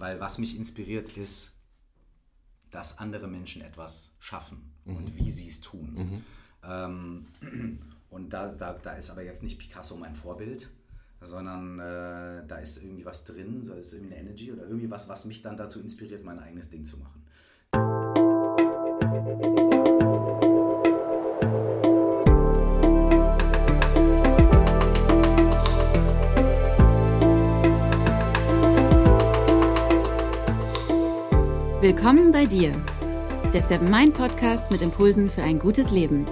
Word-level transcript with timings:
weil 0.00 0.18
was 0.18 0.38
mich 0.38 0.56
inspiriert 0.56 1.16
ist, 1.16 1.58
dass 2.70 2.98
andere 2.98 3.28
Menschen 3.28 3.62
etwas 3.62 4.16
schaffen 4.18 4.72
mhm. 4.84 4.96
und 4.96 5.16
wie 5.16 5.30
sie 5.30 5.48
es 5.48 5.60
tun. 5.60 5.94
Mhm. 5.94 6.24
Ähm, 6.64 7.78
und 8.10 8.32
da, 8.32 8.48
da, 8.48 8.72
da 8.72 8.94
ist 8.94 9.10
aber 9.10 9.22
jetzt 9.22 9.42
nicht 9.42 9.58
Picasso 9.58 9.96
mein 9.96 10.14
Vorbild, 10.14 10.70
sondern 11.20 11.78
äh, 11.78 12.46
da 12.46 12.56
ist 12.56 12.82
irgendwie 12.82 13.04
was 13.04 13.24
drin, 13.24 13.62
so 13.62 13.74
ist 13.74 13.92
irgendwie 13.92 14.14
eine 14.14 14.22
Energy 14.22 14.50
oder 14.50 14.62
irgendwie 14.62 14.90
was, 14.90 15.08
was 15.08 15.26
mich 15.26 15.42
dann 15.42 15.58
dazu 15.58 15.80
inspiriert, 15.80 16.24
mein 16.24 16.38
eigenes 16.38 16.70
Ding 16.70 16.84
zu 16.84 16.96
machen. 16.96 17.22
Willkommen 31.92 32.30
bei 32.30 32.46
dir, 32.46 32.70
der 33.52 33.62
Seven 33.62 33.90
Mind 33.90 34.14
Podcast 34.14 34.70
mit 34.70 34.80
Impulsen 34.80 35.28
für 35.28 35.42
ein 35.42 35.58
gutes 35.58 35.90
Leben. 35.90 36.24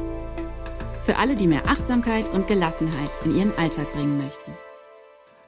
Für 1.01 1.17
alle, 1.17 1.35
die 1.35 1.49
mehr 1.49 1.67
Achtsamkeit 1.67 2.29
und 2.29 2.47
Gelassenheit 2.47 3.11
in 3.25 3.37
ihren 3.37 3.53
Alltag 3.59 3.93
bringen 3.93 4.19
möchten. 4.19 4.53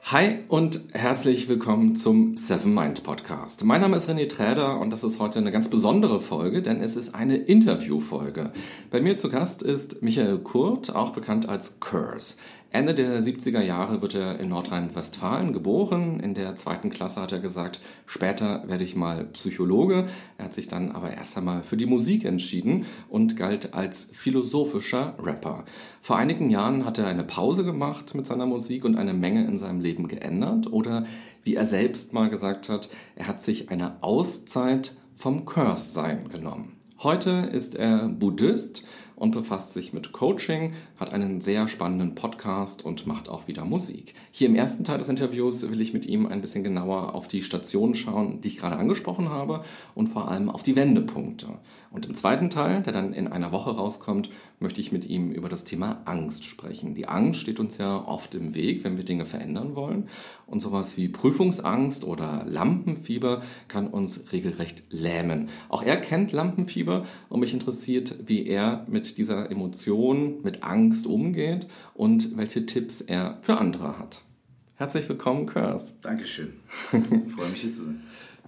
Hi 0.03 0.39
und 0.49 0.89
herzlich 0.91 1.47
willkommen 1.47 1.95
zum 1.95 2.35
Seven 2.35 2.73
Mind 2.73 3.03
Podcast. 3.05 3.63
Mein 3.63 3.79
Name 3.79 3.95
ist 3.95 4.09
René 4.09 4.27
Träder 4.27 4.81
und 4.81 4.91
das 4.91 5.05
ist 5.05 5.21
heute 5.21 5.39
eine 5.39 5.53
ganz 5.53 5.69
besondere 5.69 6.19
Folge, 6.19 6.61
denn 6.61 6.81
es 6.81 6.97
ist 6.97 7.15
eine 7.15 7.37
Interviewfolge. 7.37 8.51
Bei 8.89 8.99
mir 8.99 9.15
zu 9.15 9.29
Gast 9.29 9.63
ist 9.63 10.03
Michael 10.03 10.39
Kurt, 10.39 10.93
auch 10.93 11.11
bekannt 11.13 11.47
als 11.47 11.79
Curse. 11.79 12.35
Ende 12.73 12.95
der 12.95 13.21
70er 13.21 13.61
Jahre 13.61 14.01
wird 14.01 14.15
er 14.15 14.39
in 14.39 14.47
Nordrhein-Westfalen 14.47 15.51
geboren. 15.51 16.21
In 16.21 16.33
der 16.33 16.55
zweiten 16.55 16.89
Klasse 16.89 17.21
hat 17.21 17.33
er 17.33 17.39
gesagt, 17.39 17.81
später 18.05 18.63
werde 18.65 18.85
ich 18.85 18.95
mal 18.95 19.25
Psychologe. 19.25 20.07
Er 20.37 20.45
hat 20.45 20.53
sich 20.53 20.69
dann 20.69 20.93
aber 20.93 21.11
erst 21.11 21.37
einmal 21.37 21.63
für 21.63 21.75
die 21.75 21.85
Musik 21.85 22.23
entschieden 22.23 22.85
und 23.09 23.35
galt 23.35 23.73
als 23.73 24.09
philosophischer 24.13 25.15
Rapper. 25.21 25.65
Vor 26.01 26.15
einigen 26.15 26.49
Jahren 26.49 26.85
hat 26.85 26.97
er 26.97 27.07
eine 27.07 27.25
Pause 27.25 27.65
gemacht 27.65 28.15
mit 28.15 28.25
seiner 28.25 28.45
Musik 28.45 28.85
und 28.85 28.95
eine 28.95 29.13
Menge 29.13 29.45
in 29.45 29.57
seinem 29.57 29.81
Leben 29.81 30.07
geändert. 30.07 30.71
Oder 30.71 31.05
wie 31.43 31.55
er 31.55 31.65
selbst 31.65 32.13
mal 32.13 32.29
gesagt 32.29 32.69
hat, 32.69 32.87
er 33.17 33.27
hat 33.27 33.41
sich 33.41 33.69
eine 33.69 34.01
Auszeit 34.01 34.95
vom 35.13 35.45
Curse-Sein 35.45 36.29
genommen. 36.29 36.77
Heute 37.03 37.49
ist 37.51 37.75
er 37.75 38.07
Buddhist 38.07 38.85
und 39.21 39.33
befasst 39.33 39.73
sich 39.73 39.93
mit 39.93 40.13
Coaching, 40.13 40.73
hat 40.99 41.13
einen 41.13 41.41
sehr 41.41 41.67
spannenden 41.67 42.15
Podcast 42.15 42.83
und 42.83 43.05
macht 43.05 43.29
auch 43.29 43.47
wieder 43.47 43.65
Musik. 43.65 44.15
Hier 44.33 44.47
im 44.47 44.55
ersten 44.55 44.85
Teil 44.85 44.97
des 44.97 45.09
Interviews 45.09 45.69
will 45.69 45.81
ich 45.81 45.93
mit 45.93 46.05
ihm 46.05 46.25
ein 46.25 46.39
bisschen 46.39 46.63
genauer 46.63 47.15
auf 47.15 47.27
die 47.27 47.41
Stationen 47.41 47.95
schauen, 47.95 48.39
die 48.39 48.47
ich 48.47 48.57
gerade 48.57 48.77
angesprochen 48.77 49.27
habe 49.27 49.65
und 49.93 50.07
vor 50.07 50.29
allem 50.29 50.49
auf 50.49 50.63
die 50.63 50.77
Wendepunkte. 50.77 51.47
Und 51.91 52.05
im 52.05 52.13
zweiten 52.13 52.49
Teil, 52.49 52.81
der 52.81 52.93
dann 52.93 53.11
in 53.11 53.27
einer 53.27 53.51
Woche 53.51 53.71
rauskommt, 53.71 54.29
möchte 54.61 54.79
ich 54.79 54.93
mit 54.93 55.05
ihm 55.05 55.31
über 55.31 55.49
das 55.49 55.65
Thema 55.65 56.01
Angst 56.05 56.45
sprechen. 56.45 56.95
Die 56.95 57.09
Angst 57.09 57.41
steht 57.41 57.59
uns 57.59 57.77
ja 57.77 58.07
oft 58.07 58.33
im 58.33 58.55
Weg, 58.55 58.85
wenn 58.85 58.95
wir 58.95 59.03
Dinge 59.03 59.25
verändern 59.25 59.75
wollen. 59.75 60.07
Und 60.45 60.61
sowas 60.61 60.95
wie 60.95 61.09
Prüfungsangst 61.09 62.05
oder 62.05 62.45
Lampenfieber 62.47 63.41
kann 63.67 63.87
uns 63.87 64.31
regelrecht 64.31 64.83
lähmen. 64.89 65.49
Auch 65.67 65.83
er 65.83 65.97
kennt 65.97 66.31
Lampenfieber 66.31 67.05
und 67.27 67.41
mich 67.41 67.53
interessiert, 67.53 68.15
wie 68.25 68.47
er 68.47 68.85
mit 68.87 69.17
dieser 69.17 69.51
Emotion, 69.51 70.41
mit 70.43 70.63
Angst 70.63 71.07
umgeht 71.07 71.67
und 71.93 72.37
welche 72.37 72.65
Tipps 72.65 73.01
er 73.01 73.37
für 73.41 73.57
andere 73.57 73.97
hat. 73.99 74.21
Herzlich 74.75 75.07
willkommen, 75.07 75.45
Kurs. 75.45 75.93
Dankeschön. 76.01 76.53
Ich 76.91 77.31
freue 77.33 77.49
mich 77.49 77.61
hier 77.61 77.71
zu 77.71 77.83
sein. 77.83 78.03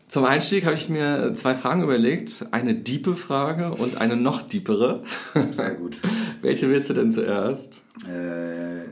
Zum 0.08 0.26
Einstieg 0.26 0.66
habe 0.66 0.76
ich 0.76 0.90
mir 0.90 1.34
zwei 1.34 1.56
Fragen 1.56 1.82
überlegt. 1.82 2.46
Eine 2.52 2.76
diepe 2.76 3.16
Frage 3.16 3.72
und 3.72 4.00
eine 4.00 4.16
noch 4.16 4.42
diepere. 4.44 5.04
Sehr 5.52 5.72
gut. 5.72 6.00
Welche 6.42 6.70
willst 6.70 6.90
du 6.90 6.94
denn 6.94 7.12
zuerst? 7.12 7.84
Äh, 8.08 8.84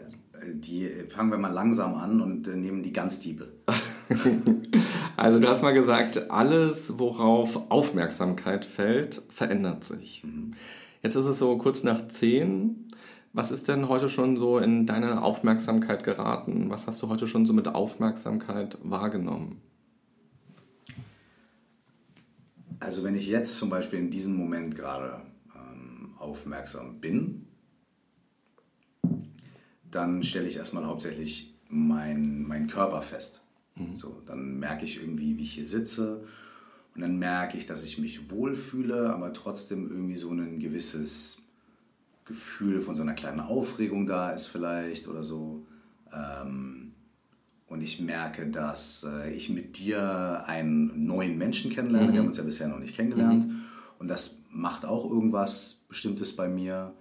die 0.54 0.88
fangen 1.08 1.32
wir 1.32 1.38
mal 1.38 1.52
langsam 1.52 1.96
an 1.96 2.22
und 2.22 2.48
äh, 2.48 2.56
nehmen 2.56 2.82
die 2.82 2.94
ganz 2.94 3.20
diepe. 3.20 3.50
also 5.18 5.40
du 5.40 5.48
hast 5.48 5.62
mal 5.62 5.74
gesagt, 5.74 6.32
alles, 6.32 6.98
worauf 6.98 7.70
Aufmerksamkeit 7.70 8.66
fällt, 8.66 9.22
verändert 9.30 9.84
sich. 9.84 10.24
Mhm. 10.24 10.54
Jetzt 11.04 11.16
ist 11.16 11.26
es 11.26 11.40
so 11.40 11.58
kurz 11.58 11.84
nach 11.84 12.08
zehn. 12.08 12.88
Was 13.34 13.52
ist 13.52 13.70
denn 13.70 13.88
heute 13.88 14.10
schon 14.10 14.36
so 14.36 14.60
in 14.60 14.86
deine 14.86 15.22
Aufmerksamkeit 15.22 16.04
geraten? 16.04 16.70
Was 16.70 16.88
hast 16.88 17.02
du 17.02 17.08
heute 17.08 17.28
schon 17.28 17.46
so 17.46 17.54
mit 17.54 17.68
Aufmerksamkeit 17.68 18.78
wahrgenommen? 18.84 19.62
Also 22.80 23.04
wenn 23.04 23.16
ich 23.16 23.28
jetzt 23.28 23.58
zum 23.58 23.70
Beispiel 23.70 24.00
in 24.00 24.10
diesem 24.10 24.36
Moment 24.36 24.76
gerade 24.76 25.22
ähm, 25.56 26.14
aufmerksam 26.18 27.00
bin, 27.00 27.48
dann 29.90 30.24
stelle 30.24 30.48
ich 30.48 30.58
erstmal 30.58 30.86
hauptsächlich 30.86 31.56
meinen 31.70 32.46
mein 32.48 32.68
Körper 32.68 33.02
fest. 33.02 33.44
Mhm. 33.76 33.96
So, 33.96 34.22
dann 34.26 34.60
merke 34.60 34.84
ich 34.84 35.02
irgendwie, 35.02 35.38
wie 35.38 35.44
ich 35.44 35.54
hier 35.54 35.66
sitze 35.66 36.26
und 36.96 37.02
dann 37.02 37.18
merke 37.18 37.58
ich, 37.58 37.66
dass 37.66 37.84
ich 37.86 37.98
mich 37.98 38.30
wohlfühle, 38.30 39.14
aber 39.14 39.32
trotzdem 39.32 39.90
irgendwie 39.90 40.16
so 40.16 40.32
ein 40.32 40.60
gewisses 40.60 41.41
Gefühl 42.26 42.80
von 42.80 42.96
so 42.96 43.02
einer 43.02 43.14
kleinen 43.14 43.40
Aufregung 43.40 44.06
da 44.06 44.32
ist 44.32 44.48
vielleicht 44.48 45.08
oder 45.08 45.24
so. 45.24 45.66
Ähm, 46.14 46.92
und 47.68 47.82
ich 47.82 48.02
merke, 48.02 48.48
dass 48.48 49.08
äh, 49.10 49.34
ich 49.34 49.50
mit 49.50 49.78
dir 49.78 50.44
einen 50.46 51.06
neuen 51.06 51.38
Menschen 51.38 51.72
kennenlerne. 51.72 52.08
Mhm. 52.08 52.14
Wir 52.14 52.20
haben 52.20 52.28
uns 52.28 52.38
ja 52.38 52.44
bisher 52.44 52.68
noch 52.68 52.80
nicht 52.80 52.96
kennengelernt. 52.96 53.48
Mhm. 53.48 53.62
Und 53.98 54.10
das 54.10 54.42
macht 54.50 54.86
auch 54.86 55.10
irgendwas 55.10 55.86
Bestimmtes 55.88 56.36
bei 56.36 56.50
mir. 56.50 56.94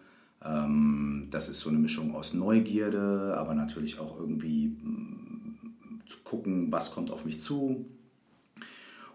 Ähm, 0.44 1.26
das 1.30 1.48
ist 1.48 1.60
so 1.60 1.70
eine 1.70 1.78
Mischung 1.78 2.14
aus 2.14 2.34
Neugierde, 2.34 3.34
aber 3.36 3.54
natürlich 3.54 3.98
auch 3.98 4.18
irgendwie 4.18 4.68
mm, 4.68 6.02
zu 6.06 6.18
gucken, 6.24 6.70
was 6.70 6.94
kommt 6.94 7.10
auf 7.10 7.24
mich 7.24 7.40
zu. 7.40 7.84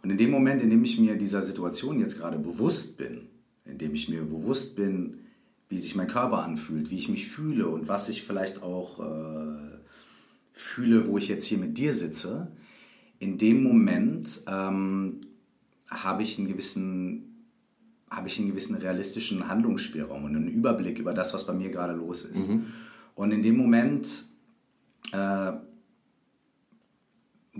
Und 0.04 0.10
in 0.10 0.18
dem 0.18 0.32
Moment, 0.32 0.62
in 0.62 0.70
dem 0.70 0.84
ich 0.84 1.00
mir 1.00 1.18
dieser 1.18 1.42
Situation 1.42 2.00
jetzt 2.00 2.20
gerade 2.20 2.38
bewusst 2.38 2.98
bin, 2.98 3.30
in 3.66 3.78
dem 3.78 3.94
ich 3.94 4.10
mir 4.10 4.24
bewusst 4.24 4.76
bin, 4.76 5.20
wie 5.70 5.78
sich 5.78 5.96
mein 5.96 6.08
Körper 6.08 6.44
anfühlt, 6.44 6.92
wie 6.92 6.98
ich 6.98 7.10
mich 7.10 7.28
fühle 7.28 7.68
und 7.68 7.88
was 7.88 8.10
ich 8.10 8.24
vielleicht 8.24 8.62
auch 8.62 9.00
äh, 9.00 9.78
fühle, 10.54 11.08
wo 11.08 11.18
ich 11.18 11.28
jetzt 11.28 11.46
hier 11.46 11.58
mit 11.58 11.78
dir 11.78 11.94
sitze, 11.94 12.52
in 13.20 13.38
dem 13.38 13.64
Moment 13.64 14.44
ähm, 14.48 15.22
habe 15.90 16.24
ich 16.24 16.38
einen 16.38 16.48
gewissen 16.48 17.32
habe 18.10 18.28
ich 18.28 18.40
einen 18.40 18.50
gewissen 18.50 18.76
realistischen 18.76 19.48
Handlungsspielraum 19.48 20.24
und 20.24 20.36
einen 20.36 20.48
Überblick 20.48 21.00
über 21.00 21.14
das, 21.14 21.34
was 21.34 21.46
bei 21.46 21.54
mir 21.54 21.70
gerade 21.70 21.94
los 21.94 22.22
ist. 22.22 22.50
Mhm. 22.50 22.68
Und 23.16 23.32
in 23.32 23.42
dem 23.42 23.58
Moment, 23.58 24.26
äh, 25.12 25.54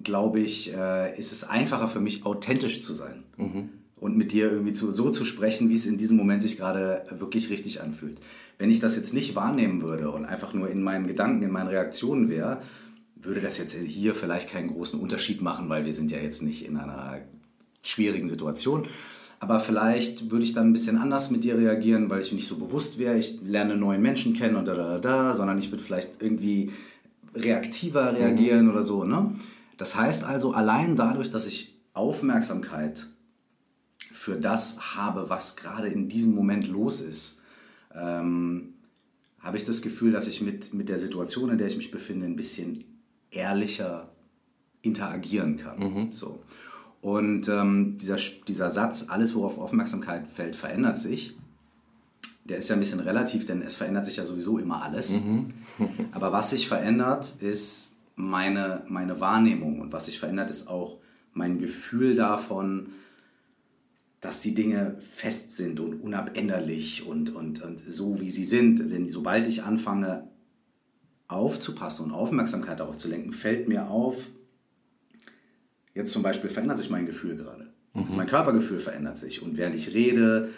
glaube 0.02 0.40
ich, 0.40 0.74
äh, 0.74 1.18
ist 1.18 1.32
es 1.32 1.44
einfacher 1.44 1.88
für 1.88 2.00
mich, 2.00 2.26
authentisch 2.26 2.82
zu 2.82 2.94
sein. 2.94 3.24
Mhm. 3.38 3.70
Und 4.06 4.16
mit 4.16 4.34
dir 4.34 4.52
irgendwie 4.52 4.72
zu, 4.72 4.92
so 4.92 5.10
zu 5.10 5.26
sprechen, 5.26 5.68
wie 5.70 5.74
es 5.74 5.88
in 5.88 5.98
diesem 5.98 6.16
Moment 6.16 6.44
sich 6.44 6.58
gerade 6.58 7.04
wirklich 7.10 7.50
richtig 7.50 7.82
anfühlt. 7.82 8.20
Wenn 8.60 8.70
ich 8.70 8.80
das 8.80 8.96
jetzt 8.96 9.16
nicht 9.16 9.36
wahrnehmen 9.36 9.82
würde 9.82 10.12
und 10.12 10.26
einfach 10.26 10.54
nur 10.54 10.70
in 10.70 10.84
meinen 10.84 11.08
Gedanken, 11.08 11.42
in 11.42 11.50
meinen 11.50 11.70
Reaktionen 11.70 12.30
wäre, 12.30 12.62
würde 13.16 13.42
das 13.42 13.58
jetzt 13.58 13.74
hier 13.74 14.14
vielleicht 14.14 14.52
keinen 14.52 14.68
großen 14.68 15.00
Unterschied 15.00 15.42
machen, 15.42 15.70
weil 15.70 15.88
wir 15.88 15.94
sind 15.96 16.12
ja 16.12 16.20
jetzt 16.20 16.44
nicht 16.44 16.68
in 16.68 16.78
einer 16.78 17.22
schwierigen 17.82 18.28
Situation. 18.28 18.86
Aber 19.40 19.60
vielleicht 19.60 20.30
würde 20.30 20.46
ich 20.46 20.54
dann 20.54 20.70
ein 20.70 20.74
bisschen 20.74 21.00
anders 21.00 21.32
mit 21.32 21.44
dir 21.44 21.58
reagieren, 21.58 22.08
weil 22.12 22.22
ich 22.22 22.32
nicht 22.32 22.48
so 22.48 22.58
bewusst 22.58 23.00
wäre, 23.00 23.18
ich 23.18 23.40
lerne 23.44 23.76
neuen 23.76 24.04
Menschen 24.04 24.34
kennen 24.34 24.56
und 24.56 24.68
da, 24.68 24.76
da, 24.76 25.00
da, 25.00 25.34
sondern 25.34 25.58
ich 25.58 25.72
würde 25.72 25.84
vielleicht 25.84 26.22
irgendwie 26.22 26.72
reaktiver 27.34 28.12
mhm. 28.12 28.18
reagieren 28.18 28.66
mhm. 28.66 28.72
oder 28.72 28.84
so. 28.84 29.04
Ne? 29.04 29.34
Das 29.78 29.96
heißt 29.96 30.26
also, 30.26 30.54
allein 30.54 30.96
dadurch, 30.96 31.32
dass 31.32 31.48
ich 31.48 31.74
Aufmerksamkeit 31.96 33.08
für 34.12 34.36
das 34.36 34.96
habe, 34.96 35.30
was 35.30 35.56
gerade 35.56 35.88
in 35.88 36.08
diesem 36.08 36.36
Moment 36.36 36.68
los 36.68 37.02
ist, 37.02 37.42
ähm, 37.94 38.74
habe 39.40 39.58
ich 39.58 39.64
das 39.64 39.82
Gefühl, 39.82 40.12
dass 40.12 40.28
ich 40.28 40.42
mit, 40.42 40.74
mit 40.74 40.90
der 40.90 41.00
Situation, 41.00 41.52
in 41.52 41.58
der 41.58 41.68
ich 41.68 41.78
mich 41.78 41.92
befinde, 41.92 42.26
ein 42.26 42.36
bisschen 42.36 42.84
ehrlicher 43.32 44.10
interagieren 44.82 45.58
kann. 45.58 45.80
Mhm. 45.80 46.12
So. 46.12 46.40
Und 47.02 47.50
ähm, 47.50 47.98
dieser, 47.98 48.18
dieser 48.48 48.70
Satz, 48.72 49.08
alles 49.10 49.36
worauf 49.36 49.60
Aufmerksamkeit 49.60 50.28
fällt, 50.30 50.56
verändert 50.56 50.98
sich, 50.98 51.38
der 52.46 52.58
ist 52.58 52.70
ja 52.70 52.76
ein 52.76 52.80
bisschen 52.80 53.00
relativ, 53.00 53.46
denn 53.46 53.62
es 53.62 53.76
verändert 53.76 54.06
sich 54.06 54.18
ja 54.18 54.26
sowieso 54.26 54.58
immer 54.58 54.82
alles. 54.84 55.22
Mhm. 55.22 55.50
Aber 56.12 56.32
was 56.32 56.52
sich 56.52 56.68
verändert, 56.68 57.36
ist 57.42 57.98
meine, 58.16 58.84
meine 58.88 59.20
Wahrnehmung 59.20 59.82
und 59.82 59.94
was 59.94 60.06
sich 60.06 60.20
verändert, 60.20 60.50
ist 60.50 60.68
auch 60.68 60.98
mein 61.34 61.60
Gefühl 61.60 62.16
davon, 62.16 62.88
dass 64.26 64.42
die 64.42 64.56
Dinge 64.56 64.96
fest 65.00 65.56
sind 65.56 65.80
und 65.80 66.02
unabänderlich 66.02 67.06
und, 67.06 67.36
und, 67.36 67.62
und 67.62 67.80
so, 67.80 68.20
wie 68.20 68.30
sie 68.32 68.44
sind. 68.44 68.80
Denn 68.92 69.08
sobald 69.08 69.46
ich 69.46 69.62
anfange, 69.62 70.28
aufzupassen 71.28 72.06
und 72.06 72.12
Aufmerksamkeit 72.12 72.80
darauf 72.80 72.98
zu 72.98 73.08
lenken, 73.08 73.34
fällt 73.34 73.68
mir 73.68 73.88
auf, 73.88 74.30
jetzt 75.94 76.12
zum 76.12 76.24
Beispiel 76.24 76.50
verändert 76.50 76.80
sich 76.80 76.90
mein 76.90 77.06
Gefühl 77.06 77.36
gerade. 77.36 77.68
Also 77.94 78.18
mein 78.18 78.26
Körpergefühl 78.26 78.80
verändert 78.80 79.20
sich. 79.20 79.44
Und 79.44 79.58
während 79.58 79.76
ich 79.76 79.94
rede, 79.94 80.50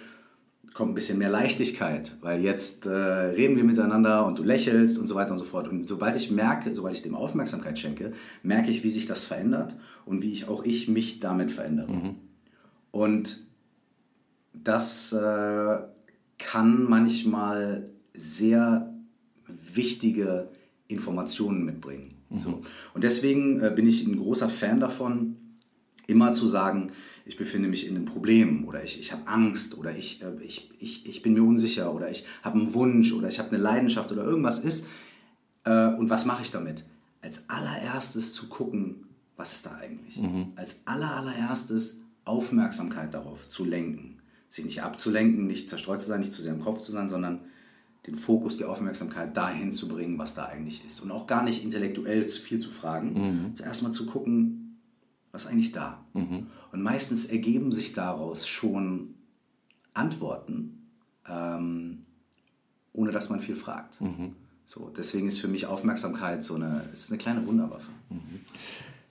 kommt 0.74 0.92
ein 0.92 0.96
bisschen 0.96 1.18
mehr 1.18 1.30
Leichtigkeit, 1.30 2.16
weil 2.22 2.42
jetzt 2.42 2.86
äh, 2.86 2.92
reden 2.92 3.58
wir 3.58 3.66
miteinander 3.66 4.26
und 4.26 4.40
du 4.40 4.44
lächelst 4.44 4.98
und 4.98 5.08
so 5.08 5.16
weiter 5.16 5.34
und 5.34 5.40
so 5.40 5.46
fort. 5.46 5.68
Und 5.68 5.86
sobald 5.86 6.16
ich 6.16 6.32
merke, 6.32 6.74
sobald 6.74 6.96
ich 6.96 7.02
dem 7.02 7.16
Aufmerksamkeit 7.16 7.78
schenke, 7.78 8.14
merke 8.44 8.72
ich, 8.72 8.84
wie 8.86 8.90
sich 8.90 9.08
das 9.08 9.26
verändert 9.26 9.76
und 10.06 10.22
wie 10.22 10.32
ich 10.32 10.48
auch 10.48 10.64
ich 10.64 10.88
mich 10.88 11.20
damit 11.20 11.52
verändere. 11.52 12.16
Und 12.92 13.47
das 14.64 15.14
äh, 15.14 15.78
kann 16.38 16.84
manchmal 16.84 17.90
sehr 18.14 18.94
wichtige 19.48 20.50
Informationen 20.88 21.66
mitbringen. 21.66 22.16
So. 22.36 22.60
Und 22.94 23.04
deswegen 23.04 23.62
äh, 23.62 23.72
bin 23.74 23.88
ich 23.88 24.06
ein 24.06 24.18
großer 24.18 24.50
Fan 24.50 24.80
davon, 24.80 25.38
immer 26.08 26.34
zu 26.34 26.48
sagen, 26.48 26.92
ich 27.26 27.38
befinde 27.38 27.70
mich 27.70 27.88
in 27.88 27.96
einem 27.96 28.06
Problem 28.06 28.66
oder 28.68 28.84
ich, 28.84 29.00
ich 29.00 29.12
habe 29.12 29.28
Angst 29.28 29.78
oder 29.78 29.96
ich, 29.96 30.22
äh, 30.22 30.32
ich, 30.42 30.72
ich, 30.80 31.06
ich 31.08 31.22
bin 31.22 31.34
mir 31.34 31.44
unsicher 31.44 31.94
oder 31.94 32.10
ich 32.10 32.26
habe 32.42 32.60
einen 32.60 32.74
Wunsch 32.74 33.14
oder 33.14 33.28
ich 33.28 33.40
habe 33.40 33.50
eine 33.50 33.60
Leidenschaft 33.60 34.12
oder 34.12 34.24
irgendwas 34.24 34.60
ist. 34.60 34.88
Äh, 35.64 35.94
und 35.94 36.10
was 36.10 36.26
mache 36.26 36.44
ich 36.44 36.52
damit? 36.52 36.84
Als 37.22 37.50
allererstes 37.50 38.34
zu 38.34 38.48
gucken, 38.48 39.06
was 39.36 39.54
ist 39.54 39.66
da 39.66 39.76
eigentlich? 39.76 40.20
Als 40.56 40.82
aller, 40.86 41.16
allererstes 41.16 42.00
Aufmerksamkeit 42.26 43.14
darauf 43.14 43.48
zu 43.48 43.66
lenken. 43.66 44.20
Sie 44.50 44.64
nicht 44.64 44.84
abzulenken, 44.84 45.48
nicht 45.48 45.70
zerstreut 45.70 46.02
zu 46.02 46.08
sein, 46.08 46.20
nicht 46.20 46.34
zu 46.34 46.42
sehr 46.42 46.54
im 46.54 46.62
Kopf 46.64 46.82
zu 46.82 46.92
sein, 46.92 47.08
sondern 47.08 47.42
den 48.06 48.16
Fokus, 48.16 48.56
die 48.58 48.64
Aufmerksamkeit 48.64 49.36
dahin 49.36 49.72
zu 49.72 49.88
bringen, 49.90 50.18
was 50.18 50.34
da 50.34 50.46
eigentlich 50.46 50.86
ist. 50.86 51.02
Und 51.02 51.12
auch 51.12 51.28
gar 51.28 51.44
nicht 51.44 51.64
intellektuell 51.64 52.26
zu 52.26 52.42
viel 52.42 52.58
zu 52.60 52.70
fragen. 52.70 53.14
Zuerst 53.54 53.84
mal 53.84 53.92
zu 53.92 54.06
gucken, 54.06 54.78
was 55.34 55.44
ist 55.44 55.52
eigentlich 55.52 55.74
da? 55.74 56.06
Und 56.72 56.82
meistens 56.82 57.26
ergeben 57.26 57.72
sich 57.74 57.92
daraus 57.94 58.48
schon 58.48 59.16
Antworten, 59.94 60.88
ähm, 61.28 62.06
ohne 62.94 63.12
dass 63.12 63.30
man 63.30 63.42
viel 63.42 63.56
fragt. 63.58 64.00
So, 64.64 64.90
deswegen 64.96 65.28
ist 65.28 65.40
für 65.40 65.48
mich 65.50 65.66
Aufmerksamkeit 65.66 66.44
so 66.44 66.56
eine, 66.56 66.86
es 66.94 67.04
ist 67.04 67.12
eine 67.12 67.18
kleine 67.18 67.46
Wunderwaffe. 67.46 67.92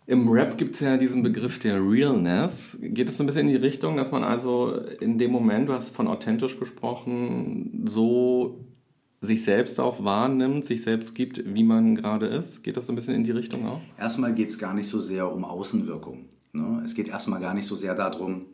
Im 0.09 0.29
Rap 0.29 0.57
gibt 0.57 0.77
es 0.77 0.81
ja 0.81 0.97
diesen 0.97 1.23
Begriff 1.25 1.59
der 1.59 1.81
Realness. 1.81 2.79
Geht 2.81 3.09
es 3.09 3.17
so 3.17 3.25
ein 3.25 3.27
bisschen 3.27 3.49
in 3.49 3.55
die 3.55 3.67
Richtung, 3.67 3.97
dass 3.97 4.13
man 4.13 4.23
also 4.23 4.73
in 5.01 5.19
dem 5.19 5.33
Moment, 5.33 5.69
du 5.69 5.73
hast 5.73 5.97
von 5.97 6.07
authentisch 6.07 6.61
gesprochen, 6.61 7.85
so 7.89 8.65
sich 9.21 9.45
selbst 9.45 9.81
auch 9.81 10.05
wahrnimmt, 10.05 10.65
sich 10.65 10.83
selbst 10.83 11.17
gibt, 11.17 11.43
wie 11.53 11.65
man 11.65 11.97
gerade 11.97 12.27
ist? 12.27 12.63
Geht 12.63 12.77
das 12.77 12.87
so 12.87 12.93
ein 12.93 12.97
bisschen 12.97 13.15
in 13.15 13.25
die 13.25 13.33
Richtung 13.33 13.67
auch? 13.67 13.81
Erstmal 13.99 14.33
geht 14.33 14.51
es 14.51 14.59
gar 14.59 14.75
nicht 14.75 14.89
so 14.89 15.01
sehr 15.01 15.33
um 15.33 15.45
Außenwirkung. 15.45 16.27
Ne? 16.53 16.83
Es 16.85 16.95
geht 16.95 17.09
erstmal 17.09 17.41
gar 17.41 17.55
nicht 17.55 17.67
so 17.67 17.75
sehr 17.75 17.97
darum, 17.97 18.47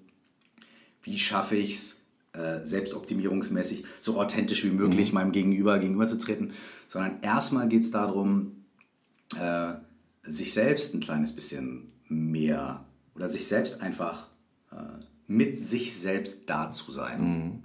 wie 1.03 1.19
schaffe 1.19 1.57
ich 1.57 1.73
es, 1.73 2.03
äh, 2.33 2.65
selbstoptimierungsmäßig 2.65 3.85
so 4.01 4.19
authentisch 4.19 4.65
wie 4.65 4.71
möglich 4.71 5.13
meinem 5.13 5.33
Gegenüber 5.33 5.79
gegenüberzutreten, 5.79 6.53
sondern 6.89 7.19
erstmal 7.21 7.69
geht 7.69 7.83
es 7.83 7.91
darum, 7.91 8.65
äh, 9.39 9.75
sich 10.23 10.53
selbst 10.53 10.95
ein 10.95 11.01
kleines 11.01 11.33
bisschen 11.33 11.93
mehr 12.09 12.85
oder 13.15 13.29
sich 13.29 13.47
selbst 13.47 13.83
einfach 13.83 14.29
äh, 14.71 14.77
mit 15.27 15.59
sich 15.59 15.95
selbst 15.95 16.49
da 16.49 16.71
zu 16.71 16.93
sein. 16.93 17.65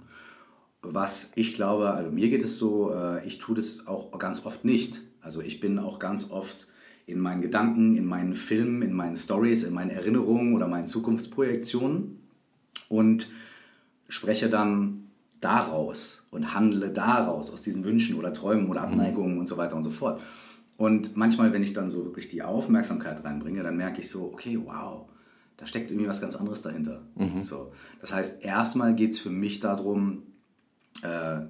Was 0.82 1.32
ich 1.34 1.54
glaube, 1.54 1.90
also 1.90 2.10
mir 2.10 2.28
geht 2.28 2.42
es 2.42 2.56
so, 2.56 2.92
äh, 2.92 3.26
ich 3.26 3.38
tue 3.38 3.56
das 3.56 3.86
auch 3.86 4.16
ganz 4.18 4.44
oft 4.46 4.64
nicht. 4.64 5.00
Also 5.20 5.40
ich 5.40 5.60
bin 5.60 5.78
auch 5.78 5.98
ganz 5.98 6.30
oft 6.30 6.68
in 7.06 7.20
meinen 7.20 7.40
Gedanken, 7.40 7.96
in 7.96 8.04
meinen 8.04 8.34
Filmen, 8.34 8.82
in 8.82 8.92
meinen 8.92 9.16
Stories, 9.16 9.62
in 9.62 9.74
meinen 9.74 9.90
Erinnerungen 9.90 10.54
oder 10.54 10.68
meinen 10.68 10.86
Zukunftsprojektionen 10.86 12.20
und 12.88 13.30
spreche 14.08 14.48
dann 14.48 15.08
daraus 15.40 16.26
und 16.30 16.54
handle 16.54 16.90
daraus, 16.90 17.50
aus 17.52 17.62
diesen 17.62 17.84
Wünschen 17.84 18.16
oder 18.16 18.32
Träumen 18.32 18.68
oder 18.68 18.82
Abneigungen 18.82 19.38
und 19.38 19.48
so 19.48 19.56
weiter 19.56 19.76
und 19.76 19.84
so 19.84 19.90
fort. 19.90 20.20
Und 20.78 21.16
manchmal, 21.16 21.52
wenn 21.52 21.62
ich 21.64 21.72
dann 21.72 21.90
so 21.90 22.04
wirklich 22.04 22.28
die 22.28 22.42
Aufmerksamkeit 22.42 23.24
reinbringe, 23.24 23.64
dann 23.64 23.76
merke 23.76 24.00
ich 24.00 24.08
so, 24.08 24.32
okay, 24.32 24.58
wow, 24.64 25.08
da 25.56 25.66
steckt 25.66 25.90
irgendwie 25.90 26.08
was 26.08 26.20
ganz 26.20 26.36
anderes 26.36 26.62
dahinter. 26.62 27.02
So. 27.42 27.72
Das 28.00 28.14
heißt, 28.14 28.44
erstmal 28.44 28.94
geht 28.94 29.10
es 29.10 29.18
für 29.18 29.30
mich 29.30 29.58
darum, 29.58 30.22
äh, 31.02 31.40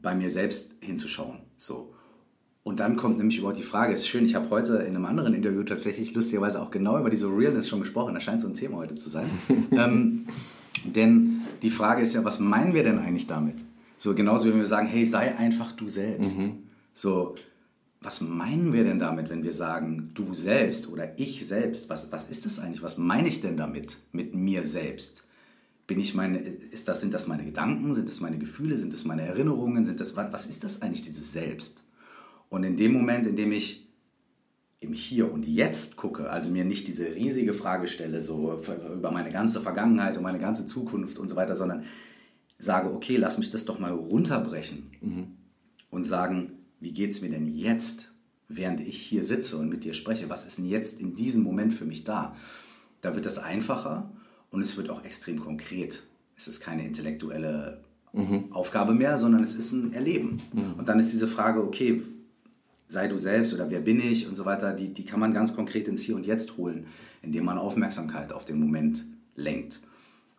bei 0.00 0.14
mir 0.14 0.30
selbst 0.30 0.76
hinzuschauen. 0.80 1.38
So. 1.56 1.94
Und 2.62 2.78
dann 2.78 2.96
kommt 2.96 3.18
nämlich 3.18 3.38
überhaupt 3.38 3.58
die 3.58 3.64
Frage, 3.64 3.92
ist 3.92 4.06
schön, 4.06 4.24
ich 4.24 4.36
habe 4.36 4.48
heute 4.50 4.76
in 4.76 4.94
einem 4.94 5.04
anderen 5.04 5.34
Interview 5.34 5.64
tatsächlich 5.64 6.14
lustigerweise 6.14 6.62
auch 6.62 6.70
genau 6.70 6.96
über 7.00 7.10
diese 7.10 7.26
Realness 7.26 7.68
schon 7.68 7.80
gesprochen, 7.80 8.14
das 8.14 8.22
scheint 8.22 8.40
so 8.40 8.46
ein 8.46 8.54
Thema 8.54 8.76
heute 8.76 8.94
zu 8.94 9.08
sein. 9.08 9.28
ähm, 9.72 10.26
denn 10.84 11.40
die 11.62 11.70
Frage 11.70 12.02
ist 12.02 12.14
ja, 12.14 12.24
was 12.24 12.38
meinen 12.38 12.72
wir 12.72 12.84
denn 12.84 13.00
eigentlich 13.00 13.26
damit? 13.26 13.56
So 13.96 14.14
genauso 14.14 14.46
wie 14.46 14.50
wenn 14.50 14.58
wir 14.58 14.66
sagen, 14.66 14.86
hey, 14.86 15.04
sei 15.06 15.36
einfach 15.36 15.72
du 15.72 15.88
selbst. 15.88 16.36
So, 16.94 17.34
was 18.02 18.20
meinen 18.20 18.72
wir 18.72 18.84
denn 18.84 18.98
damit, 18.98 19.30
wenn 19.30 19.42
wir 19.42 19.52
sagen, 19.52 20.10
du 20.14 20.34
selbst 20.34 20.88
oder 20.88 21.18
ich 21.18 21.46
selbst? 21.46 21.88
Was, 21.88 22.10
was 22.10 22.28
ist 22.28 22.44
das 22.46 22.58
eigentlich? 22.58 22.82
Was 22.82 22.98
meine 22.98 23.28
ich 23.28 23.40
denn 23.40 23.56
damit, 23.56 23.98
mit 24.12 24.34
mir 24.34 24.64
selbst? 24.64 25.24
Bin 25.86 26.00
ich 26.00 26.14
meine, 26.14 26.38
ist 26.38 26.88
das, 26.88 27.00
sind 27.00 27.14
das 27.14 27.28
meine 27.28 27.44
Gedanken? 27.44 27.94
Sind 27.94 28.08
das 28.08 28.20
meine 28.20 28.38
Gefühle? 28.38 28.76
Sind 28.76 28.92
das 28.92 29.04
meine 29.04 29.22
Erinnerungen? 29.22 29.84
Sind 29.84 30.00
das, 30.00 30.16
was, 30.16 30.32
was 30.32 30.46
ist 30.46 30.64
das 30.64 30.82
eigentlich, 30.82 31.02
dieses 31.02 31.32
Selbst? 31.32 31.84
Und 32.48 32.64
in 32.64 32.76
dem 32.76 32.92
Moment, 32.92 33.26
in 33.26 33.36
dem 33.36 33.52
ich 33.52 33.88
im 34.80 34.92
Hier 34.92 35.32
und 35.32 35.46
Jetzt 35.46 35.96
gucke, 35.96 36.28
also 36.28 36.50
mir 36.50 36.64
nicht 36.64 36.88
diese 36.88 37.14
riesige 37.14 37.54
Frage 37.54 37.86
stelle, 37.86 38.20
so 38.20 38.58
über 38.92 39.12
meine 39.12 39.30
ganze 39.30 39.60
Vergangenheit 39.60 40.16
und 40.16 40.24
meine 40.24 40.40
ganze 40.40 40.66
Zukunft 40.66 41.18
und 41.18 41.28
so 41.28 41.36
weiter, 41.36 41.54
sondern 41.54 41.84
sage, 42.58 42.92
okay, 42.92 43.16
lass 43.16 43.38
mich 43.38 43.50
das 43.50 43.64
doch 43.64 43.78
mal 43.78 43.92
runterbrechen 43.92 44.90
und 45.90 46.04
sagen, 46.04 46.61
wie 46.82 46.92
geht 46.92 47.12
es 47.12 47.22
mir 47.22 47.30
denn 47.30 47.46
jetzt, 47.46 48.12
während 48.48 48.80
ich 48.80 49.00
hier 49.00 49.24
sitze 49.24 49.56
und 49.56 49.68
mit 49.68 49.84
dir 49.84 49.94
spreche? 49.94 50.28
Was 50.28 50.44
ist 50.44 50.58
denn 50.58 50.66
jetzt 50.66 51.00
in 51.00 51.14
diesem 51.14 51.42
Moment 51.42 51.72
für 51.72 51.84
mich 51.84 52.04
da? 52.04 52.34
Da 53.00 53.14
wird 53.14 53.24
das 53.24 53.38
einfacher 53.38 54.10
und 54.50 54.60
es 54.60 54.76
wird 54.76 54.90
auch 54.90 55.04
extrem 55.04 55.40
konkret. 55.40 56.02
Es 56.36 56.48
ist 56.48 56.60
keine 56.60 56.86
intellektuelle 56.86 57.82
Aufgabe 58.50 58.94
mehr, 58.94 59.16
sondern 59.16 59.42
es 59.42 59.54
ist 59.54 59.72
ein 59.72 59.92
Erleben. 59.94 60.42
Und 60.76 60.88
dann 60.88 60.98
ist 60.98 61.12
diese 61.12 61.28
Frage, 61.28 61.62
okay, 61.62 62.02
sei 62.88 63.08
du 63.08 63.16
selbst 63.16 63.54
oder 63.54 63.70
wer 63.70 63.80
bin 63.80 64.00
ich 64.00 64.28
und 64.28 64.34
so 64.34 64.44
weiter, 64.44 64.74
die, 64.74 64.92
die 64.92 65.04
kann 65.04 65.20
man 65.20 65.32
ganz 65.32 65.54
konkret 65.56 65.88
ins 65.88 66.02
Hier 66.02 66.16
und 66.16 66.26
Jetzt 66.26 66.58
holen, 66.58 66.86
indem 67.22 67.44
man 67.46 67.56
Aufmerksamkeit 67.56 68.32
auf 68.32 68.44
den 68.44 68.58
Moment 68.58 69.04
lenkt. 69.34 69.80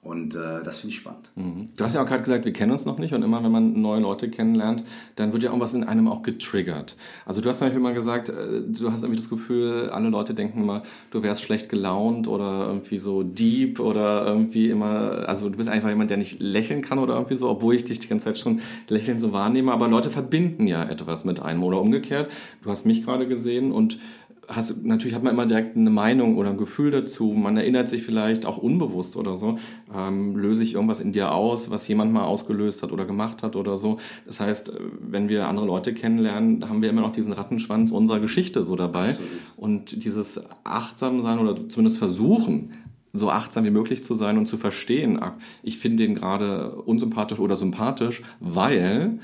Und 0.03 0.36
äh, 0.36 0.63
das 0.63 0.79
finde 0.79 0.93
ich 0.93 0.98
spannend. 0.98 1.31
Du 1.77 1.83
hast 1.83 1.95
ja 1.95 2.03
auch 2.03 2.07
gerade 2.07 2.24
gesagt, 2.24 2.43
wir 2.43 2.51
kennen 2.51 2.74
uns 2.74 2.86
noch 2.86 2.98
nicht 2.98 3.13
und 3.13 3.24
immer 3.24 3.41
wenn 3.41 3.51
man 3.51 3.81
neue 3.81 4.01
Leute 4.01 4.29
kennenlernt, 4.29 4.83
dann 5.15 5.31
wird 5.31 5.43
ja 5.43 5.50
irgendwas 5.50 5.74
in 5.74 5.86
einem 5.86 6.10
auch 6.10 6.24
getriggert. 6.24 6.98
Also 7.25 7.39
du 7.39 7.50
hast 7.50 7.60
zum 7.60 7.67
Beispiel 7.67 7.81
mal 7.81 7.93
gesagt, 7.93 8.27
äh, 8.27 8.62
du 8.67 8.91
hast 8.91 9.03
irgendwie 9.03 9.22
das 9.22 9.29
Gefühl, 9.29 9.89
alle 9.91 10.10
Leute 10.10 10.33
denken 10.33 10.62
immer, 10.62 10.83
du 11.12 11.24
wärst 11.24 11.41
schlecht 11.41 11.69
gelaunt 11.69 12.27
oder 12.27 12.67
irgendwie 12.67 12.98
so 13.00 13.24
deep 13.24 13.79
oder 13.79 14.25
irgendwie 14.25 14.69
immer, 14.69 15.27
also 15.29 15.48
du 15.48 15.55
bist 15.55 15.69
einfach 15.69 15.88
jemand, 15.88 16.10
der 16.10 16.17
nicht 16.17 16.41
lächeln 16.41 16.81
kann 16.81 17.00
oder 17.00 17.13
irgendwie 17.13 17.36
so, 17.38 17.50
obwohl 17.50 17.74
ich 17.74 17.86
dich 17.86 18.00
die 18.00 18.10
ganze 18.10 18.25
Zeit 18.25 18.38
schon 18.38 18.60
lächeln 18.89 19.19
so 19.19 19.31
wahrnehme, 19.31 19.72
aber 19.72 19.88
Leute 19.88 20.10
verbinden 20.10 20.67
ja 20.67 20.83
etwas 20.83 21.24
mit 21.24 21.39
einem 21.39 21.63
oder 21.63 21.79
umgekehrt. 21.79 22.29
Du 22.62 22.69
hast 22.69 22.86
mich 22.86 23.05
gerade 23.05 23.25
gesehen 23.25 23.72
und 23.72 24.00
hast, 24.47 24.83
natürlich 24.83 25.15
hat 25.15 25.23
man 25.23 25.33
immer 25.33 25.45
direkt 25.45 25.75
eine 25.75 25.89
Meinung 25.89 26.38
oder 26.38 26.50
ein 26.50 26.57
Gefühl 26.57 26.91
dazu. 26.91 27.33
Man 27.33 27.57
erinnert 27.57 27.89
sich 27.89 28.03
vielleicht 28.03 28.45
auch 28.45 28.57
unbewusst 28.57 29.15
oder 29.15 29.35
so. 29.35 29.57
Ähm, 29.93 30.35
löse 30.35 30.63
ich 30.63 30.73
irgendwas 30.73 31.00
in 31.00 31.12
dir 31.12 31.31
aus, 31.31 31.69
was 31.71 31.88
jemand 31.88 32.13
mal 32.13 32.23
ausgelöst 32.23 32.83
hat 32.83 32.91
oder 32.91 33.05
gemacht 33.05 33.43
hat 33.43 33.55
oder 33.55 33.77
so. 33.77 33.97
Das 34.25 34.39
heißt, 34.39 34.69
äh, 34.69 34.79
wenn 35.00 35.29
wir 35.29 35.47
andere 35.47 35.65
Leute 35.65 35.93
kennenlernen, 35.93 36.67
haben 36.69 36.81
wir 36.81 36.89
immer 36.89 37.01
noch 37.01 37.12
diesen 37.12 37.33
Rattenschwanz 37.33 37.91
unserer 37.91 38.19
Geschichte 38.19 38.63
so 38.63 38.75
dabei. 38.75 39.09
Absolut. 39.09 39.31
Und 39.57 40.03
dieses 40.03 40.41
achtsam 40.63 41.21
sein 41.23 41.39
oder 41.39 41.69
zumindest 41.69 42.00
versuchen, 42.00 42.71
so 43.13 43.29
achtsam 43.29 43.63
wie 43.63 43.69
möglich 43.69 44.03
zu 44.03 44.15
sein 44.15 44.38
und 44.38 44.47
zu 44.47 44.57
verstehen, 44.57 45.21
ah, 45.21 45.38
ich 45.62 45.77
finde 45.77 46.03
den 46.03 46.15
gerade 46.15 46.71
unsympathisch 46.71 47.39
oder 47.39 47.55
sympathisch, 47.55 48.23
weil 48.39 49.19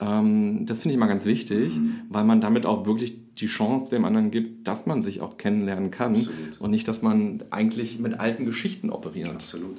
ähm, 0.00 0.66
das 0.66 0.82
finde 0.82 0.94
ich 0.94 0.98
mal 0.98 1.06
ganz 1.06 1.24
wichtig, 1.24 1.72
weil 2.08 2.24
man 2.24 2.40
damit 2.40 2.66
auch 2.66 2.86
wirklich 2.86 3.27
die 3.40 3.46
Chance 3.46 3.90
dem 3.90 4.04
anderen 4.04 4.30
gibt, 4.30 4.66
dass 4.66 4.86
man 4.86 5.02
sich 5.02 5.20
auch 5.20 5.36
kennenlernen 5.36 5.90
kann 5.90 6.14
Absolut. 6.14 6.60
und 6.60 6.70
nicht, 6.70 6.88
dass 6.88 7.02
man 7.02 7.44
eigentlich 7.50 7.98
mit 7.98 8.18
alten 8.18 8.44
Geschichten 8.44 8.90
operiert. 8.90 9.30
Absolut. 9.30 9.78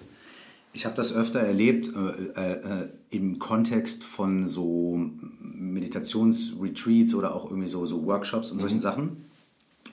Ich 0.72 0.86
habe 0.86 0.96
das 0.96 1.14
öfter 1.14 1.40
erlebt 1.40 1.92
äh, 1.96 2.54
äh, 2.54 2.90
im 3.10 3.40
Kontext 3.40 4.04
von 4.04 4.46
so 4.46 5.00
Meditationsretreats 5.42 7.16
oder 7.16 7.36
auch 7.36 7.50
irgendwie 7.50 7.68
so, 7.68 7.86
so 7.86 8.06
Workshops 8.06 8.52
und 8.52 8.60
solchen 8.60 8.80
Sachen, 8.80 9.26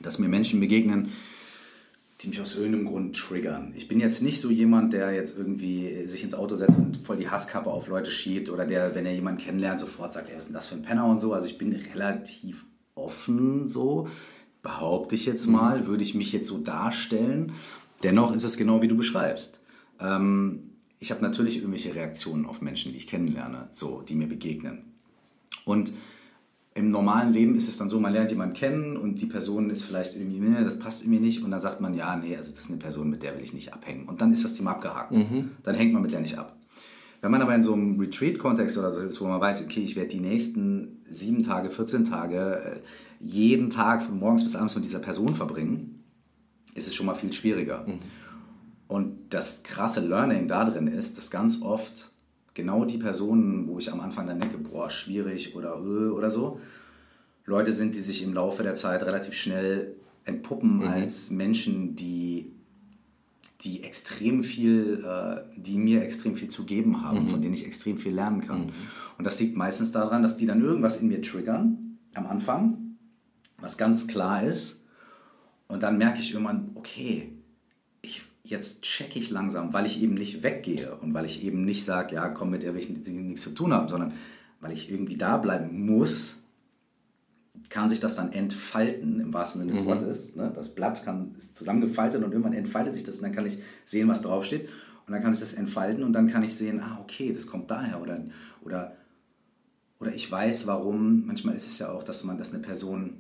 dass 0.03 0.19
mir 0.19 0.29
Menschen 0.29 0.61
begegnen, 0.61 1.11
die 2.21 2.29
mich 2.29 2.41
aus 2.41 2.57
irgendeinem 2.57 2.87
Grund 2.87 3.17
triggern. 3.17 3.73
Ich 3.75 3.89
bin 3.89 4.01
jetzt 4.01 4.23
nicht 4.23 4.41
so 4.41 4.51
jemand, 4.51 4.93
der 4.93 5.13
jetzt 5.13 5.37
irgendwie 5.37 6.07
sich 6.07 6.23
ins 6.23 6.35
Auto 6.35 6.57
setzt 6.57 6.79
und 6.79 6.97
voll 6.97 7.17
die 7.17 7.29
Hasskappe 7.29 7.71
auf 7.71 7.89
Leute 7.89 8.11
schiebt 8.11 8.51
oder 8.51 8.67
der, 8.67 8.95
wenn 8.95 9.07
er 9.07 9.15
jemanden 9.15 9.41
kennenlernt, 9.41 9.81
sofort 9.81 10.13
sagt, 10.13 10.29
ey, 10.29 10.37
was 10.37 10.45
ist 10.45 10.49
denn 10.49 10.55
das 10.55 10.67
für 10.67 10.77
ein 10.77 10.83
Penner 10.83 11.07
und 11.07 11.19
so. 11.19 11.33
Also 11.33 11.47
ich 11.47 11.59
bin 11.59 11.75
relativ 11.95 12.67
offen 12.97 13.69
so. 13.69 14.09
behaupte 14.63 15.15
ich 15.15 15.27
jetzt 15.27 15.47
mal, 15.47 15.87
würde 15.87 16.03
ich 16.03 16.17
mich 16.17 16.33
jetzt 16.33 16.49
so 16.49 16.59
darstellen. 16.59 17.53
Dennoch 18.03 18.35
ist 18.35 18.43
es 18.43 18.57
genau 18.57 18.83
wie 18.83 18.89
du 18.89 18.97
beschreibst. 18.97 19.61
Ähm, 20.01 20.73
ich 20.99 21.13
habe 21.13 21.23
natürlich 21.23 21.59
irgendwelche 21.59 21.95
Reaktionen 21.95 22.47
auf 22.47 22.63
Menschen, 22.63 22.93
die 22.93 22.99
ich 22.99 23.07
kennenlerne, 23.07 23.69
so, 23.71 24.03
die 24.03 24.15
mir 24.15 24.27
begegnen. 24.27 24.93
Und 25.65 25.93
im 26.75 26.91
normalen 26.91 27.33
Leben 27.33 27.55
ist 27.55 27.69
es 27.69 27.79
dann 27.79 27.89
so, 27.89 28.01
man 28.01 28.13
lernt 28.13 28.31
jemanden 28.31 28.55
kennen 28.55 28.97
und 28.97 29.21
die 29.23 29.27
Person 29.27 29.71
ist 29.71 29.83
vielleicht 29.83 30.15
irgendwie, 30.15 30.41
nee, 30.41 30.63
das 30.63 30.79
passt 30.79 31.03
irgendwie 31.03 31.21
nicht 31.21 31.43
und 31.43 31.51
dann 31.51 31.61
sagt 31.61 31.81
man, 31.81 31.95
ja, 31.95 32.17
nee, 32.17 32.37
also 32.37 32.51
das 32.51 32.61
ist 32.61 32.71
eine 32.71 32.79
Person, 32.79 33.09
mit 33.09 33.23
der 33.23 33.35
will 33.35 33.43
ich 33.43 33.55
nicht 33.55 33.73
abhängen. 33.73 34.07
Und 34.07 34.21
dann 34.21 34.33
ist 34.33 34.45
das 34.45 34.55
Thema 34.55 34.73
abgehakt. 34.73 35.17
Mhm. 35.17 35.53
Dann 35.63 35.75
hängt 35.75 35.93
man 35.93 36.03
mit 36.03 36.13
der 36.13 36.21
nicht 36.21 36.39
ab. 36.39 36.56
Wenn 37.27 37.33
man 37.33 37.43
aber 37.43 37.57
in 37.57 37.63
so 37.65 37.73
einem 37.73 37.99
Retreat-Kontext 37.99 38.79
oder 38.79 38.93
so 38.93 39.01
ist, 39.01 39.21
wo 39.21 39.25
man 39.25 39.41
weiß, 39.41 39.65
okay, 39.65 39.81
ich 39.81 39.97
werde 39.97 40.11
die 40.11 40.21
nächsten 40.21 41.01
sieben 41.11 41.43
Tage, 41.43 41.71
14 41.71 42.05
Tage 42.05 42.63
äh, 42.63 42.81
jeden 43.19 43.69
Tag 43.69 44.05
von 44.05 44.17
morgens 44.21 44.45
bis 44.45 44.55
abends 44.55 44.77
mit 44.77 44.85
dieser 44.85 45.01
Person 45.01 45.35
verbringen, 45.35 46.05
ist 46.77 46.87
es 46.87 46.95
schon 46.95 47.05
mal 47.05 47.17
viel 47.17 47.33
schwieriger. 47.33 47.85
Mhm. 47.85 47.99
Und 48.87 49.19
das 49.31 49.65
krasse 49.65 50.07
Learning 50.07 50.47
da 50.47 50.67
drin 50.67 50.87
ist, 50.87 51.19
dass 51.19 51.33
ganz 51.33 51.63
oft 51.63 52.13
genau 52.55 52.85
die 52.85 52.99
Personen, 52.99 53.67
wo 53.67 53.79
ich 53.79 53.93
am 53.93 53.99
Anfang 53.99 54.29
dann 54.29 54.39
denke, 54.39 54.59
boah, 54.59 54.89
schwierig 54.89 55.57
oder 55.57 55.81
äh, 55.81 56.11
oder 56.11 56.31
so, 56.31 56.61
Leute 57.45 57.73
sind, 57.73 57.97
die 57.97 58.03
sich 58.03 58.23
im 58.23 58.35
Laufe 58.35 58.63
der 58.63 58.77
Zeit 58.77 59.03
relativ 59.03 59.35
schnell 59.35 59.97
entpuppen 60.25 60.77
mhm. 60.77 60.87
als 60.87 61.33
Menschen, 61.33 61.97
die, 61.97 62.53
die 63.67 63.83
extrem 63.83 64.43
viel, 64.43 65.05
äh, 65.05 65.43
die 65.57 65.77
mir 65.77 66.03
extrem 66.03 66.35
viel 66.35 66.49
zu 66.49 66.65
geben 66.65 67.03
haben, 67.03 67.25
mhm. 67.25 67.29
von 67.29 67.43
denen 67.43 67.55
ich 67.55 67.67
extrem 67.67 67.99
viel 67.99 68.15
lernen 68.15 68.41
kann. 68.41 68.67
Mhm. 68.67 68.73
Und 69.19 69.25
das 69.25 69.41
liegt 69.41 69.57
meistens 69.57 69.93
daran, 69.93 70.23
dass 70.23 70.37
die 70.37 70.47
dann 70.47 70.63
irgendwas 70.63 71.01
in 71.01 71.09
mir 71.09 71.21
triggern 71.21 71.99
am 72.15 72.27
Anfang, 72.27 72.97
was 73.59 73.77
ganz 73.77 74.07
klar 74.07 74.43
ist. 74.43 74.85
Und 75.69 75.83
dann 75.83 75.99
merke 75.99 76.21
ich 76.21 76.33
irgendwann, 76.33 76.71
okay, 76.75 77.33
jetzt 78.49 78.83
checke 78.83 79.19
ich 79.19 79.31
langsam, 79.31 79.73
weil 79.73 79.87
ich 79.87 80.01
eben 80.01 80.15
nicht 80.15 80.43
weggehe 80.43 80.95
und 80.97 81.15
weil 81.15 81.25
ich 81.25 81.45
eben 81.45 81.65
nicht 81.65 81.85
sage, 81.85 82.15
ja, 82.15 82.29
komm, 82.29 82.51
mit 82.51 82.63
der 82.63 82.75
will 82.75 82.81
ich 82.81 82.89
nichts 82.89 83.43
zu 83.43 83.51
tun 83.51 83.73
haben, 83.73 83.89
sondern 83.89 84.13
weil 84.61 84.73
ich 84.73 84.91
irgendwie 84.91 85.17
da 85.17 85.37
bleiben 85.37 85.85
muss, 85.87 86.43
kann 87.71 87.89
sich 87.89 88.01
das 88.01 88.17
dann 88.17 88.33
entfalten, 88.33 89.21
im 89.21 89.33
wahrsten 89.33 89.61
Sinne 89.61 89.73
des 89.73 89.83
mhm. 89.83 89.87
Wortes. 89.87 90.37
Ne? 90.37 90.53
Das 90.55 90.75
Blatt 90.75 91.05
kann, 91.05 91.35
ist 91.37 91.57
zusammengefaltet 91.57 92.23
und 92.23 92.31
irgendwann 92.31 92.53
entfaltet 92.53 92.95
sich 92.95 93.05
das 93.05 93.17
und 93.17 93.23
dann 93.25 93.33
kann 93.33 93.47
ich 93.47 93.59
sehen, 93.85 94.09
was 94.09 94.23
draufsteht. 94.23 94.69
Und 95.07 95.13
dann 95.13 95.23
kann 95.23 95.33
sich 95.33 95.41
das 95.41 95.55
entfalten 95.55 96.03
und 96.03 96.13
dann 96.13 96.27
kann 96.27 96.43
ich 96.43 96.55
sehen, 96.55 96.81
ah, 96.81 96.99
okay, 97.01 97.33
das 97.33 97.47
kommt 97.47 97.71
daher. 97.71 98.03
Oder, 98.03 98.25
oder, 98.63 98.97
oder 100.01 100.13
ich 100.13 100.31
weiß, 100.31 100.67
warum. 100.67 101.27
Manchmal 101.27 101.55
ist 101.55 101.69
es 101.69 101.79
ja 101.79 101.93
auch, 101.93 102.03
dass 102.03 102.25
man, 102.25 102.39
dass 102.39 102.53
eine 102.53 102.63
Person, 102.63 103.19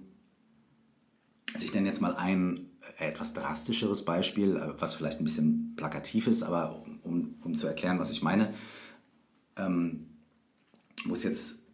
also 1.55 1.65
ich 1.65 1.73
nenne 1.75 1.87
jetzt 1.87 2.00
mal 2.00 2.17
ein 2.17 2.71
etwas 2.99 3.35
drastischeres 3.35 4.05
Beispiel, 4.05 4.57
äh, 4.57 4.81
was 4.81 4.95
vielleicht 4.95 5.21
ein 5.21 5.25
bisschen 5.25 5.75
plakativ 5.76 6.26
ist, 6.26 6.43
aber 6.43 6.85
um, 7.03 7.35
um 7.43 7.55
zu 7.55 7.67
erklären, 7.67 7.99
was 7.99 8.11
ich 8.11 8.23
meine, 8.23 8.53
ähm, 9.57 10.07
wo 11.05 11.15
es 11.15 11.23
jetzt, 11.23 11.65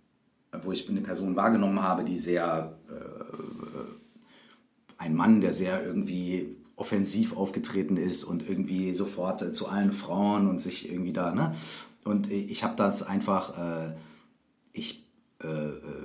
wo 0.63 0.73
ich 0.73 0.89
eine 0.89 1.01
Person 1.01 1.37
wahrgenommen 1.37 1.83
habe, 1.83 2.05
die 2.05 2.17
sehr, 2.17 2.77
äh, 2.91 2.95
ein 4.99 5.15
Mann, 5.15 5.41
der 5.41 5.53
sehr 5.53 5.85
irgendwie 5.85 6.57
offensiv 6.77 7.37
aufgetreten 7.37 7.97
ist 7.97 8.25
und 8.25 8.49
irgendwie 8.49 8.93
sofort 8.95 9.43
äh, 9.43 9.53
zu 9.53 9.69
allen 9.69 9.93
Frauen 9.93 10.47
und 10.49 10.61
sich 10.61 10.91
irgendwie 10.91 11.13
da, 11.13 11.33
ne? 11.33 11.55
Und 12.05 12.31
ich 12.31 12.65
habe 12.65 12.75
das 12.77 13.05
einfach, 13.05 13.59
äh, 13.59 13.95
ich, 14.73 15.07
äh, 15.43 15.47
äh 15.47 16.05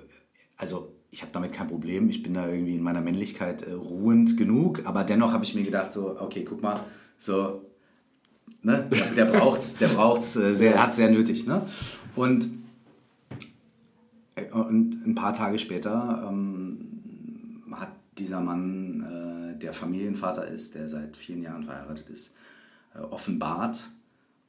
also 0.56 0.94
ich 1.10 1.22
habe 1.22 1.32
damit 1.32 1.54
kein 1.54 1.68
Problem. 1.68 2.10
Ich 2.10 2.22
bin 2.22 2.34
da 2.34 2.48
irgendwie 2.48 2.76
in 2.76 2.84
meiner 2.84 3.02
Männlichkeit 3.02 3.64
äh, 3.64 3.74
ruhend 3.74 4.38
genug. 4.38 4.86
Aber 4.86 5.04
dennoch 5.04 5.34
habe 5.34 5.44
ich 5.44 5.56
mir 5.56 5.64
gedacht, 5.64 5.94
so, 5.94 6.20
okay, 6.20 6.46
guck 6.48 6.62
mal, 6.62 6.82
so, 7.18 7.64
ne, 8.62 8.88
der, 8.92 9.26
der 9.26 9.26
braucht's, 9.26 9.78
der 9.78 9.88
braucht's 9.88 10.34
sehr, 10.34 10.80
hat 10.80 10.94
sehr 10.94 11.10
nötig, 11.10 11.48
ne? 11.48 11.66
Und, 12.16 12.48
und 14.52 15.06
ein 15.06 15.16
paar 15.16 15.34
Tage 15.34 15.60
später 15.60 16.28
ähm, 16.30 17.64
hat 17.72 17.92
dieser 18.18 18.40
Mann, 18.40 19.54
äh, 19.56 19.60
der 19.60 19.74
Familienvater 19.74 20.48
ist, 20.48 20.76
der 20.76 20.88
seit 20.88 21.18
vielen 21.18 21.42
Jahren 21.42 21.64
verheiratet 21.64 22.10
ist, 22.10 22.36
äh, 22.96 23.00
offenbart, 23.00 23.90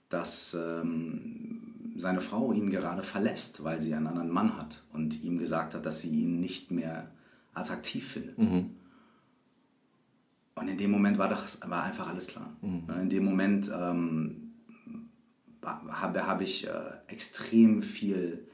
dass 0.09 0.55
ähm, 0.55 1.93
seine 1.97 2.21
Frau 2.21 2.53
ihn 2.53 2.71
gerade 2.71 3.03
verlässt, 3.03 3.65
weil 3.65 3.81
sie 3.81 3.95
einen 3.95 4.07
anderen 4.07 4.31
Mann 4.31 4.57
hat 4.57 4.83
und 4.93 5.23
ihm 5.23 5.39
gesagt 5.39 5.75
hat, 5.75 5.85
dass 5.85 6.01
sie 6.01 6.11
ihn 6.11 6.41
nicht 6.41 6.71
mehr 6.71 7.11
attraktiv 7.55 8.07
findet. 8.07 8.39
Mhm. 8.39 8.71
Und 10.55 10.69
in 10.69 10.77
dem 10.77 10.91
Moment 10.91 11.19
war, 11.19 11.29
das, 11.29 11.61
war 11.69 11.85
einfach 11.85 12.09
alles 12.09 12.27
klar. 12.27 12.57
Mhm. 12.63 12.85
In 13.03 13.11
dem 13.11 13.25
Moment 13.25 13.71
ähm, 13.75 14.53
habe, 15.63 16.27
habe 16.27 16.45
ich 16.45 16.67
äh, 16.67 16.71
extrem 17.07 17.83
viel 17.83 18.48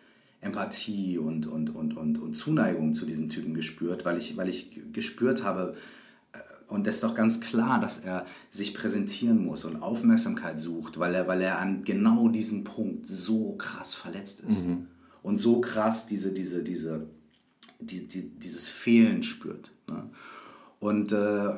Empathie 0.44 1.18
und, 1.18 1.46
und, 1.46 1.70
und, 1.74 1.96
und, 1.96 2.18
und 2.18 2.34
Zuneigung 2.34 2.94
zu 2.94 3.06
diesem 3.06 3.28
Typen 3.28 3.54
gespürt, 3.54 4.04
weil 4.04 4.18
ich, 4.18 4.36
weil 4.36 4.48
ich 4.48 4.80
gespürt 4.92 5.42
habe, 5.42 5.74
und 6.68 6.86
das 6.86 6.96
ist 6.96 7.04
doch 7.04 7.14
ganz 7.14 7.40
klar, 7.40 7.80
dass 7.80 8.00
er 8.00 8.26
sich 8.50 8.74
präsentieren 8.74 9.44
muss 9.44 9.64
und 9.64 9.82
Aufmerksamkeit 9.82 10.58
sucht, 10.58 10.98
weil 10.98 11.14
er, 11.14 11.28
weil 11.28 11.40
er 11.40 11.58
an 11.58 11.84
genau 11.84 12.28
diesem 12.28 12.64
Punkt 12.64 13.06
so 13.06 13.56
krass 13.56 13.94
verletzt 13.94 14.40
ist. 14.40 14.66
Mhm. 14.66 14.86
Und 15.22 15.38
so 15.38 15.60
krass 15.60 16.06
diese, 16.06 16.32
diese, 16.32 16.62
diese, 16.62 17.06
die, 17.80 18.08
die, 18.08 18.28
dieses 18.30 18.68
Fehlen 18.68 19.22
spürt. 19.22 19.72
Ne? 19.86 20.10
Und 20.80 21.12
äh, 21.12 21.50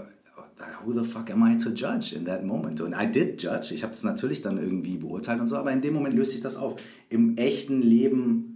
who 0.85 0.93
the 0.93 1.09
fuck 1.09 1.31
am 1.31 1.45
I 1.45 1.57
to 1.57 1.71
judge 1.71 2.15
in 2.15 2.25
that 2.27 2.45
moment? 2.45 2.81
Und 2.81 2.93
I 2.93 3.11
did 3.11 3.43
judge. 3.43 3.75
Ich 3.75 3.83
habe 3.83 3.93
es 3.93 4.03
natürlich 4.03 4.43
dann 4.43 4.59
irgendwie 4.59 4.99
beurteilt 4.99 5.41
und 5.41 5.49
so, 5.49 5.57
aber 5.57 5.73
in 5.73 5.81
dem 5.81 5.95
Moment 5.95 6.15
löst 6.15 6.33
sich 6.33 6.41
das 6.41 6.57
auf. 6.57 6.77
Im 7.09 7.37
echten 7.37 7.83
Leben 7.83 8.56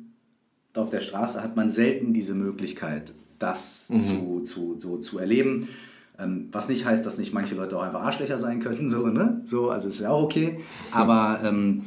auf 0.74 0.90
der 0.90 1.00
Straße 1.00 1.42
hat 1.42 1.56
man 1.56 1.70
selten 1.70 2.12
diese 2.12 2.34
Möglichkeit, 2.34 3.12
das 3.38 3.88
mhm. 3.90 4.00
zu, 4.00 4.40
zu, 4.42 4.76
so 4.78 4.98
zu 4.98 5.18
erleben. 5.18 5.68
Ähm, 6.18 6.48
was 6.52 6.68
nicht 6.68 6.84
heißt, 6.84 7.04
dass 7.04 7.18
nicht 7.18 7.32
manche 7.32 7.54
Leute 7.54 7.76
auch 7.76 7.82
einfach 7.82 8.02
Arschlöcher 8.02 8.38
sein 8.38 8.60
könnten, 8.60 8.90
so, 8.90 9.06
ne? 9.06 9.40
So, 9.44 9.70
also 9.70 9.88
ist 9.88 10.00
ja 10.00 10.10
auch 10.10 10.22
okay. 10.22 10.60
Aber 10.92 11.40
ähm, 11.44 11.84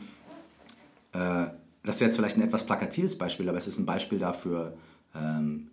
äh, 1.13 1.45
das 1.83 1.95
ist 1.95 2.01
jetzt 2.01 2.15
vielleicht 2.15 2.37
ein 2.37 2.43
etwas 2.43 2.65
plakatives 2.65 3.17
Beispiel, 3.17 3.47
aber 3.49 3.57
es 3.57 3.67
ist 3.67 3.77
ein 3.77 3.85
Beispiel 3.85 4.19
dafür, 4.19 4.73
ähm, 5.15 5.67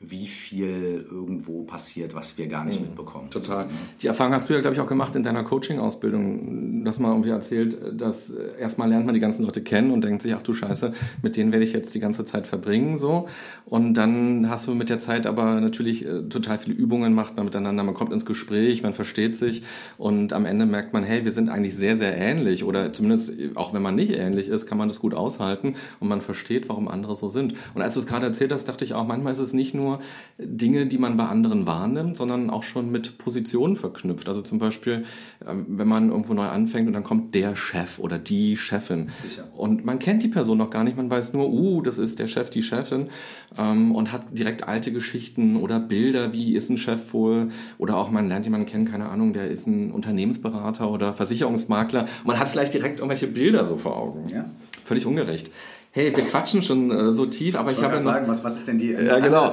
wie 0.00 0.28
viel 0.28 1.04
irgendwo 1.10 1.64
passiert, 1.64 2.14
was 2.14 2.38
wir 2.38 2.46
gar 2.46 2.64
nicht 2.64 2.80
mhm. 2.80 2.86
mitbekommen. 2.86 3.30
Total. 3.30 3.66
Die 4.00 4.06
Erfahrung 4.06 4.32
hast 4.32 4.48
du 4.48 4.54
ja, 4.54 4.60
glaube 4.60 4.74
ich, 4.74 4.80
auch 4.80 4.86
gemacht 4.86 5.16
in 5.16 5.24
deiner 5.24 5.42
Coaching-Ausbildung. 5.42 6.84
dass 6.84 7.00
man 7.00 7.10
irgendwie 7.10 7.30
erzählt, 7.30 7.76
dass 8.00 8.30
äh, 8.30 8.60
erstmal 8.60 8.88
lernt 8.88 9.06
man 9.06 9.14
die 9.14 9.20
ganzen 9.20 9.44
Leute 9.44 9.60
kennen 9.60 9.90
und 9.90 10.04
denkt 10.04 10.22
sich, 10.22 10.34
ach 10.34 10.42
du 10.42 10.52
Scheiße, 10.52 10.92
mit 11.22 11.36
denen 11.36 11.50
werde 11.50 11.64
ich 11.64 11.72
jetzt 11.72 11.96
die 11.96 12.00
ganze 12.00 12.24
Zeit 12.24 12.46
verbringen. 12.46 12.96
so. 12.96 13.28
Und 13.64 13.94
dann 13.94 14.48
hast 14.48 14.68
du 14.68 14.74
mit 14.76 14.88
der 14.88 15.00
Zeit 15.00 15.26
aber 15.26 15.60
natürlich 15.60 16.06
äh, 16.06 16.22
total 16.28 16.58
viele 16.58 16.76
Übungen, 16.76 17.12
macht 17.12 17.36
man 17.36 17.46
miteinander, 17.46 17.82
man 17.82 17.94
kommt 17.94 18.12
ins 18.12 18.24
Gespräch, 18.24 18.84
man 18.84 18.94
versteht 18.94 19.36
sich 19.36 19.64
und 19.96 20.32
am 20.32 20.46
Ende 20.46 20.64
merkt 20.64 20.92
man, 20.92 21.02
hey, 21.02 21.24
wir 21.24 21.32
sind 21.32 21.48
eigentlich 21.48 21.74
sehr, 21.74 21.96
sehr 21.96 22.16
ähnlich. 22.16 22.62
Oder 22.62 22.92
zumindest, 22.92 23.32
auch 23.56 23.74
wenn 23.74 23.82
man 23.82 23.96
nicht 23.96 24.12
ähnlich 24.12 24.48
ist, 24.48 24.66
kann 24.66 24.78
man 24.78 24.88
das 24.88 25.00
gut 25.00 25.14
aushalten 25.14 25.74
und 25.98 26.06
man 26.06 26.20
versteht, 26.20 26.68
warum 26.68 26.86
andere 26.86 27.16
so 27.16 27.28
sind. 27.28 27.54
Und 27.74 27.82
als 27.82 27.94
du 27.94 28.00
es 28.00 28.06
gerade 28.06 28.26
erzählt 28.26 28.52
hast, 28.52 28.68
dachte 28.68 28.84
ich 28.84 28.94
auch, 28.94 29.04
manchmal 29.04 29.32
ist 29.32 29.40
es 29.40 29.52
nicht 29.52 29.74
nur 29.74 29.87
nur 29.88 30.00
Dinge, 30.38 30.86
die 30.86 30.98
man 30.98 31.16
bei 31.16 31.24
anderen 31.24 31.66
wahrnimmt, 31.66 32.16
sondern 32.16 32.50
auch 32.50 32.62
schon 32.62 32.90
mit 32.90 33.18
Positionen 33.18 33.76
verknüpft. 33.76 34.28
Also 34.28 34.42
zum 34.42 34.58
Beispiel, 34.58 35.04
ähm, 35.46 35.66
wenn 35.68 35.88
man 35.88 36.10
irgendwo 36.10 36.34
neu 36.34 36.46
anfängt 36.46 36.86
und 36.86 36.92
dann 36.92 37.04
kommt 37.04 37.34
der 37.34 37.56
Chef 37.56 37.98
oder 37.98 38.18
die 38.18 38.56
Chefin. 38.56 39.10
Sicher. 39.14 39.44
Und 39.56 39.84
man 39.84 39.98
kennt 39.98 40.22
die 40.22 40.28
Person 40.28 40.58
noch 40.58 40.70
gar 40.70 40.84
nicht, 40.84 40.96
man 40.96 41.10
weiß 41.10 41.32
nur, 41.32 41.50
uh, 41.50 41.82
das 41.82 41.98
ist 41.98 42.18
der 42.18 42.28
Chef, 42.28 42.50
die 42.50 42.62
Chefin 42.62 43.08
ähm, 43.56 43.94
und 43.94 44.12
hat 44.12 44.38
direkt 44.38 44.68
alte 44.68 44.92
Geschichten 44.92 45.56
oder 45.56 45.80
Bilder, 45.80 46.32
wie 46.32 46.54
ist 46.54 46.70
ein 46.70 46.78
Chef 46.78 47.12
wohl 47.12 47.50
oder 47.78 47.96
auch 47.96 48.10
man 48.10 48.28
lernt 48.28 48.44
jemanden 48.44 48.66
kennen, 48.66 48.84
keine 48.84 49.08
Ahnung, 49.08 49.32
der 49.32 49.50
ist 49.50 49.66
ein 49.66 49.90
Unternehmensberater 49.90 50.90
oder 50.90 51.14
Versicherungsmakler. 51.14 52.06
Man 52.24 52.38
hat 52.38 52.48
vielleicht 52.48 52.74
direkt 52.74 53.00
irgendwelche 53.00 53.26
Bilder 53.26 53.64
so 53.64 53.76
vor 53.76 53.96
Augen. 53.96 54.28
Ja. 54.28 54.44
Völlig 54.84 55.06
ungerecht. 55.06 55.50
Hey, 55.90 56.14
wir 56.14 56.24
quatschen 56.24 56.62
schon 56.62 56.90
äh, 56.90 57.10
so 57.10 57.24
tief, 57.24 57.56
aber 57.56 57.72
ich, 57.72 57.78
ich 57.78 57.84
habe 57.84 57.94
ja 57.94 58.00
sagen, 58.00 58.28
was, 58.28 58.44
was 58.44 58.58
ist 58.58 58.68
denn 58.68 58.78
die 58.78 58.92
äh, 58.92 59.06
ja, 59.06 59.18
genau. 59.20 59.50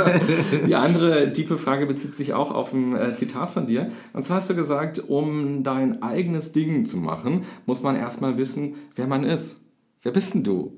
die 0.66 0.74
andere 0.74 1.32
tiefe 1.32 1.56
Frage 1.56 1.86
bezieht 1.86 2.14
sich 2.14 2.34
auch 2.34 2.52
auf 2.52 2.72
ein 2.74 2.94
äh, 2.94 3.14
Zitat 3.14 3.50
von 3.50 3.66
dir. 3.66 3.90
Und 4.12 4.24
zwar 4.24 4.36
hast 4.36 4.50
du 4.50 4.54
gesagt, 4.54 5.02
um 5.08 5.62
dein 5.62 6.02
eigenes 6.02 6.52
Ding 6.52 6.84
zu 6.84 6.98
machen, 6.98 7.44
muss 7.64 7.82
man 7.82 7.96
erstmal 7.96 8.36
wissen, 8.36 8.74
wer 8.96 9.06
man 9.06 9.24
ist. 9.24 9.56
Wer 10.02 10.12
bist 10.12 10.34
denn 10.34 10.44
du? 10.44 10.72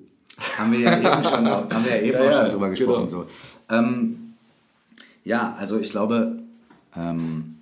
Haben 0.58 0.72
wir 0.72 0.80
ja 0.80 0.96
eben 0.96 1.24
schon, 1.24 1.46
auch, 1.46 1.70
haben 1.70 1.84
wir 1.84 1.96
ja 1.96 2.02
eben 2.02 2.18
ja, 2.22 2.28
auch 2.28 2.42
schon 2.42 2.50
drüber 2.52 2.70
gesprochen. 2.70 3.06
Genau. 3.06 3.06
So. 3.06 3.26
Ähm, 3.70 4.34
ja, 5.24 5.56
also 5.58 5.80
ich 5.80 5.90
glaube, 5.90 6.38
ähm, 6.96 7.56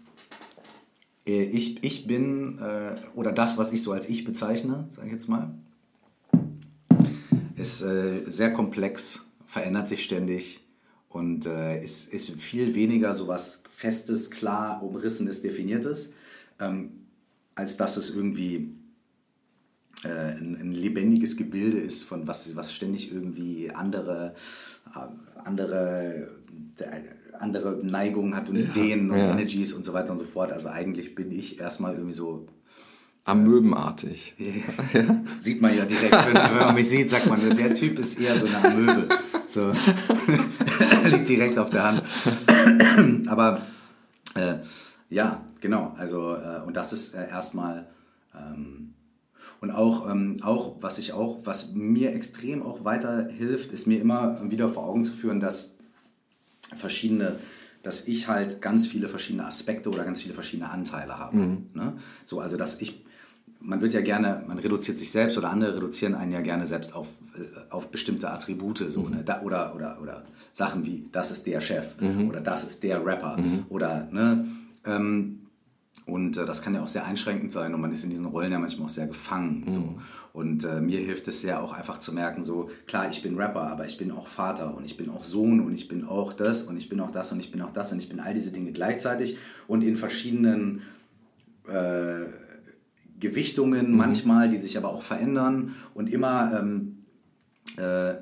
äh, 1.27 1.45
ich, 1.45 1.83
ich 1.83 2.07
bin, 2.07 2.59
äh, 2.59 2.95
oder 3.15 3.33
das, 3.33 3.57
was 3.57 3.73
ich 3.73 3.83
so 3.83 3.93
als 3.93 4.09
ich 4.09 4.25
bezeichne, 4.25 4.85
sage 4.91 5.07
ich 5.07 5.13
jetzt 5.13 5.29
mal, 5.29 5.51
ist 7.63 7.83
äh, 7.83 8.23
sehr 8.27 8.53
komplex, 8.53 9.25
verändert 9.47 9.87
sich 9.87 10.05
ständig 10.05 10.61
und 11.09 11.47
äh, 11.47 11.83
ist, 11.83 12.13
ist 12.13 12.31
viel 12.31 12.75
weniger 12.75 13.15
so 13.15 13.29
was 13.29 13.63
Festes, 13.69 14.31
klar 14.31 14.83
umrissenes, 14.83 15.43
definiertes, 15.43 16.15
ähm, 16.61 16.91
als 17.55 17.77
dass 17.77 17.97
es 17.97 18.15
irgendwie 18.15 18.75
äh, 20.05 20.09
ein, 20.09 20.57
ein, 20.61 20.73
lebendiges 20.73 21.37
Gebilde 21.37 21.79
ist, 21.79 22.03
von 22.03 22.27
was, 22.27 22.55
was 22.57 22.75
ständig 22.75 23.13
irgendwie 23.13 23.71
andere, 23.71 24.35
äh, 24.95 25.45
andere, 25.45 26.31
andere 27.39 27.81
Neigungen 27.85 28.35
hat 28.35 28.49
und 28.49 28.57
ja, 28.57 28.65
Ideen 28.65 29.11
und 29.11 29.19
ja. 29.19 29.31
Energies 29.31 29.73
und 29.73 29.85
so 29.85 29.93
weiter 29.93 30.13
und 30.13 30.19
so 30.19 30.27
fort. 30.27 30.51
Also 30.51 30.67
eigentlich 30.69 31.15
bin 31.15 31.31
ich 31.31 31.61
erstmal 31.61 31.95
irgendwie 31.95 32.15
so 32.15 32.47
Amöbenartig. 33.25 34.35
Ja. 34.93 35.23
Sieht 35.41 35.63
man 35.63 35.77
ja 35.77 35.85
direkt, 35.85 36.13
wenn, 36.13 36.35
wenn, 36.35 36.57
man 36.57 36.75
mich 36.75 36.89
sieht, 36.89 37.09
sagt 37.09 37.27
man, 37.27 37.55
der 37.57 37.73
Typ 37.73 37.99
ist 37.99 38.21
eher 38.21 38.39
so 38.39 38.47
eine 38.47 38.65
Amöbe. 38.65 39.09
So. 39.49 39.73
Liegt 41.05 41.29
direkt 41.29 41.59
auf 41.59 41.71
der 41.71 41.85
Hand. 41.85 42.03
Aber 43.29 43.63
äh, 44.35 44.57
ja, 45.09 45.41
genau. 45.61 45.95
Also, 45.97 46.35
äh, 46.35 46.61
und 46.67 46.77
das 46.77 46.93
ist 46.93 47.15
äh, 47.15 47.29
erstmal. 47.29 47.87
Ähm, 48.35 48.95
und 49.61 49.71
auch, 49.71 50.11
ähm, 50.11 50.39
auch, 50.43 50.77
was 50.81 50.99
ich 50.99 51.13
auch, 51.13 51.41
was 51.45 51.73
mir 51.73 52.13
extrem 52.13 52.63
auch 52.63 52.85
weiterhilft, 52.85 53.73
ist 53.73 53.87
mir 53.87 54.01
immer 54.01 54.41
wieder 54.51 54.69
vor 54.69 54.85
Augen 54.85 55.05
zu 55.05 55.13
führen, 55.13 55.41
dass 55.41 55.77
verschiedene 56.77 57.39
dass 57.83 58.07
ich 58.07 58.29
halt 58.29 58.63
ganz 58.63 58.87
viele 58.87 59.09
verschiedene 59.09 59.45
Aspekte 59.45 59.91
oder 59.91 60.05
ganz 60.05 60.23
viele 60.23 60.35
verschiedene 60.35 60.71
Anteile 60.71 61.19
habe. 61.19 61.37
Mhm. 61.37 61.67
Ne? 61.75 61.97
So, 62.25 62.41
also 62.41 62.57
dass 62.57 62.81
ich 62.81 63.05
man 63.65 63.81
wird 63.81 63.93
ja 63.93 64.01
gerne, 64.01 64.43
man 64.47 64.59
reduziert 64.59 64.97
sich 64.97 65.11
selbst 65.11 65.39
oder 65.39 65.51
andere 65.51 65.77
reduzieren 65.77 66.15
einen 66.15 66.33
ja 66.33 66.41
gerne 66.41 66.67
selbst 66.67 66.95
auf, 66.95 67.09
äh, 67.37 67.71
auf 67.71 67.91
bestimmte 67.91 68.31
Attribute 68.31 68.79
so, 68.89 69.03
mhm. 69.03 69.11
ne? 69.11 69.23
da, 69.25 69.43
oder, 69.43 69.75
oder, 69.75 69.99
oder 70.03 70.25
Sachen 70.53 70.85
wie, 70.85 71.09
das 71.13 71.31
ist 71.31 71.47
der 71.47 71.61
Chef 71.61 72.01
mhm. 72.01 72.29
oder 72.29 72.41
das 72.41 72.65
ist 72.65 72.83
der 72.83 73.05
Rapper 73.05 73.39
mhm. 73.39 73.65
oder, 73.69 74.09
ne, 74.11 74.47
ähm, 74.85 75.39
und 76.05 76.37
äh, 76.37 76.47
das 76.47 76.63
kann 76.63 76.75
ja 76.75 76.83
auch 76.83 76.89
sehr 76.89 77.05
einschränkend 77.05 77.53
sein 77.53 77.75
und 77.75 77.81
man 77.81 77.93
ist 77.93 78.03
in 78.03 78.11
diesen 78.11 78.27
Rollen 78.27 78.51
ja 78.51 78.59
manchmal 78.59 78.87
auch 78.87 78.91
sehr 78.91 79.07
gefangen. 79.07 79.65
So. 79.69 79.81
Mhm. 79.81 80.01
Und 80.33 80.65
äh, 80.65 80.81
mir 80.81 80.99
hilft 80.99 81.29
es 81.29 81.43
ja 81.43 81.61
auch 81.61 81.73
einfach 81.75 81.99
zu 81.99 82.13
merken, 82.13 82.43
so, 82.43 82.71
klar, 82.87 83.09
ich 83.11 83.23
bin 83.23 83.37
Rapper, 83.37 83.71
aber 83.71 83.87
ich 83.87 83.99
bin 83.99 84.11
auch 84.11 84.27
Vater 84.27 84.75
und 84.77 84.85
ich 84.85 84.97
bin 84.97 85.11
auch 85.11 85.23
Sohn 85.23 85.61
und 85.61 85.75
ich 85.75 85.89
bin 85.89 86.05
auch 86.05 86.33
das 86.33 86.65
und 86.65 86.77
ich 86.77 86.89
bin 86.89 87.01
auch 87.01 87.11
das 87.11 87.33
und 87.33 87.39
ich 87.39 87.53
bin 87.53 87.61
auch 87.61 87.71
das 87.71 87.93
und 87.93 87.99
ich 87.99 88.09
bin 88.09 88.19
all 88.19 88.35
diese 88.35 88.51
Dinge 88.51 88.73
gleichzeitig 88.73 89.37
und 89.69 89.83
in 89.85 89.97
verschiedenen 89.97 90.83
äh, 91.69 92.25
Gewichtungen 93.23 93.93
mhm. 93.93 93.97
manchmal, 93.97 94.51
die 94.51 94.59
sich 94.59 94.77
aber 94.77 94.91
auch 94.91 95.03
verändern 95.03 95.77
und 95.95 96.13
immer 96.13 96.59
ähm, 96.59 97.05
äh, 97.79 98.11
äh, 98.11 98.17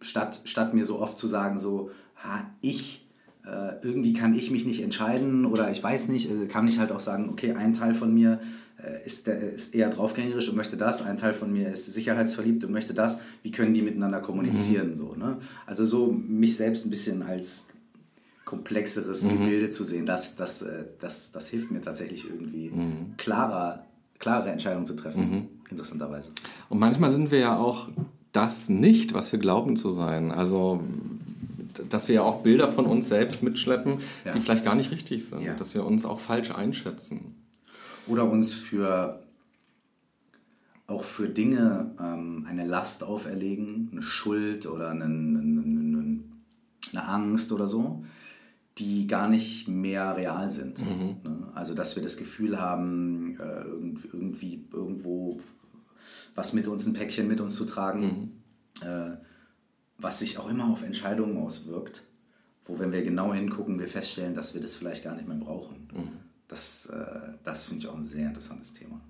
statt, 0.00 0.42
statt 0.44 0.72
mir 0.72 0.84
so 0.84 1.00
oft 1.00 1.18
zu 1.18 1.26
sagen, 1.26 1.58
so, 1.58 1.90
ha, 2.16 2.48
ich, 2.60 3.08
äh, 3.44 3.74
irgendwie 3.82 4.12
kann 4.12 4.34
ich 4.34 4.50
mich 4.50 4.64
nicht 4.64 4.82
entscheiden 4.82 5.44
oder 5.44 5.70
ich 5.70 5.82
weiß 5.82 6.08
nicht, 6.08 6.30
äh, 6.30 6.46
kann 6.46 6.68
ich 6.68 6.78
halt 6.78 6.92
auch 6.92 7.00
sagen, 7.00 7.28
okay, 7.28 7.52
ein 7.52 7.74
Teil 7.74 7.92
von 7.92 8.14
mir 8.14 8.40
äh, 8.78 9.04
ist, 9.04 9.26
ist 9.26 9.74
eher 9.74 9.90
draufgängerisch 9.90 10.48
und 10.48 10.56
möchte 10.56 10.76
das, 10.76 11.04
ein 11.04 11.16
Teil 11.16 11.34
von 11.34 11.52
mir 11.52 11.70
ist 11.70 11.92
sicherheitsverliebt 11.92 12.62
und 12.64 12.70
möchte 12.70 12.94
das, 12.94 13.20
wie 13.42 13.50
können 13.50 13.74
die 13.74 13.82
miteinander 13.82 14.20
kommunizieren, 14.20 14.90
mhm. 14.90 14.94
so, 14.94 15.16
ne? 15.16 15.38
Also 15.66 15.84
so 15.84 16.12
mich 16.12 16.56
selbst 16.56 16.86
ein 16.86 16.90
bisschen 16.90 17.22
als 17.22 17.66
komplexeres 18.50 19.22
mhm. 19.22 19.38
Gebilde 19.38 19.70
zu 19.70 19.84
sehen, 19.84 20.06
das, 20.06 20.34
das, 20.34 20.62
äh, 20.62 20.86
das, 20.98 21.30
das 21.30 21.48
hilft 21.48 21.70
mir 21.70 21.80
tatsächlich 21.80 22.28
irgendwie 22.28 22.70
mhm. 22.70 23.14
klarer, 23.16 23.84
klare 24.18 24.50
Entscheidungen 24.50 24.86
zu 24.86 24.96
treffen, 24.96 25.30
mhm. 25.30 25.48
interessanterweise. 25.70 26.32
Und 26.68 26.80
manchmal 26.80 27.12
sind 27.12 27.30
wir 27.30 27.38
ja 27.38 27.56
auch 27.56 27.88
das 28.32 28.68
nicht, 28.68 29.14
was 29.14 29.30
wir 29.30 29.38
glauben 29.38 29.76
zu 29.76 29.90
sein. 29.90 30.32
Also 30.32 30.82
dass 31.88 32.08
wir 32.08 32.16
ja 32.16 32.22
auch 32.22 32.42
Bilder 32.42 32.70
von 32.70 32.86
uns 32.86 33.08
selbst 33.08 33.44
mitschleppen, 33.44 33.98
ja. 34.24 34.32
die 34.32 34.40
vielleicht 34.40 34.64
gar 34.64 34.74
nicht 34.74 34.90
richtig 34.90 35.26
sind, 35.26 35.42
ja. 35.42 35.54
dass 35.54 35.74
wir 35.74 35.86
uns 35.86 36.04
auch 36.04 36.18
falsch 36.18 36.50
einschätzen. 36.50 37.36
Oder 38.08 38.28
uns 38.28 38.52
für 38.52 39.20
auch 40.88 41.04
für 41.04 41.28
Dinge 41.28 41.92
ähm, 42.00 42.46
eine 42.48 42.66
Last 42.66 43.04
auferlegen, 43.04 43.90
eine 43.92 44.02
Schuld 44.02 44.66
oder 44.66 44.90
eine, 44.90 45.04
eine, 45.04 46.18
eine 46.92 47.08
Angst 47.08 47.52
oder 47.52 47.68
so, 47.68 48.04
die 48.80 49.06
gar 49.06 49.28
nicht 49.28 49.68
mehr 49.68 50.16
real 50.16 50.50
sind. 50.50 50.80
Mhm. 50.80 51.16
Ne? 51.22 51.48
Also 51.54 51.74
dass 51.74 51.96
wir 51.96 52.02
das 52.02 52.16
Gefühl 52.16 52.60
haben, 52.60 53.38
äh, 53.38 53.64
irgendwie 54.12 54.66
irgendwo 54.72 55.40
was 56.34 56.52
mit 56.52 56.66
uns, 56.66 56.86
ein 56.86 56.94
Päckchen 56.94 57.28
mit 57.28 57.40
uns 57.40 57.54
zu 57.54 57.66
tragen, 57.66 58.32
mhm. 58.82 58.88
äh, 58.88 59.16
was 59.98 60.20
sich 60.20 60.38
auch 60.38 60.48
immer 60.48 60.70
auf 60.70 60.82
Entscheidungen 60.82 61.36
auswirkt, 61.36 62.02
wo 62.64 62.78
wenn 62.78 62.92
wir 62.92 63.02
genau 63.02 63.34
hingucken, 63.34 63.78
wir 63.78 63.88
feststellen, 63.88 64.34
dass 64.34 64.54
wir 64.54 64.60
das 64.60 64.74
vielleicht 64.74 65.04
gar 65.04 65.14
nicht 65.14 65.28
mehr 65.28 65.36
brauchen. 65.36 65.88
Mhm. 65.92 66.08
Das, 66.48 66.86
äh, 66.86 67.34
das 67.44 67.66
finde 67.66 67.82
ich 67.82 67.88
auch 67.88 67.96
ein 67.96 68.02
sehr 68.02 68.26
interessantes 68.26 68.72
Thema. 68.72 69.00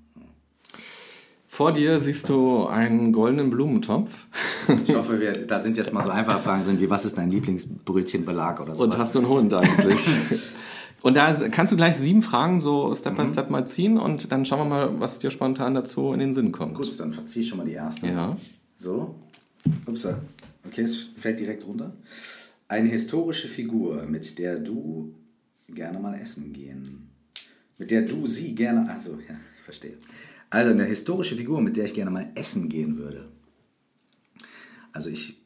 Vor 1.53 1.73
dir 1.73 2.01
siehst 2.01 2.29
du 2.29 2.67
einen 2.67 3.13
goldenen 3.13 3.51
Blumentopf. 3.51 4.27
Ich 4.85 4.95
hoffe, 4.95 5.19
wir, 5.19 5.47
da 5.47 5.59
sind 5.59 5.77
jetzt 5.77 5.93
mal 5.93 6.01
so 6.01 6.11
einfache 6.11 6.41
Fragen 6.41 6.63
drin, 6.63 6.81
wie 6.81 6.89
was 6.89 7.05
ist 7.05 7.19
dein 7.19 7.29
Lieblingsbrötchenbelag 7.33 8.61
oder 8.61 8.77
so. 8.77 8.85
Und 8.85 8.97
hast 8.97 9.17
du 9.17 9.19
einen 9.19 9.29
Hund 9.29 9.53
eigentlich? 9.53 9.99
und 11.03 11.17
da 11.17 11.35
kannst 11.49 11.73
du 11.73 11.77
gleich 11.77 11.97
sieben 11.97 12.23
Fragen 12.23 12.61
so 12.61 12.95
Step 12.95 13.17
by 13.17 13.23
mhm. 13.23 13.33
Step 13.33 13.51
mal 13.51 13.67
ziehen 13.67 13.99
und 13.99 14.31
dann 14.31 14.47
schauen 14.47 14.61
wir 14.61 14.65
mal, 14.67 15.01
was 15.01 15.19
dir 15.19 15.33
spontan 15.33 15.75
dazu 15.75 16.13
in 16.13 16.21
den 16.21 16.33
Sinn 16.33 16.53
kommt. 16.53 16.77
Gut, 16.77 17.01
dann 17.01 17.11
verziehe 17.11 17.43
ich 17.43 17.49
schon 17.49 17.59
mal 17.59 17.65
die 17.65 17.73
erste. 17.73 18.07
Ja. 18.07 18.37
So. 18.77 19.17
Ups. 19.87 20.09
Okay, 20.65 20.83
es 20.83 21.09
fällt 21.17 21.41
direkt 21.41 21.67
runter. 21.67 21.93
Eine 22.69 22.91
historische 22.91 23.49
Figur, 23.49 24.05
mit 24.05 24.39
der 24.39 24.57
du 24.57 25.13
gerne 25.69 25.99
mal 25.99 26.15
essen 26.15 26.53
gehen. 26.53 27.11
Mit 27.77 27.91
der 27.91 28.03
du 28.03 28.25
sie 28.29 28.55
gerne. 28.55 28.89
Also, 28.89 29.15
ja, 29.15 29.35
ich 29.59 29.65
verstehe. 29.65 29.97
Also 30.51 30.73
eine 30.73 30.85
historische 30.85 31.37
Figur, 31.37 31.61
mit 31.61 31.77
der 31.77 31.85
ich 31.85 31.95
gerne 31.95 32.11
mal 32.11 32.31
essen 32.35 32.69
gehen 32.69 32.99
würde. 32.99 33.29
Also 34.93 35.09
ich 35.09 35.41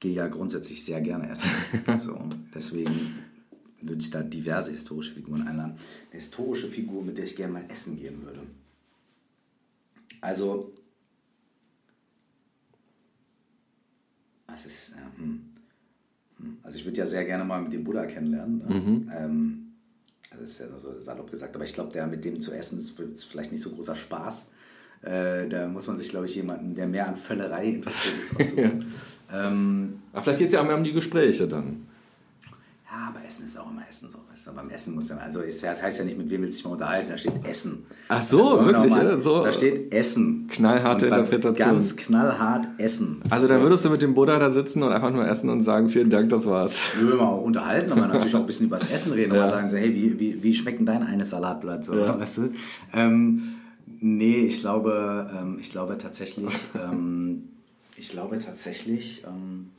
gehe 0.00 0.12
ja 0.12 0.28
grundsätzlich 0.28 0.84
sehr 0.84 1.00
gerne 1.00 1.30
essen. 1.30 1.48
so, 1.98 2.20
deswegen 2.54 3.18
würde 3.80 4.02
ich 4.02 4.10
da 4.10 4.22
diverse 4.22 4.70
historische 4.70 5.14
Figuren 5.14 5.46
einladen. 5.46 5.72
Eine 6.10 6.20
historische 6.20 6.68
Figur, 6.68 7.02
mit 7.02 7.16
der 7.16 7.24
ich 7.24 7.36
gerne 7.36 7.54
mal 7.54 7.64
essen 7.68 7.96
gehen 7.96 8.22
würde. 8.22 8.40
Also, 10.20 10.74
was 14.46 14.66
ist, 14.66 14.92
äh, 14.92 15.18
hm, 15.18 16.58
also 16.62 16.78
ich 16.78 16.84
würde 16.84 16.98
ja 16.98 17.06
sehr 17.06 17.24
gerne 17.24 17.44
mal 17.44 17.62
mit 17.62 17.72
dem 17.72 17.84
Buddha 17.84 18.04
kennenlernen. 18.06 18.58
Ne? 18.58 18.74
Mhm. 18.74 19.12
Ähm, 19.14 19.67
das 20.30 20.50
ist 20.50 20.60
ja 20.60 20.66
so 20.76 20.98
salopp 20.98 21.30
gesagt, 21.30 21.54
aber 21.54 21.64
ich 21.64 21.74
glaube, 21.74 21.92
der 21.92 22.06
mit 22.06 22.24
dem 22.24 22.40
zu 22.40 22.52
essen 22.52 22.78
ist 22.78 22.98
vielleicht 23.24 23.52
nicht 23.52 23.62
so 23.62 23.70
großer 23.70 23.96
Spaß. 23.96 24.50
Äh, 25.02 25.48
da 25.48 25.68
muss 25.68 25.86
man 25.86 25.96
sich, 25.96 26.08
glaube 26.10 26.26
ich, 26.26 26.34
jemanden, 26.34 26.74
der 26.74 26.86
mehr 26.86 27.08
an 27.08 27.16
Völlerei 27.16 27.66
interessiert 27.66 28.18
ist, 28.20 28.38
aussuchen. 28.38 28.92
ja. 29.32 29.48
ähm, 29.48 30.02
aber 30.12 30.22
vielleicht 30.22 30.38
geht 30.38 30.48
es 30.48 30.54
ja 30.54 30.60
auch 30.60 30.66
mehr 30.66 30.76
um 30.76 30.84
die 30.84 30.92
Gespräche 30.92 31.46
dann. 31.48 31.87
Ja, 32.98 33.08
aber 33.08 33.24
Essen 33.24 33.44
ist 33.44 33.58
auch 33.58 33.70
immer 33.70 33.82
Essen. 33.88 34.10
So. 34.10 34.18
Weißt 34.30 34.46
du? 34.46 34.52
Beim 34.52 34.70
Essen 34.70 34.94
muss 34.94 35.08
ja, 35.08 35.18
also 35.18 35.40
das 35.40 35.82
heißt 35.82 36.00
ja 36.00 36.04
nicht, 36.04 36.18
mit 36.18 36.28
wem 36.30 36.42
willst 36.42 36.58
du 36.58 36.62
dich 36.62 36.64
mal 36.64 36.72
unterhalten, 36.72 37.10
da 37.10 37.16
steht 37.16 37.44
Essen. 37.48 37.86
Ach 38.08 38.22
so, 38.22 38.58
also, 38.58 38.66
wirklich? 38.66 38.90
Mal, 38.90 39.20
so 39.20 39.44
da 39.44 39.52
steht 39.52 39.94
Essen. 39.94 40.48
Knallharte 40.48 41.06
Interpretation. 41.06 41.56
Ganz 41.56 41.96
knallhart 41.96 42.66
Essen. 42.78 43.22
Also 43.30 43.46
so. 43.46 43.54
da 43.54 43.60
würdest 43.60 43.84
du 43.84 43.90
mit 43.90 44.02
dem 44.02 44.14
Buddha 44.14 44.38
da 44.38 44.50
sitzen 44.50 44.82
und 44.82 44.92
einfach 44.92 45.12
nur 45.12 45.26
essen 45.28 45.48
und 45.48 45.62
sagen, 45.62 45.88
vielen 45.88 46.10
Dank, 46.10 46.30
das 46.30 46.44
war's. 46.46 46.80
Wir 46.98 47.08
würden 47.08 47.20
auch 47.20 47.42
unterhalten, 47.42 47.92
aber 47.92 48.08
natürlich 48.08 48.34
auch 48.34 48.40
ein 48.40 48.46
bisschen 48.46 48.66
über 48.66 48.78
das 48.78 48.90
Essen 48.90 49.12
reden 49.12 49.34
ja. 49.34 49.44
und 49.44 49.50
sagen 49.50 49.68
so, 49.68 49.76
hey, 49.76 49.94
wie, 49.94 50.18
wie, 50.18 50.42
wie 50.42 50.54
schmeckt 50.54 50.80
denn 50.80 50.86
dein 50.86 51.04
eines 51.04 51.30
Salatblatt? 51.30 51.84
So, 51.84 51.96
ja. 51.96 52.18
weißt 52.18 52.38
du? 52.38 52.52
Ähm, 52.94 53.54
nee, 54.00 54.38
ich 54.38 54.60
glaube, 54.60 55.30
ähm, 55.38 55.58
ich 55.60 55.70
glaube 55.70 55.98
tatsächlich, 55.98 56.52
ähm, 56.74 57.44
ich 57.96 58.10
glaube 58.10 58.38
tatsächlich, 58.38 59.22
ähm, 59.24 59.70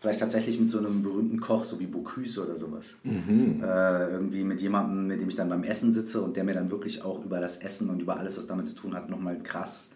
vielleicht 0.00 0.20
tatsächlich 0.20 0.58
mit 0.58 0.70
so 0.70 0.78
einem 0.78 1.02
berühmten 1.02 1.40
Koch, 1.40 1.64
so 1.64 1.78
wie 1.78 1.86
Bocuse 1.86 2.42
oder 2.42 2.56
sowas. 2.56 2.96
Mhm. 3.04 3.62
Äh, 3.62 4.10
irgendwie 4.12 4.42
mit 4.44 4.60
jemandem, 4.62 5.06
mit 5.06 5.20
dem 5.20 5.28
ich 5.28 5.36
dann 5.36 5.50
beim 5.50 5.62
Essen 5.62 5.92
sitze 5.92 6.22
und 6.22 6.36
der 6.36 6.44
mir 6.44 6.54
dann 6.54 6.70
wirklich 6.70 7.04
auch 7.04 7.22
über 7.24 7.38
das 7.38 7.58
Essen 7.58 7.90
und 7.90 8.00
über 8.00 8.16
alles, 8.16 8.38
was 8.38 8.46
damit 8.46 8.66
zu 8.66 8.74
tun 8.74 8.94
hat, 8.94 9.10
nochmal 9.10 9.38
krass 9.38 9.90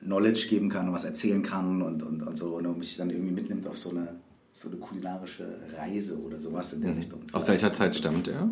Knowledge 0.00 0.46
geben 0.48 0.68
kann 0.68 0.86
und 0.86 0.94
was 0.94 1.04
erzählen 1.04 1.42
kann 1.42 1.82
und, 1.82 2.02
und, 2.02 2.22
und 2.22 2.38
so 2.38 2.56
und 2.56 2.78
mich 2.78 2.96
dann 2.96 3.10
irgendwie 3.10 3.32
mitnimmt 3.32 3.66
auf 3.66 3.76
so 3.76 3.90
eine, 3.90 4.20
so 4.52 4.68
eine 4.68 4.78
kulinarische 4.78 5.46
Reise 5.76 6.16
oder 6.18 6.38
sowas 6.38 6.72
in 6.74 6.82
der 6.82 6.92
mhm. 6.92 6.98
Richtung. 6.98 7.20
Aus 7.32 7.48
welcher 7.48 7.72
Zeit 7.72 7.96
stammt 7.96 8.28
er? 8.28 8.48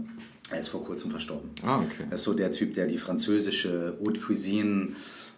Er 0.51 0.59
ist 0.59 0.69
vor 0.69 0.85
kurzem 0.85 1.13
verstorben. 1.13 1.51
Ah, 1.63 1.81
okay. 1.81 2.07
Er 2.09 2.15
ist 2.15 2.25
so 2.25 2.35
der 2.35 2.51
Typ, 2.51 2.75
der 2.75 2.87
die 2.87 2.99
französische 2.99 3.97
Haute 4.05 4.21
Cuisine 4.21 4.89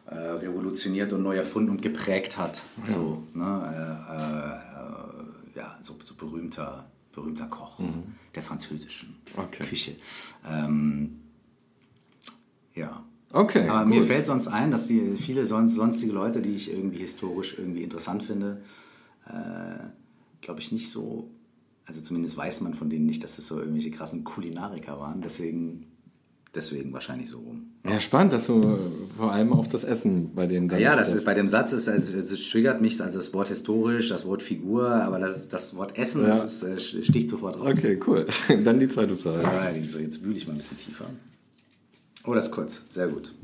äh, 0.07 0.15
revolutioniert 0.15 1.13
und 1.13 1.23
neu 1.23 1.37
erfunden 1.37 1.71
und 1.71 1.83
geprägt 1.83 2.39
hat. 2.39 2.63
Ja. 2.79 2.93
So, 2.93 3.23
ne? 3.35 4.01
Äh, 4.09 4.71
äh 4.71 5.14
ja, 5.55 5.79
so, 5.83 5.97
so 6.03 6.15
berühmter, 6.15 6.91
berühmter 7.13 7.47
Koch 7.47 7.79
der 8.35 8.43
französischen 8.43 9.17
Okay. 9.37 9.65
Küche. 9.65 9.97
Ähm, 10.47 11.21
ja. 12.75 13.05
Okay, 13.33 13.69
Aber 13.69 13.85
gut. 13.85 13.95
mir 13.95 14.03
fällt 14.05 14.27
sonst 14.27 14.49
ein, 14.49 14.71
dass 14.71 14.87
die 14.87 15.17
viele 15.17 15.45
sonst, 15.47 15.75
sonstige 15.75 16.13
Leute, 16.13 16.41
die 16.41 16.53
ich 16.53 16.71
irgendwie 16.71 16.99
historisch 16.99 17.59
irgendwie 17.59 17.83
interessant 17.83 18.23
finde, 18.23 18.63
äh, 19.27 19.85
glaube 20.41 20.61
ich 20.61 20.71
nicht 20.71 20.89
so, 20.91 21.31
also 21.85 22.01
zumindest 22.01 22.37
weiß 22.37 22.61
man 22.61 22.75
von 22.75 22.91
denen 22.91 23.07
nicht, 23.07 23.25
dass 23.25 23.39
es 23.39 23.47
so 23.47 23.59
irgendwelche 23.59 23.91
krassen 23.91 24.23
Kulinariker 24.25 25.01
waren. 25.01 25.21
Deswegen, 25.21 25.87
deswegen 26.55 26.93
wahrscheinlich 26.93 27.29
so 27.29 27.39
rum. 27.39 27.73
Ja, 27.85 28.01
spannend, 28.01 28.33
dass 28.33 28.47
du 28.47 28.77
vor 29.17 29.33
allem 29.33 29.53
auf 29.53 29.69
das 29.69 29.85
Essen 29.85 30.35
bei 30.35 30.47
denen 30.47 30.69
dann 30.69 30.81
Ja, 30.81 30.97
das 30.97 31.13
ist, 31.13 31.25
bei 31.25 31.35
dem 31.35 31.49
Satz 31.49 31.73
ist, 31.73 31.89
also, 31.89 32.21
das 32.21 32.41
triggert 32.51 32.81
mich, 32.81 33.01
also 33.01 33.17
das 33.19 33.33
Wort 33.35 33.49
historisch, 33.49 34.09
das 34.09 34.25
Wort 34.27 34.43
Figur, 34.43 34.89
aber 34.89 35.19
das, 35.19 35.49
das 35.49 35.77
Wort 35.77 35.99
Essen, 35.99 36.23
Ja. 36.23 36.29
das 36.29 36.63
ist, 36.63 36.63
äh, 36.63 37.03
sticht 37.03 37.29
sofort 37.29 37.59
raus. 37.59 37.69
Okay, 37.79 38.01
cool. 38.07 38.27
Dann 38.65 38.81
die 38.81 38.89
zweite 38.89 39.17
Frage. 39.17 39.43
So 39.85 39.99
jetzt 39.99 40.23
wühle 40.25 40.37
ich 40.37 40.47
mal 40.47 40.53
ein 40.55 40.59
bisschen 40.59 40.79
tiefer. 40.79 41.07
Oh, 42.25 42.35
das 42.35 42.47
ist 42.47 42.53
kurz. 42.53 42.81
Sehr 42.91 43.09
gut. 43.09 43.35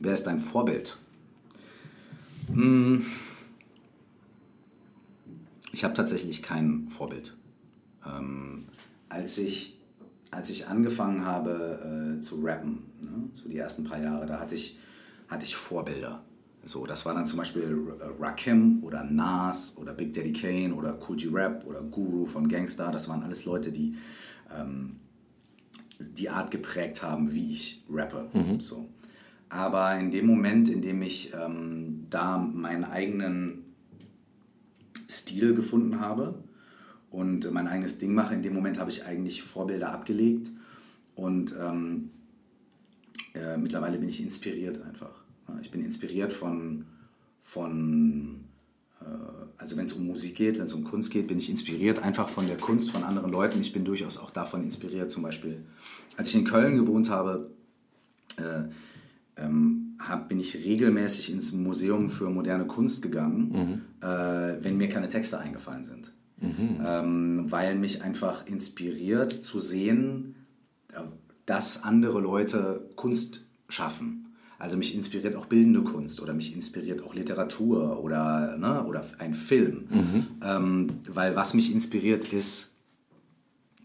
Wer 0.00 0.14
ist 0.14 0.24
dein 0.24 0.40
Vorbild? 0.40 0.96
Hm. 2.52 3.04
Ich 5.72 5.84
habe 5.84 5.94
tatsächlich 5.94 6.42
kein 6.42 6.88
Vorbild. 6.88 7.36
Ähm, 8.06 8.64
als, 9.08 9.38
ich, 9.38 9.77
als 10.30 10.50
ich 10.50 10.66
angefangen 10.66 11.24
habe 11.24 12.16
äh, 12.16 12.20
zu 12.20 12.40
rappen, 12.42 12.82
ne, 13.00 13.30
so 13.32 13.48
die 13.48 13.56
ersten 13.56 13.84
paar 13.84 14.00
Jahre, 14.00 14.26
da 14.26 14.40
hatte 14.40 14.54
ich, 14.54 14.78
hatte 15.28 15.44
ich 15.44 15.56
Vorbilder. 15.56 16.22
So, 16.64 16.84
das 16.84 17.06
war 17.06 17.14
dann 17.14 17.24
zum 17.24 17.38
Beispiel 17.38 17.96
Rakim 18.20 18.82
oder 18.82 19.02
Nas 19.04 19.76
oder 19.78 19.94
Big 19.94 20.12
Daddy 20.12 20.32
Kane 20.32 20.74
oder 20.74 20.98
Cool 21.08 21.16
G 21.16 21.28
Rap 21.32 21.64
oder 21.66 21.82
Guru 21.82 22.26
von 22.26 22.46
Gangstar. 22.48 22.92
Das 22.92 23.08
waren 23.08 23.22
alles 23.22 23.46
Leute, 23.46 23.72
die 23.72 23.94
ähm, 24.54 24.96
die 25.98 26.28
Art 26.28 26.50
geprägt 26.50 27.02
haben, 27.02 27.32
wie 27.32 27.52
ich 27.52 27.84
rappe. 27.88 28.28
So. 28.60 28.88
Aber 29.48 29.96
in 29.98 30.10
dem 30.10 30.26
Moment, 30.26 30.68
in 30.68 30.82
dem 30.82 31.00
ich 31.00 31.32
ähm, 31.32 32.06
da 32.10 32.36
meinen 32.36 32.84
eigenen 32.84 33.64
Stil 35.08 35.54
gefunden 35.54 36.00
habe 36.00 36.42
und 37.10 37.50
mein 37.52 37.66
eigenes 37.66 37.98
Ding 37.98 38.14
mache, 38.14 38.34
in 38.34 38.42
dem 38.42 38.54
Moment 38.54 38.78
habe 38.78 38.90
ich 38.90 39.06
eigentlich 39.06 39.42
Vorbilder 39.42 39.92
abgelegt 39.92 40.50
und 41.14 41.54
ähm, 41.60 42.10
äh, 43.34 43.56
mittlerweile 43.56 43.98
bin 43.98 44.08
ich 44.08 44.22
inspiriert 44.22 44.82
einfach. 44.82 45.22
Ich 45.62 45.70
bin 45.70 45.82
inspiriert 45.82 46.32
von, 46.32 46.84
von 47.40 48.44
äh, 49.00 49.04
also 49.56 49.76
wenn 49.76 49.86
es 49.86 49.94
um 49.94 50.06
Musik 50.06 50.36
geht, 50.36 50.58
wenn 50.58 50.66
es 50.66 50.74
um 50.74 50.84
Kunst 50.84 51.10
geht, 51.10 51.26
bin 51.26 51.38
ich 51.38 51.48
inspiriert 51.48 52.02
einfach 52.02 52.28
von 52.28 52.46
der 52.46 52.58
Kunst 52.58 52.90
von 52.90 53.04
anderen 53.04 53.32
Leuten. 53.32 53.60
Ich 53.60 53.72
bin 53.72 53.84
durchaus 53.84 54.18
auch 54.18 54.30
davon 54.30 54.62
inspiriert. 54.62 55.10
Zum 55.10 55.22
Beispiel, 55.22 55.64
als 56.16 56.28
ich 56.28 56.34
in 56.34 56.44
Köln 56.44 56.76
gewohnt 56.76 57.08
habe, 57.08 57.50
äh, 58.36 58.64
ähm, 59.36 59.96
hab, 59.98 60.28
bin 60.28 60.38
ich 60.38 60.54
regelmäßig 60.56 61.32
ins 61.32 61.52
Museum 61.52 62.08
für 62.10 62.30
moderne 62.30 62.66
Kunst 62.66 63.02
gegangen, 63.02 63.82
äh, 64.00 64.62
wenn 64.62 64.76
mir 64.76 64.88
keine 64.88 65.08
Texte 65.08 65.38
eingefallen 65.38 65.84
sind. 65.84 66.12
Ähm, 66.86 67.50
weil 67.50 67.74
mich 67.74 68.02
einfach 68.02 68.46
inspiriert 68.46 69.32
zu 69.32 69.60
sehen, 69.60 70.36
äh, 70.92 71.00
dass 71.46 71.82
andere 71.82 72.20
Leute 72.20 72.88
Kunst 72.96 73.46
schaffen. 73.68 74.26
Also 74.58 74.76
mich 74.76 74.94
inspiriert 74.94 75.36
auch 75.36 75.46
bildende 75.46 75.82
Kunst 75.82 76.20
oder 76.20 76.34
mich 76.34 76.54
inspiriert 76.54 77.02
auch 77.02 77.14
Literatur 77.14 78.02
oder, 78.02 78.56
ne, 78.56 78.84
oder 78.84 79.04
ein 79.18 79.34
Film. 79.34 79.86
Ähm, 80.42 80.88
weil 81.08 81.36
was 81.36 81.54
mich 81.54 81.72
inspiriert 81.72 82.32
ist, 82.32 82.74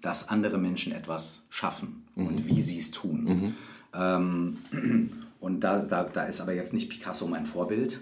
dass 0.01 0.29
andere 0.29 0.57
Menschen 0.57 0.91
etwas 0.91 1.47
schaffen 1.49 2.03
und 2.15 2.47
wie 2.47 2.59
sie 2.59 2.77
es 2.79 2.91
tun. 2.91 3.53
Ähm, 3.93 4.57
und 5.39 5.63
da, 5.63 5.79
da, 5.81 6.03
da 6.03 6.23
ist 6.23 6.41
aber 6.41 6.53
jetzt 6.53 6.73
nicht 6.73 6.89
Picasso 6.89 7.27
mein 7.27 7.45
Vorbild, 7.45 8.01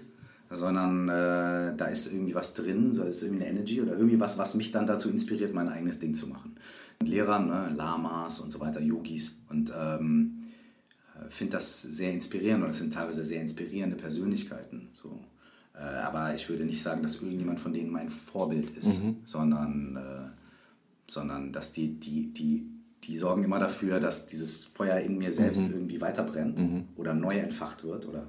sondern 0.52 1.08
äh, 1.08 1.76
da 1.76 1.86
ist 1.86 2.12
irgendwie 2.12 2.34
was 2.34 2.54
drin, 2.54 2.92
so 2.92 3.04
ist 3.04 3.22
irgendwie 3.22 3.44
eine 3.44 3.52
Energy 3.52 3.80
oder 3.80 3.92
irgendwie 3.92 4.20
was, 4.20 4.38
was 4.38 4.54
mich 4.54 4.72
dann 4.72 4.86
dazu 4.86 5.08
inspiriert, 5.08 5.54
mein 5.54 5.68
eigenes 5.68 5.98
Ding 5.98 6.14
zu 6.14 6.26
machen. 6.26 6.56
Lehrer, 7.02 7.38
ne, 7.38 7.72
Lamas 7.76 8.40
und 8.40 8.50
so 8.52 8.60
weiter, 8.60 8.80
Yogis 8.80 9.40
und 9.50 9.72
ähm, 9.76 10.38
finde 11.28 11.52
das 11.52 11.82
sehr 11.82 12.12
inspirierend 12.12 12.64
und 12.64 12.70
es 12.70 12.78
sind 12.78 12.92
teilweise 12.92 13.24
sehr 13.24 13.40
inspirierende 13.40 13.96
Persönlichkeiten. 13.96 14.88
So. 14.92 15.20
Äh, 15.74 15.78
aber 15.78 16.34
ich 16.34 16.48
würde 16.48 16.64
nicht 16.64 16.82
sagen, 16.82 17.02
dass 17.02 17.16
irgendjemand 17.16 17.60
von 17.60 17.72
denen 17.72 17.90
mein 17.90 18.08
Vorbild 18.08 18.70
ist, 18.76 19.00
sondern, 19.24 19.96
äh, 19.96 21.10
sondern 21.10 21.52
dass 21.52 21.72
die, 21.72 21.98
die, 21.98 22.32
die, 22.32 22.66
die 23.04 23.16
sorgen 23.16 23.44
immer 23.44 23.58
dafür, 23.58 23.98
dass 24.00 24.26
dieses 24.26 24.64
Feuer 24.64 24.98
in 24.98 25.18
mir 25.18 25.32
selbst 25.32 25.62
irgendwie 25.62 26.00
weiterbrennt 26.00 26.58
oder 26.96 27.14
neu 27.14 27.36
entfacht 27.36 27.82
wird. 27.84 28.06
Oder, 28.06 28.28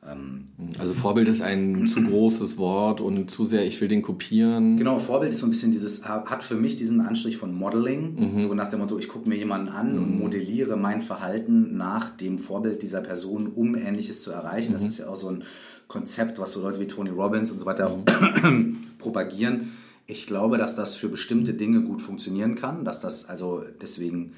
Also 0.00 0.94
Vorbild 0.94 1.28
ist 1.28 1.42
ein 1.42 1.86
zu 1.92 2.02
großes 2.02 2.56
Wort 2.56 3.00
und 3.00 3.30
zu 3.30 3.44
sehr, 3.44 3.66
ich 3.66 3.80
will 3.80 3.88
den 3.88 4.02
kopieren. 4.02 4.76
Genau, 4.76 4.98
Vorbild 4.98 5.32
ist 5.32 5.40
so 5.40 5.46
ein 5.46 5.50
bisschen 5.50 5.72
dieses, 5.72 6.08
hat 6.08 6.42
für 6.42 6.54
mich 6.54 6.76
diesen 6.76 7.00
Anstrich 7.00 7.36
von 7.36 7.54
Modeling. 7.54 8.36
So 8.36 8.54
nach 8.54 8.68
dem 8.68 8.80
Motto, 8.80 8.98
ich 8.98 9.08
gucke 9.08 9.28
mir 9.28 9.36
jemanden 9.36 9.68
an 9.68 9.98
und 9.98 10.18
modelliere 10.18 10.76
mein 10.76 11.02
Verhalten 11.02 11.76
nach 11.76 12.10
dem 12.10 12.38
Vorbild 12.38 12.82
dieser 12.82 13.00
Person, 13.00 13.48
um 13.54 13.74
Ähnliches 13.74 14.22
zu 14.22 14.30
erreichen. 14.30 14.72
Das 14.72 14.84
ist 14.84 14.98
ja 14.98 15.08
auch 15.08 15.16
so 15.16 15.30
ein 15.30 15.44
Konzept, 15.88 16.38
was 16.38 16.52
so 16.52 16.62
Leute 16.62 16.80
wie 16.80 16.86
Tony 16.86 17.10
Robbins 17.10 17.50
und 17.50 17.58
so 17.58 17.66
weiter 17.66 17.88
auch 17.88 17.98
propagieren. 18.98 19.72
Ich 20.06 20.26
glaube, 20.26 20.58
dass 20.58 20.76
das 20.76 20.96
für 20.96 21.08
bestimmte 21.08 21.54
Dinge 21.54 21.82
gut 21.82 22.00
funktionieren 22.00 22.54
kann, 22.54 22.84
dass 22.84 23.00
das 23.00 23.28
also 23.28 23.62
deswegen 23.80 24.32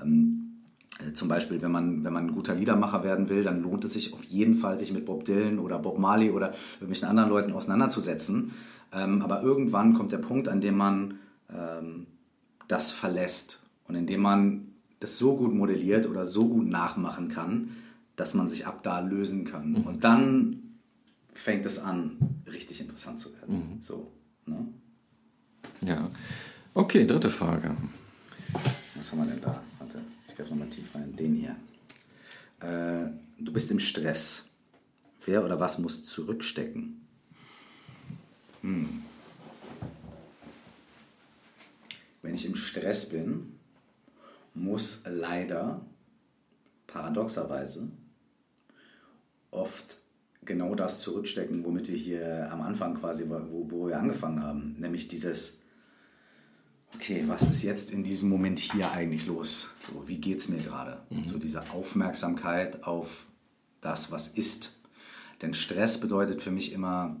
ähm, 0.00 0.45
äh, 0.45 0.45
zum 1.12 1.28
Beispiel, 1.28 1.60
wenn 1.60 1.70
man, 1.70 2.04
wenn 2.04 2.12
man 2.12 2.26
ein 2.26 2.34
guter 2.34 2.54
Liedermacher 2.54 3.04
werden 3.04 3.28
will, 3.28 3.44
dann 3.44 3.62
lohnt 3.62 3.84
es 3.84 3.92
sich 3.92 4.14
auf 4.14 4.24
jeden 4.24 4.54
Fall, 4.54 4.78
sich 4.78 4.92
mit 4.92 5.04
Bob 5.04 5.24
Dylan 5.24 5.58
oder 5.58 5.78
Bob 5.78 5.98
Marley 5.98 6.30
oder 6.30 6.54
irgendwelchen 6.74 7.08
anderen 7.08 7.28
Leuten 7.28 7.52
auseinanderzusetzen. 7.52 8.52
Ähm, 8.92 9.20
aber 9.22 9.42
irgendwann 9.42 9.94
kommt 9.94 10.12
der 10.12 10.18
Punkt, 10.18 10.48
an 10.48 10.60
dem 10.60 10.76
man 10.76 11.18
ähm, 11.50 12.06
das 12.68 12.92
verlässt 12.92 13.60
und 13.88 13.94
in 13.94 14.06
dem 14.06 14.22
man 14.22 14.68
das 15.00 15.18
so 15.18 15.36
gut 15.36 15.54
modelliert 15.54 16.08
oder 16.08 16.24
so 16.24 16.48
gut 16.48 16.66
nachmachen 16.66 17.28
kann, 17.28 17.76
dass 18.16 18.32
man 18.32 18.48
sich 18.48 18.66
ab 18.66 18.82
da 18.82 19.00
lösen 19.00 19.44
kann. 19.44 19.76
Und 19.76 20.04
dann 20.04 20.78
fängt 21.34 21.66
es 21.66 21.78
an, 21.78 22.16
richtig 22.50 22.80
interessant 22.80 23.20
zu 23.20 23.34
werden. 23.34 23.76
So, 23.80 24.10
ne? 24.46 24.66
Ja. 25.82 26.08
Okay, 26.72 27.06
dritte 27.06 27.28
Frage. 27.28 27.76
Was 28.94 29.12
haben 29.12 29.18
wir 29.18 29.26
denn 29.26 29.40
da? 29.42 29.60
Warte, 29.78 29.98
ich 30.36 30.38
greife 30.38 30.50
nochmal 30.50 30.68
tief 30.68 30.94
rein. 30.94 31.16
Den 31.16 31.34
hier. 31.34 31.56
Äh, 32.60 33.10
du 33.38 33.52
bist 33.52 33.70
im 33.70 33.78
Stress. 33.78 34.50
Wer 35.24 35.42
oder 35.42 35.58
was 35.58 35.78
muss 35.78 36.04
zurückstecken? 36.04 37.00
Hm. 38.60 39.02
Wenn 42.20 42.34
ich 42.34 42.44
im 42.44 42.54
Stress 42.54 43.08
bin, 43.08 43.58
muss 44.52 45.04
leider 45.06 45.80
paradoxerweise 46.86 47.88
oft 49.50 50.02
genau 50.44 50.74
das 50.74 51.00
zurückstecken, 51.00 51.64
womit 51.64 51.88
wir 51.88 51.96
hier 51.96 52.52
am 52.52 52.60
Anfang 52.60 52.94
quasi, 52.94 53.24
wo, 53.26 53.70
wo 53.70 53.88
wir 53.88 53.98
angefangen 53.98 54.42
haben. 54.42 54.76
Nämlich 54.78 55.08
dieses, 55.08 55.62
okay, 56.96 57.24
was 57.26 57.42
ist 57.42 57.62
jetzt 57.62 57.90
in 57.90 58.02
diesem 58.02 58.28
Moment 58.28 58.58
hier 58.58 58.90
eigentlich 58.92 59.26
los? 59.26 59.70
So, 59.80 60.08
wie 60.08 60.18
geht's 60.18 60.48
mir 60.48 60.58
gerade? 60.58 61.00
So 61.26 61.38
diese 61.38 61.70
Aufmerksamkeit 61.70 62.84
auf 62.84 63.26
das, 63.80 64.10
was 64.10 64.28
ist. 64.28 64.78
Denn 65.42 65.54
Stress 65.54 66.00
bedeutet 66.00 66.40
für 66.42 66.50
mich 66.50 66.72
immer, 66.72 67.16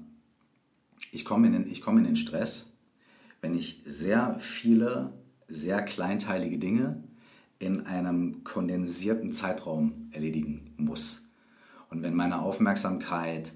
ich 1.12 1.24
komme 1.24 1.46
in, 1.48 1.52
den- 1.52 1.70
ich 1.70 1.80
komme 1.82 2.00
in 2.00 2.06
den 2.06 2.16
Stress, 2.16 2.70
wenn 3.40 3.56
ich 3.56 3.82
sehr 3.84 4.36
viele, 4.40 5.12
sehr 5.48 5.82
kleinteilige 5.82 6.58
Dinge 6.58 7.02
in 7.58 7.86
einem 7.86 8.42
kondensierten 8.44 9.32
Zeitraum 9.32 10.08
erledigen 10.12 10.72
muss. 10.76 11.22
Und 11.90 12.02
wenn 12.02 12.14
meine 12.14 12.40
Aufmerksamkeit 12.40 13.52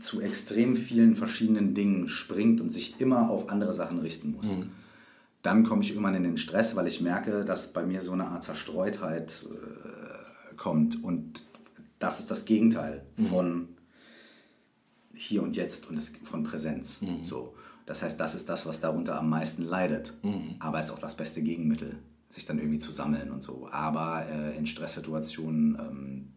zu 0.00 0.20
extrem 0.20 0.74
vielen 0.76 1.14
verschiedenen 1.14 1.74
Dingen 1.74 2.08
springt 2.08 2.60
und 2.60 2.70
sich 2.70 3.00
immer 3.00 3.30
auf 3.30 3.48
andere 3.48 3.72
Sachen 3.72 3.98
richten 4.00 4.32
muss, 4.32 4.56
dann 5.44 5.62
komme 5.62 5.82
ich 5.82 5.90
irgendwann 5.90 6.14
in 6.14 6.22
den 6.22 6.38
Stress, 6.38 6.74
weil 6.74 6.86
ich 6.86 7.02
merke, 7.02 7.44
dass 7.44 7.74
bei 7.74 7.84
mir 7.84 8.00
so 8.00 8.12
eine 8.12 8.26
Art 8.28 8.42
Zerstreutheit 8.42 9.44
äh, 9.52 10.54
kommt. 10.56 11.04
Und 11.04 11.42
das 11.98 12.18
ist 12.18 12.30
das 12.30 12.46
Gegenteil 12.46 13.04
von 13.28 13.68
hier 15.12 15.42
und 15.42 15.54
jetzt 15.54 15.88
und 15.88 16.00
von 16.00 16.44
Präsenz. 16.44 17.02
So. 17.22 17.54
Das 17.84 18.02
heißt, 18.02 18.18
das 18.18 18.34
ist 18.34 18.48
das, 18.48 18.64
was 18.66 18.80
darunter 18.80 19.18
am 19.18 19.28
meisten 19.28 19.64
leidet. 19.64 20.14
Aber 20.60 20.80
es 20.80 20.86
ist 20.86 20.92
auch 20.92 20.98
das 20.98 21.14
beste 21.14 21.42
Gegenmittel, 21.42 21.98
sich 22.30 22.46
dann 22.46 22.58
irgendwie 22.58 22.78
zu 22.78 22.90
sammeln 22.90 23.30
und 23.30 23.42
so. 23.42 23.68
Aber 23.70 24.24
äh, 24.26 24.56
in 24.56 24.66
Stresssituationen 24.66 25.78
ähm, 25.78 26.32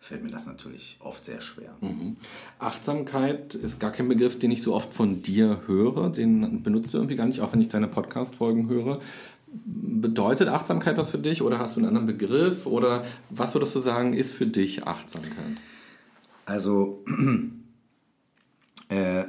fällt 0.00 0.22
mir 0.22 0.30
das 0.30 0.46
natürlich 0.46 0.96
oft 1.00 1.24
sehr 1.24 1.40
schwer. 1.40 1.74
Mhm. 1.80 2.16
Achtsamkeit 2.58 3.54
ist 3.54 3.80
gar 3.80 3.90
kein 3.90 4.08
Begriff, 4.08 4.38
den 4.38 4.50
ich 4.50 4.62
so 4.62 4.74
oft 4.74 4.94
von 4.94 5.22
dir 5.22 5.62
höre. 5.66 6.10
Den 6.10 6.62
benutzt 6.62 6.94
du 6.94 6.98
irgendwie 6.98 7.16
gar 7.16 7.26
nicht, 7.26 7.40
auch 7.40 7.52
wenn 7.52 7.60
ich 7.60 7.68
deine 7.68 7.88
Podcast-Folgen 7.88 8.68
höre. 8.68 9.00
Bedeutet 9.46 10.48
Achtsamkeit 10.48 10.96
was 10.96 11.10
für 11.10 11.18
dich 11.18 11.42
oder 11.42 11.58
hast 11.58 11.76
du 11.76 11.80
einen 11.80 11.88
anderen 11.88 12.06
Begriff 12.06 12.66
oder 12.66 13.04
was 13.30 13.54
würdest 13.54 13.74
du 13.74 13.80
sagen, 13.80 14.12
ist 14.14 14.32
für 14.32 14.46
dich 14.46 14.86
Achtsamkeit? 14.86 15.56
Also, 16.44 17.04
äh, 18.88 19.24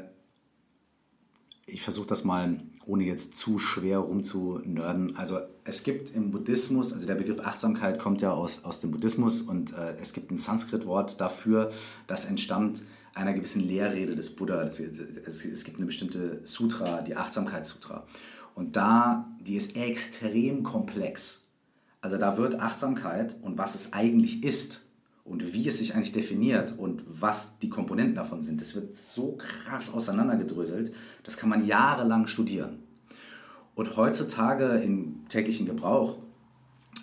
ich 1.66 1.82
versuche 1.82 2.08
das 2.08 2.24
mal 2.24 2.60
ohne 2.86 3.04
jetzt 3.04 3.36
zu 3.36 3.60
schwer 3.60 4.00
rumzunörden. 4.00 5.16
Also 5.16 5.40
es 5.70 5.84
gibt 5.84 6.14
im 6.16 6.32
Buddhismus, 6.32 6.92
also 6.94 7.06
der 7.06 7.16
Begriff 7.16 7.40
Achtsamkeit 7.40 8.00
kommt 8.00 8.22
ja 8.22 8.32
aus, 8.32 8.66
aus 8.66 8.80
dem 8.82 8.92
Buddhismus 8.92 9.42
und 9.42 9.72
äh, 9.74 9.96
es 10.02 10.14
gibt 10.14 10.32
ein 10.32 10.38
Sanskrit-Wort 10.38 11.22
dafür, 11.22 11.72
das 12.08 12.26
entstammt 12.26 12.82
einer 13.14 13.34
gewissen 13.34 13.62
Lehrrede 13.62 14.16
des 14.16 14.36
Buddha. 14.36 14.64
Es, 14.64 14.80
es, 14.80 15.46
es 15.46 15.64
gibt 15.64 15.78
eine 15.78 15.86
bestimmte 15.86 16.42
Sutra, 16.44 17.02
die 17.02 17.16
Achtsamkeitssutra. 17.16 18.06
Und 18.56 18.76
da, 18.76 19.30
die 19.40 19.56
ist 19.56 19.76
extrem 19.76 20.64
komplex. 20.64 21.46
Also 22.02 22.18
da 22.18 22.38
wird 22.38 22.60
Achtsamkeit 22.60 23.38
und 23.42 23.58
was 23.58 23.76
es 23.76 23.94
eigentlich 23.94 24.44
ist 24.44 24.86
und 25.24 25.54
wie 25.54 25.68
es 25.68 25.78
sich 25.78 25.94
eigentlich 25.94 26.14
definiert 26.14 26.74
und 26.78 27.04
was 27.08 27.60
die 27.60 27.70
Komponenten 27.70 28.16
davon 28.16 28.42
sind, 28.42 28.60
das 28.62 28.74
wird 28.74 28.98
so 28.98 29.38
krass 29.38 29.94
auseinandergedröselt, 29.94 30.94
das 31.24 31.38
kann 31.38 31.50
man 31.50 31.66
jahrelang 31.66 32.26
studieren. 32.26 32.89
Und 33.80 33.96
heutzutage 33.96 34.66
im 34.84 35.26
täglichen 35.30 35.66
Gebrauch 35.66 36.18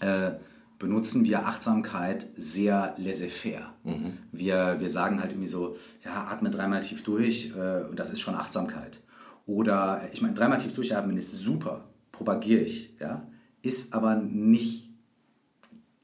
äh, 0.00 0.32
benutzen 0.78 1.24
wir 1.24 1.46
Achtsamkeit 1.46 2.26
sehr 2.36 2.94
laissez-faire. 2.98 3.72
Mhm. 3.82 4.18
Wir, 4.30 4.76
wir 4.78 4.90
sagen 4.90 5.20
halt 5.20 5.30
irgendwie 5.30 5.48
so, 5.48 5.78
ja, 6.04 6.26
atme 6.26 6.50
dreimal 6.50 6.82
tief 6.82 7.02
durch 7.02 7.54
äh, 7.56 7.88
und 7.88 7.98
das 7.98 8.10
ist 8.10 8.20
schon 8.20 8.34
Achtsamkeit. 8.34 9.00
Oder, 9.46 10.02
ich 10.12 10.20
meine, 10.20 10.34
dreimal 10.34 10.58
tief 10.58 10.74
durchatmen 10.74 11.16
ist 11.16 11.32
super, 11.32 11.88
propagiere 12.12 12.60
ich, 12.60 12.94
ja, 13.00 13.26
ist 13.62 13.94
aber 13.94 14.16
nicht 14.16 14.90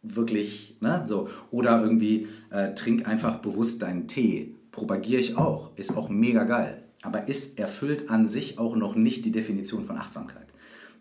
wirklich, 0.02 0.78
ne, 0.80 1.02
so. 1.04 1.28
Oder 1.50 1.82
irgendwie, 1.82 2.28
äh, 2.48 2.72
trink 2.72 3.06
einfach 3.06 3.40
bewusst 3.40 3.82
deinen 3.82 4.08
Tee, 4.08 4.54
propagiere 4.70 5.20
ich 5.20 5.36
auch, 5.36 5.76
ist 5.76 5.98
auch 5.98 6.08
mega 6.08 6.44
geil. 6.44 6.82
Aber 7.02 7.28
ist 7.28 7.58
erfüllt 7.58 8.08
an 8.08 8.26
sich 8.26 8.58
auch 8.58 8.74
noch 8.74 8.94
nicht 8.94 9.26
die 9.26 9.32
Definition 9.32 9.84
von 9.84 9.98
Achtsamkeit. 9.98 10.46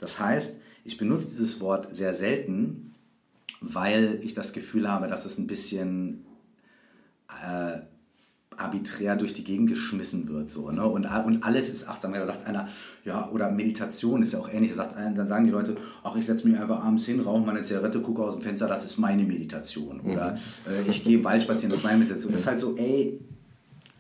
Das 0.02 0.20
heißt, 0.20 0.60
ich 0.84 0.98
benutze 0.98 1.30
dieses 1.30 1.62
Wort 1.62 1.96
sehr 1.96 2.14
selten, 2.14 2.94
weil 3.62 4.20
ich 4.24 4.34
das 4.34 4.52
Gefühl 4.52 4.92
habe, 4.92 5.08
dass 5.08 5.26
es 5.26 5.38
ein 5.38 5.48
bisschen 5.48 6.26
äh, 7.30 7.80
arbiträr 8.58 9.16
durch 9.16 9.34
die 9.34 9.44
Gegend 9.44 9.70
geschmissen 9.70 10.28
wird. 10.28 10.50
So, 10.50 10.72
ne? 10.72 10.86
und, 10.86 11.06
und 11.06 11.44
alles 11.44 11.70
ist 11.70 11.88
achtsam. 11.88 12.14
Da 12.14 12.26
sagt 12.26 12.48
einer, 12.48 12.68
ja, 13.06 13.30
oder 13.30 13.52
Meditation 13.52 14.22
ist 14.22 14.34
ja 14.34 14.40
auch 14.40 14.50
ähnlich. 14.50 14.72
Da 14.72 14.78
sagt 14.78 14.98
einer, 14.98 15.16
dann 15.16 15.28
sagen 15.28 15.46
die 15.46 15.52
Leute, 15.52 15.78
ach, 16.04 16.16
ich 16.16 16.26
setze 16.26 16.48
mich 16.48 16.60
einfach 16.60 16.84
abends 16.84 17.06
hin, 17.06 17.20
rauche 17.22 17.46
meine 17.46 17.62
Zigarette, 17.62 18.02
gucke 18.02 18.24
aus 18.24 18.34
dem 18.34 18.42
Fenster, 18.42 18.68
das 18.68 18.84
ist 18.84 18.98
meine 18.98 19.24
Meditation. 19.24 20.02
Oder 20.02 20.34
mhm. 20.34 20.88
äh, 20.88 20.90
ich 20.90 21.04
gehe 21.04 21.18
im 21.20 21.24
Wald 21.24 21.44
spazieren, 21.44 21.70
das 21.70 21.80
ist 21.80 21.86
meine 21.86 22.00
Meditation. 22.00 22.34
Das 22.34 22.42
ist 22.42 22.48
halt 22.48 22.60
so, 22.60 22.76
ey, 22.76 23.20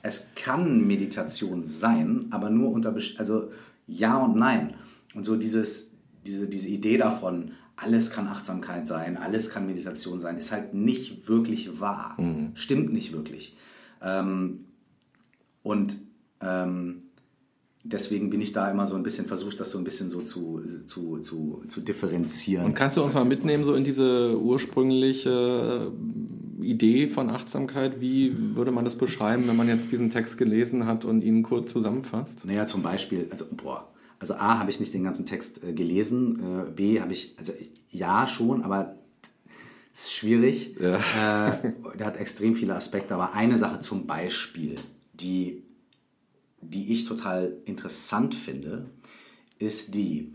es 0.01 0.29
kann 0.35 0.85
Meditation 0.85 1.63
sein, 1.65 2.25
aber 2.31 2.49
nur 2.49 2.71
unter, 2.71 2.95
also 3.17 3.49
ja 3.87 4.17
und 4.17 4.35
nein. 4.35 4.73
Und 5.13 5.25
so 5.25 5.35
dieses, 5.35 5.90
diese, 6.25 6.47
diese 6.47 6.69
Idee 6.69 6.97
davon, 6.97 7.51
alles 7.75 8.11
kann 8.11 8.27
Achtsamkeit 8.27 8.87
sein, 8.87 9.17
alles 9.17 9.49
kann 9.49 9.65
Meditation 9.65 10.19
sein, 10.19 10.37
ist 10.37 10.51
halt 10.51 10.73
nicht 10.73 11.27
wirklich 11.27 11.79
wahr. 11.79 12.15
Mhm. 12.19 12.51
Stimmt 12.53 12.93
nicht 12.93 13.11
wirklich. 13.11 13.57
Ähm, 14.01 14.65
und 15.63 15.95
ähm, 16.41 17.03
deswegen 17.83 18.29
bin 18.29 18.41
ich 18.41 18.51
da 18.51 18.69
immer 18.69 18.85
so 18.85 18.95
ein 18.95 19.03
bisschen 19.03 19.25
versucht, 19.25 19.59
das 19.59 19.71
so 19.71 19.77
ein 19.77 19.83
bisschen 19.83 20.09
so 20.09 20.21
zu, 20.21 20.61
zu, 20.85 21.19
zu, 21.19 21.63
zu 21.67 21.81
differenzieren. 21.81 22.65
Und 22.65 22.73
kannst 22.75 22.97
du 22.97 23.03
uns 23.03 23.15
mal 23.15 23.25
mitnehmen, 23.25 23.63
so 23.63 23.73
in 23.73 23.83
diese 23.83 24.39
ursprüngliche 24.39 25.91
äh, 26.61 26.65
Idee 26.65 27.07
von 27.07 27.29
Achtsamkeit? 27.29 27.99
Wie 27.99 28.55
würde 28.55 28.71
man 28.71 28.83
das 28.83 28.97
beschreiben, 28.97 29.47
wenn 29.47 29.57
man 29.57 29.67
jetzt 29.67 29.91
diesen 29.91 30.11
Text 30.11 30.37
gelesen 30.37 30.85
hat 30.85 31.05
und 31.05 31.23
ihn 31.23 31.41
kurz 31.41 31.73
zusammenfasst? 31.73 32.45
Naja, 32.45 32.65
zum 32.65 32.83
Beispiel, 32.83 33.27
also, 33.31 33.45
boah, 33.51 33.90
also 34.21 34.35
A, 34.35 34.59
habe 34.59 34.69
ich 34.69 34.79
nicht 34.79 34.93
den 34.93 35.03
ganzen 35.03 35.25
Text 35.25 35.63
äh, 35.63 35.73
gelesen, 35.73 36.67
äh, 36.67 36.71
B, 36.71 37.01
habe 37.01 37.11
ich, 37.11 37.35
also 37.39 37.53
ja 37.89 38.27
schon, 38.27 38.63
aber 38.63 38.95
es 39.93 40.03
ist 40.03 40.13
schwierig. 40.13 40.75
Ja. 40.79 41.49
Äh, 41.49 41.73
der 41.97 42.05
hat 42.05 42.17
extrem 42.17 42.53
viele 42.53 42.75
Aspekte, 42.75 43.15
aber 43.15 43.33
eine 43.33 43.57
Sache 43.57 43.79
zum 43.79 44.05
Beispiel, 44.05 44.75
die, 45.13 45.63
die 46.61 46.93
ich 46.93 47.05
total 47.05 47.57
interessant 47.65 48.35
finde, 48.35 48.91
ist 49.57 49.95
die, 49.95 50.31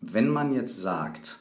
wenn 0.00 0.28
man 0.28 0.52
jetzt 0.52 0.76
sagt, 0.76 1.38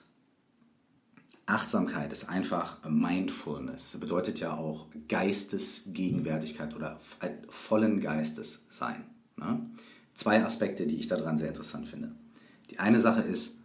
Achtsamkeit 1.48 2.14
ist 2.14 2.30
einfach 2.30 2.78
Mindfulness, 2.88 3.98
bedeutet 4.00 4.40
ja 4.40 4.54
auch 4.54 4.88
Geistesgegenwärtigkeit 5.08 6.76
oder 6.76 7.00
vollen 7.50 8.02
Geistes 8.02 8.68
sein. 8.70 9.04
Ne? 9.36 9.68
Zwei 10.16 10.44
Aspekte, 10.44 10.88
die 10.88 10.96
ich 10.96 11.08
daran 11.08 11.38
sehr 11.38 11.50
interessant 11.50 11.88
finde. 11.88 12.12
Die 12.72 12.80
eine 12.80 13.00
Sache 13.00 13.22
ist, 13.22 13.60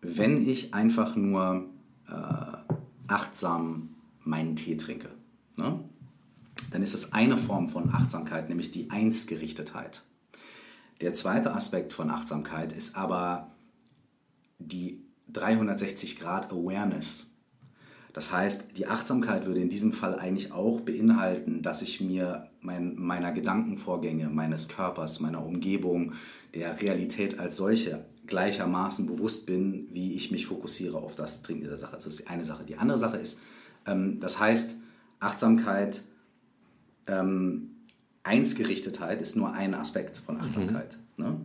wenn 0.00 0.48
ich 0.48 0.74
einfach 0.74 1.14
nur 1.14 1.68
äh, 2.08 2.74
achtsam 3.06 3.94
meinen 4.24 4.56
Tee 4.56 4.76
trinke, 4.76 5.10
ne? 5.56 5.78
dann 6.70 6.82
ist 6.82 6.94
es 6.94 7.12
eine 7.12 7.36
Form 7.36 7.68
von 7.68 7.90
Achtsamkeit, 7.94 8.48
nämlich 8.48 8.70
die 8.70 8.90
Einsgerichtetheit. 8.90 10.02
Der 11.00 11.14
zweite 11.14 11.54
Aspekt 11.54 11.92
von 11.92 12.10
Achtsamkeit 12.10 12.72
ist 12.72 12.96
aber 12.96 13.50
die 14.58 15.02
360 15.32 16.18
Grad 16.18 16.52
Awareness. 16.52 17.30
Das 18.12 18.32
heißt, 18.32 18.76
die 18.76 18.86
Achtsamkeit 18.86 19.46
würde 19.46 19.60
in 19.60 19.70
diesem 19.70 19.92
Fall 19.92 20.16
eigentlich 20.16 20.52
auch 20.52 20.80
beinhalten, 20.80 21.62
dass 21.62 21.82
ich 21.82 22.00
mir 22.00 22.49
mein, 22.60 22.96
meiner 22.96 23.32
Gedankenvorgänge, 23.32 24.28
meines 24.28 24.68
Körpers, 24.68 25.20
meiner 25.20 25.44
Umgebung, 25.44 26.12
der 26.54 26.80
Realität 26.80 27.38
als 27.38 27.56
solche 27.56 28.04
gleichermaßen 28.26 29.06
bewusst 29.06 29.46
bin, 29.46 29.88
wie 29.90 30.14
ich 30.14 30.30
mich 30.30 30.46
fokussiere 30.46 30.98
auf 30.98 31.14
das 31.14 31.42
Trinken 31.42 31.62
dieser 31.62 31.76
Sache. 31.76 31.92
Das 31.96 32.06
ist 32.06 32.20
die 32.20 32.26
eine 32.26 32.44
Sache. 32.44 32.64
Die 32.64 32.76
andere 32.76 32.98
Sache 32.98 33.16
ist, 33.16 33.40
ähm, 33.86 34.20
das 34.20 34.38
heißt, 34.38 34.76
Achtsamkeit, 35.18 36.02
ähm, 37.06 37.70
Einsgerichtetheit 38.22 39.22
ist 39.22 39.36
nur 39.36 39.52
ein 39.52 39.74
Aspekt 39.74 40.18
von 40.18 40.36
mhm. 40.36 40.40
Achtsamkeit. 40.42 40.98
Mhm. 41.16 41.24
Ne? 41.24 41.40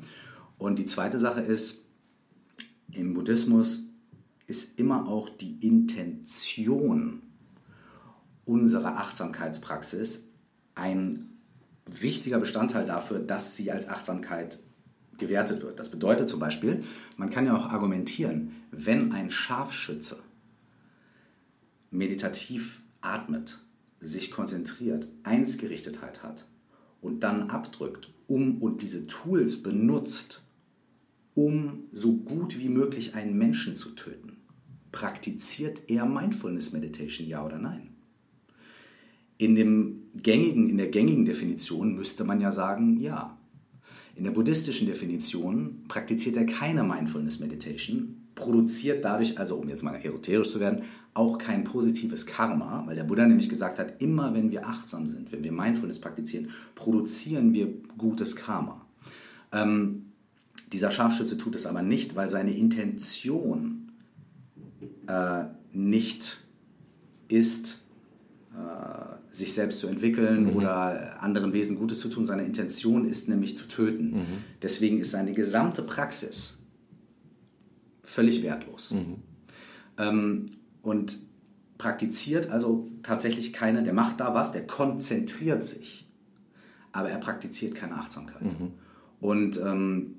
Und 0.57 0.79
die 0.79 0.85
zweite 0.85 1.19
Sache 1.19 1.41
ist, 1.41 1.85
im 2.91 3.13
Buddhismus 3.13 3.89
ist 4.47 4.79
immer 4.79 5.07
auch 5.07 5.29
die 5.29 5.57
Intention 5.67 7.21
unserer 8.45 8.97
Achtsamkeitspraxis 8.99 10.24
ein 10.75 11.29
wichtiger 11.85 12.39
Bestandteil 12.39 12.85
dafür, 12.85 13.19
dass 13.19 13.55
sie 13.57 13.71
als 13.71 13.87
Achtsamkeit 13.87 14.59
gewertet 15.17 15.61
wird. 15.61 15.79
Das 15.79 15.89
bedeutet 15.89 16.27
zum 16.29 16.39
Beispiel, 16.39 16.83
man 17.17 17.29
kann 17.29 17.45
ja 17.45 17.55
auch 17.55 17.69
argumentieren, 17.69 18.51
wenn 18.71 19.11
ein 19.13 19.31
Scharfschütze 19.31 20.19
meditativ 21.91 22.81
atmet, 23.01 23.59
sich 23.99 24.31
konzentriert, 24.31 25.07
Einsgerichtetheit 25.23 26.23
hat 26.23 26.45
und 27.01 27.21
dann 27.21 27.49
abdrückt, 27.49 28.11
um 28.27 28.61
und 28.61 28.81
diese 28.81 29.07
Tools 29.07 29.63
benutzt, 29.63 30.45
um 31.33 31.85
so 31.91 32.17
gut 32.17 32.59
wie 32.59 32.69
möglich 32.69 33.15
einen 33.15 33.37
Menschen 33.37 33.75
zu 33.75 33.91
töten, 33.91 34.37
praktiziert 34.91 35.89
er 35.89 36.05
Mindfulness 36.05 36.71
Meditation, 36.71 37.27
ja 37.27 37.45
oder 37.45 37.57
nein? 37.57 37.94
In, 39.37 39.55
dem 39.55 40.03
gängigen, 40.21 40.69
in 40.69 40.77
der 40.77 40.87
gängigen 40.87 41.25
Definition 41.25 41.95
müsste 41.95 42.23
man 42.23 42.41
ja 42.41 42.51
sagen, 42.51 42.99
ja. 42.99 43.37
In 44.15 44.23
der 44.23 44.31
buddhistischen 44.31 44.87
Definition 44.87 45.83
praktiziert 45.89 46.37
er 46.37 46.45
keine 46.45 46.83
Mindfulness 46.83 47.39
Meditation, 47.39 48.27
produziert 48.33 49.03
dadurch, 49.03 49.37
also 49.37 49.55
um 49.55 49.67
jetzt 49.67 49.83
mal 49.83 49.95
esoterisch 49.95 50.49
zu 50.51 50.59
werden, 50.61 50.83
auch 51.13 51.37
kein 51.37 51.63
positives 51.63 52.25
Karma, 52.25 52.83
weil 52.85 52.95
der 52.95 53.05
Buddha 53.05 53.25
nämlich 53.25 53.49
gesagt 53.49 53.79
hat, 53.79 54.01
immer 54.01 54.33
wenn 54.33 54.51
wir 54.51 54.67
achtsam 54.67 55.07
sind, 55.07 55.31
wenn 55.31 55.43
wir 55.43 55.51
Mindfulness 55.51 55.99
praktizieren, 55.99 56.49
produzieren 56.75 57.53
wir 57.53 57.73
gutes 57.97 58.35
Karma. 58.35 58.85
Ähm, 59.53 60.11
dieser 60.71 60.91
Scharfschütze 60.91 61.37
tut 61.37 61.55
es 61.55 61.65
aber 61.65 61.81
nicht, 61.81 62.17
weil 62.17 62.29
seine 62.29 62.53
Intention 62.53 63.91
äh, 65.07 65.45
nicht 65.71 66.43
ist, 67.29 67.85
äh, 68.53 69.14
sich 69.35 69.53
selbst 69.53 69.79
zu 69.79 69.87
entwickeln 69.87 70.51
mhm. 70.51 70.55
oder 70.55 71.21
anderen 71.21 71.51
Wesen 71.51 71.77
Gutes 71.77 71.99
zu 71.99 72.07
tun. 72.07 72.25
Seine 72.25 72.45
Intention 72.45 73.05
ist 73.05 73.27
nämlich 73.27 73.57
zu 73.57 73.67
töten. 73.67 74.11
Mhm. 74.11 74.25
Deswegen 74.61 74.97
ist 74.97 75.11
seine 75.11 75.33
gesamte 75.33 75.81
Praxis 75.81 76.59
völlig 78.01 78.43
wertlos. 78.43 78.91
Mhm. 78.91 79.17
Ähm, 79.97 80.45
und 80.81 81.17
praktiziert 81.77 82.49
also 82.49 82.85
tatsächlich 83.03 83.51
keine, 83.51 83.83
der 83.83 83.93
macht 83.93 84.21
da 84.21 84.33
was, 84.33 84.53
der 84.53 84.65
konzentriert 84.65 85.65
sich, 85.65 86.09
aber 86.93 87.09
er 87.09 87.17
praktiziert 87.17 87.75
keine 87.75 87.95
Achtsamkeit. 87.95 88.41
Mhm. 88.41 88.71
Und 89.19 89.59
ähm, 89.61 90.15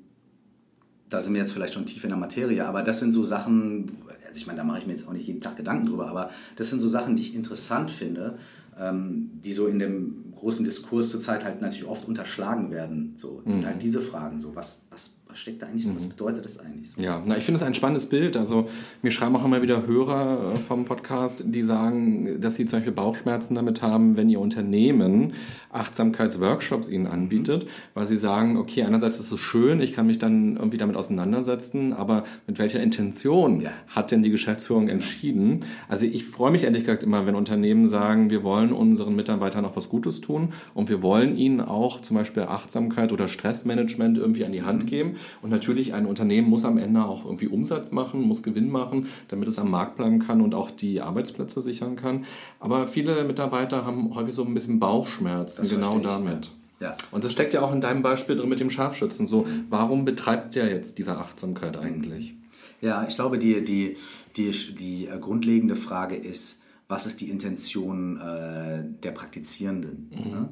da 1.08 1.22
sind 1.22 1.32
wir 1.32 1.40
jetzt 1.40 1.52
vielleicht 1.52 1.72
schon 1.72 1.86
tief 1.86 2.04
in 2.04 2.10
der 2.10 2.18
Materie, 2.18 2.66
aber 2.66 2.82
das 2.82 3.00
sind 3.00 3.12
so 3.12 3.24
Sachen, 3.24 3.92
also 4.26 4.38
ich 4.38 4.46
meine, 4.46 4.58
da 4.58 4.64
mache 4.64 4.80
ich 4.80 4.86
mir 4.86 4.92
jetzt 4.92 5.08
auch 5.08 5.12
nicht 5.12 5.26
jeden 5.26 5.40
Tag 5.40 5.56
Gedanken 5.56 5.86
drüber, 5.86 6.08
aber 6.08 6.30
das 6.56 6.68
sind 6.68 6.80
so 6.80 6.88
Sachen, 6.88 7.16
die 7.16 7.22
ich 7.22 7.34
interessant 7.34 7.90
finde, 7.90 8.38
die 8.78 9.52
so 9.52 9.66
in 9.66 9.78
dem 9.78 10.34
großen 10.36 10.64
Diskurs 10.64 11.10
zurzeit 11.10 11.44
halt 11.44 11.62
natürlich 11.62 11.86
oft 11.86 12.06
unterschlagen 12.06 12.70
werden. 12.70 13.14
So 13.16 13.42
sind 13.46 13.62
mhm. 13.62 13.66
halt 13.66 13.82
diese 13.82 14.00
Fragen, 14.00 14.38
so 14.38 14.54
was, 14.54 14.86
was 14.90 15.15
was 15.36 15.42
steckt 15.42 15.60
da 15.60 15.66
eigentlich, 15.66 15.86
mhm. 15.86 15.96
was 15.96 16.06
bedeutet 16.06 16.46
das 16.46 16.58
eigentlich? 16.58 16.92
So? 16.92 17.02
Ja, 17.02 17.22
na, 17.22 17.36
ich 17.36 17.44
finde 17.44 17.60
es 17.60 17.62
ein 17.62 17.74
spannendes 17.74 18.08
Bild. 18.08 18.38
Also 18.38 18.70
mir 19.02 19.10
schreiben 19.10 19.36
auch 19.36 19.44
immer 19.44 19.60
wieder 19.60 19.86
Hörer 19.86 20.54
äh, 20.54 20.56
vom 20.56 20.86
Podcast, 20.86 21.44
die 21.44 21.62
sagen, 21.62 22.40
dass 22.40 22.56
sie 22.56 22.64
zum 22.64 22.78
Beispiel 22.78 22.94
Bauchschmerzen 22.94 23.54
damit 23.54 23.82
haben, 23.82 24.16
wenn 24.16 24.30
ihr 24.30 24.40
Unternehmen 24.40 25.34
Achtsamkeitsworkshops 25.70 26.88
ihnen 26.88 27.06
anbietet, 27.06 27.64
mhm. 27.64 27.68
weil 27.92 28.06
sie 28.06 28.16
sagen, 28.16 28.56
okay, 28.56 28.84
einerseits 28.84 29.20
ist 29.20 29.30
es 29.30 29.38
schön, 29.38 29.82
ich 29.82 29.92
kann 29.92 30.06
mich 30.06 30.18
dann 30.18 30.56
irgendwie 30.56 30.78
damit 30.78 30.96
auseinandersetzen, 30.96 31.92
aber 31.92 32.24
mit 32.46 32.58
welcher 32.58 32.82
Intention 32.82 33.60
ja. 33.60 33.70
hat 33.88 34.12
denn 34.12 34.22
die 34.22 34.30
Geschäftsführung 34.30 34.88
entschieden? 34.88 35.66
Also 35.86 36.06
ich 36.06 36.24
freue 36.24 36.50
mich 36.50 36.64
ehrlich 36.64 36.84
gesagt 36.84 37.04
immer, 37.04 37.26
wenn 37.26 37.34
Unternehmen 37.34 37.88
sagen, 37.88 38.30
wir 38.30 38.42
wollen 38.42 38.72
unseren 38.72 39.14
Mitarbeitern 39.14 39.66
auch 39.66 39.76
was 39.76 39.90
Gutes 39.90 40.22
tun 40.22 40.54
und 40.72 40.88
wir 40.88 41.02
wollen 41.02 41.36
ihnen 41.36 41.60
auch 41.60 42.00
zum 42.00 42.16
Beispiel 42.16 42.44
Achtsamkeit 42.44 43.12
oder 43.12 43.28
Stressmanagement 43.28 44.16
irgendwie 44.16 44.46
an 44.46 44.52
die 44.52 44.62
Hand 44.62 44.84
mhm. 44.84 44.86
geben. 44.86 45.16
Und 45.42 45.50
natürlich, 45.50 45.94
ein 45.94 46.06
Unternehmen 46.06 46.48
muss 46.48 46.64
am 46.64 46.78
Ende 46.78 47.04
auch 47.04 47.24
irgendwie 47.24 47.48
Umsatz 47.48 47.92
machen, 47.92 48.22
muss 48.22 48.42
Gewinn 48.42 48.70
machen, 48.70 49.06
damit 49.28 49.48
es 49.48 49.58
am 49.58 49.70
Markt 49.70 49.96
bleiben 49.96 50.18
kann 50.18 50.40
und 50.40 50.54
auch 50.54 50.70
die 50.70 51.00
Arbeitsplätze 51.00 51.62
sichern 51.62 51.96
kann. 51.96 52.24
Aber 52.60 52.86
viele 52.86 53.24
Mitarbeiter 53.24 53.84
haben 53.84 54.14
häufig 54.14 54.34
so 54.34 54.44
ein 54.44 54.54
bisschen 54.54 54.78
Bauchschmerzen 54.78 55.62
das 55.62 55.70
genau 55.70 55.98
damit. 55.98 56.50
Ja. 56.80 56.96
Und 57.10 57.24
das 57.24 57.32
steckt 57.32 57.54
ja 57.54 57.62
auch 57.62 57.72
in 57.72 57.80
deinem 57.80 58.02
Beispiel 58.02 58.36
drin 58.36 58.48
mit 58.48 58.60
dem 58.60 58.70
Scharfschützen. 58.70 59.26
So, 59.26 59.46
warum 59.70 60.04
betreibt 60.04 60.54
der 60.54 60.68
jetzt 60.68 60.98
diese 60.98 61.16
Achtsamkeit 61.16 61.76
eigentlich? 61.76 62.34
Ja, 62.80 63.06
ich 63.08 63.14
glaube, 63.14 63.38
die, 63.38 63.64
die, 63.64 63.96
die, 64.36 64.50
die 64.50 65.08
grundlegende 65.20 65.76
Frage 65.76 66.16
ist, 66.16 66.62
was 66.88 67.06
ist 67.06 67.20
die 67.20 67.30
Intention 67.30 68.16
äh, 68.18 68.84
der 69.02 69.10
Praktizierenden? 69.10 70.10
Mhm. 70.10 70.30
Ne? 70.30 70.48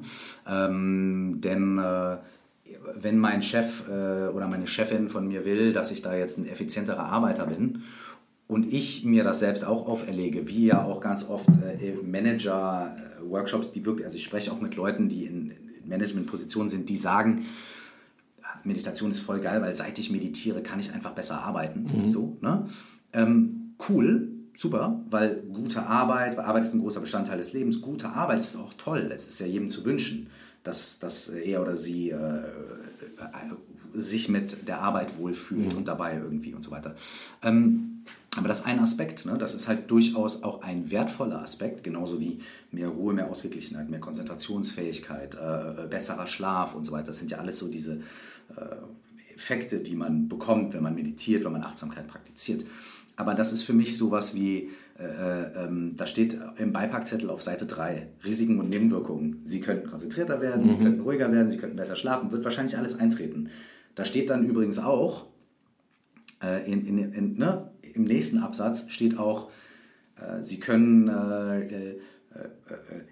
Ähm, 0.47 1.41
denn 1.41 1.77
äh, 1.77 2.17
wenn 2.95 3.17
mein 3.19 3.41
Chef 3.41 3.87
äh, 3.87 4.27
oder 4.29 4.47
meine 4.47 4.67
Chefin 4.67 5.09
von 5.09 5.27
mir 5.27 5.45
will, 5.45 5.73
dass 5.73 5.91
ich 5.91 6.01
da 6.01 6.15
jetzt 6.15 6.37
ein 6.37 6.47
effizienterer 6.47 7.03
Arbeiter 7.03 7.45
bin 7.45 7.83
und 8.47 8.71
ich 8.71 9.03
mir 9.03 9.23
das 9.23 9.39
selbst 9.39 9.65
auch 9.65 9.87
auferlege, 9.87 10.47
wie 10.47 10.67
ja 10.67 10.83
auch 10.83 10.99
ganz 10.99 11.29
oft 11.29 11.47
äh, 11.49 11.93
Manager-Workshops, 12.03 13.71
die 13.71 13.85
wirklich, 13.85 14.05
also 14.05 14.17
ich 14.17 14.23
spreche 14.23 14.51
auch 14.51 14.61
mit 14.61 14.75
Leuten, 14.75 15.09
die 15.09 15.25
in 15.25 15.53
Managementpositionen 15.85 16.69
sind, 16.69 16.89
die 16.89 16.97
sagen, 16.97 17.45
ah, 18.41 18.59
Meditation 18.63 19.11
ist 19.11 19.19
voll 19.19 19.39
geil, 19.39 19.61
weil 19.61 19.75
seit 19.75 19.99
ich 19.99 20.09
meditiere, 20.09 20.61
kann 20.61 20.79
ich 20.79 20.91
einfach 20.91 21.11
besser 21.11 21.41
arbeiten. 21.43 21.83
Mhm. 21.83 22.09
So, 22.09 22.37
ne? 22.41 22.67
Ähm, 23.13 23.75
cool, 23.89 24.29
super, 24.55 25.03
weil 25.09 25.43
gute 25.53 25.83
Arbeit, 25.83 26.37
Arbeit 26.39 26.63
ist 26.63 26.73
ein 26.73 26.81
großer 26.81 27.01
Bestandteil 27.01 27.37
des 27.37 27.53
Lebens, 27.53 27.81
gute 27.81 28.09
Arbeit 28.09 28.39
ist 28.39 28.55
auch 28.55 28.73
toll, 28.73 29.11
es 29.13 29.27
ist 29.27 29.39
ja 29.39 29.45
jedem 29.45 29.69
zu 29.69 29.85
wünschen 29.85 30.27
dass, 30.65 30.99
dass 30.99 31.29
er 31.29 31.61
oder 31.61 31.75
sie 31.75 32.09
äh, 32.09 32.43
sich 33.93 34.27
mit 34.27 34.67
der 34.67 34.81
Arbeit 34.81 35.17
wohlfühlt 35.17 35.71
mhm. 35.71 35.77
und 35.77 35.87
dabei 35.87 36.15
irgendwie 36.17 36.53
und 36.53 36.63
so 36.63 36.71
weiter. 36.71 36.95
Ähm, 37.43 38.03
aber 38.35 38.49
das 38.49 38.61
ist 38.61 38.65
ein 38.65 38.79
Aspekt, 38.79 39.25
ne? 39.25 39.37
das 39.37 39.53
ist 39.53 39.69
halt 39.69 39.89
durchaus 39.89 40.43
auch 40.43 40.61
ein 40.61 40.91
wertvoller 40.91 41.41
Aspekt, 41.41 41.83
genauso 41.83 42.19
wie 42.19 42.39
mehr 42.71 42.89
Ruhe, 42.89 43.13
mehr 43.13 43.29
Ausgeglichenheit, 43.29 43.89
mehr 43.89 44.01
Konzentrationsfähigkeit, 44.01 45.35
äh, 45.35 45.87
besserer 45.87 46.27
Schlaf 46.27 46.75
und 46.75 46.83
so 46.83 46.91
weiter. 46.91 47.07
Das 47.07 47.19
sind 47.19 47.31
ja 47.31 47.37
alles 47.37 47.59
so 47.59 47.69
diese 47.69 47.99
äh, 48.57 49.33
Effekte, 49.33 49.79
die 49.79 49.95
man 49.95 50.27
bekommt, 50.27 50.73
wenn 50.73 50.83
man 50.83 50.95
meditiert, 50.95 51.45
wenn 51.45 51.53
man 51.53 51.63
Achtsamkeit 51.63 52.07
praktiziert. 52.07 52.65
Aber 53.15 53.35
das 53.35 53.53
ist 53.53 53.61
für 53.61 53.73
mich 53.73 53.97
sowas 53.97 54.35
wie 54.35 54.69
äh, 54.97 55.03
äh, 55.03 55.65
ähm, 55.65 55.93
da 55.97 56.05
steht 56.05 56.37
im 56.57 56.71
Beipackzettel 56.71 57.29
auf 57.29 57.41
Seite 57.41 57.65
3 57.65 58.07
Risiken 58.23 58.59
und 58.59 58.69
Nebenwirkungen. 58.69 59.41
Sie 59.43 59.59
könnten 59.59 59.89
konzentrierter 59.89 60.39
werden, 60.39 60.63
mhm. 60.63 60.69
Sie 60.69 60.77
könnten 60.77 61.01
ruhiger 61.01 61.31
werden, 61.33 61.49
Sie 61.49 61.57
könnten 61.57 61.75
besser 61.75 61.97
schlafen, 61.97 62.31
wird 62.31 62.45
wahrscheinlich 62.45 62.77
alles 62.77 62.97
eintreten. 62.97 63.49
Da 63.95 64.05
steht 64.05 64.29
dann 64.29 64.45
übrigens 64.45 64.79
auch, 64.79 65.27
äh, 66.41 66.71
in, 66.71 66.85
in, 66.85 67.11
in, 67.11 67.37
ne, 67.37 67.71
im 67.81 68.05
nächsten 68.05 68.37
Absatz 68.37 68.89
steht 68.89 69.17
auch, 69.17 69.49
äh, 70.15 70.41
Sie 70.41 70.61
können 70.61 71.09
äh, 71.09 71.59
äh, 71.67 71.99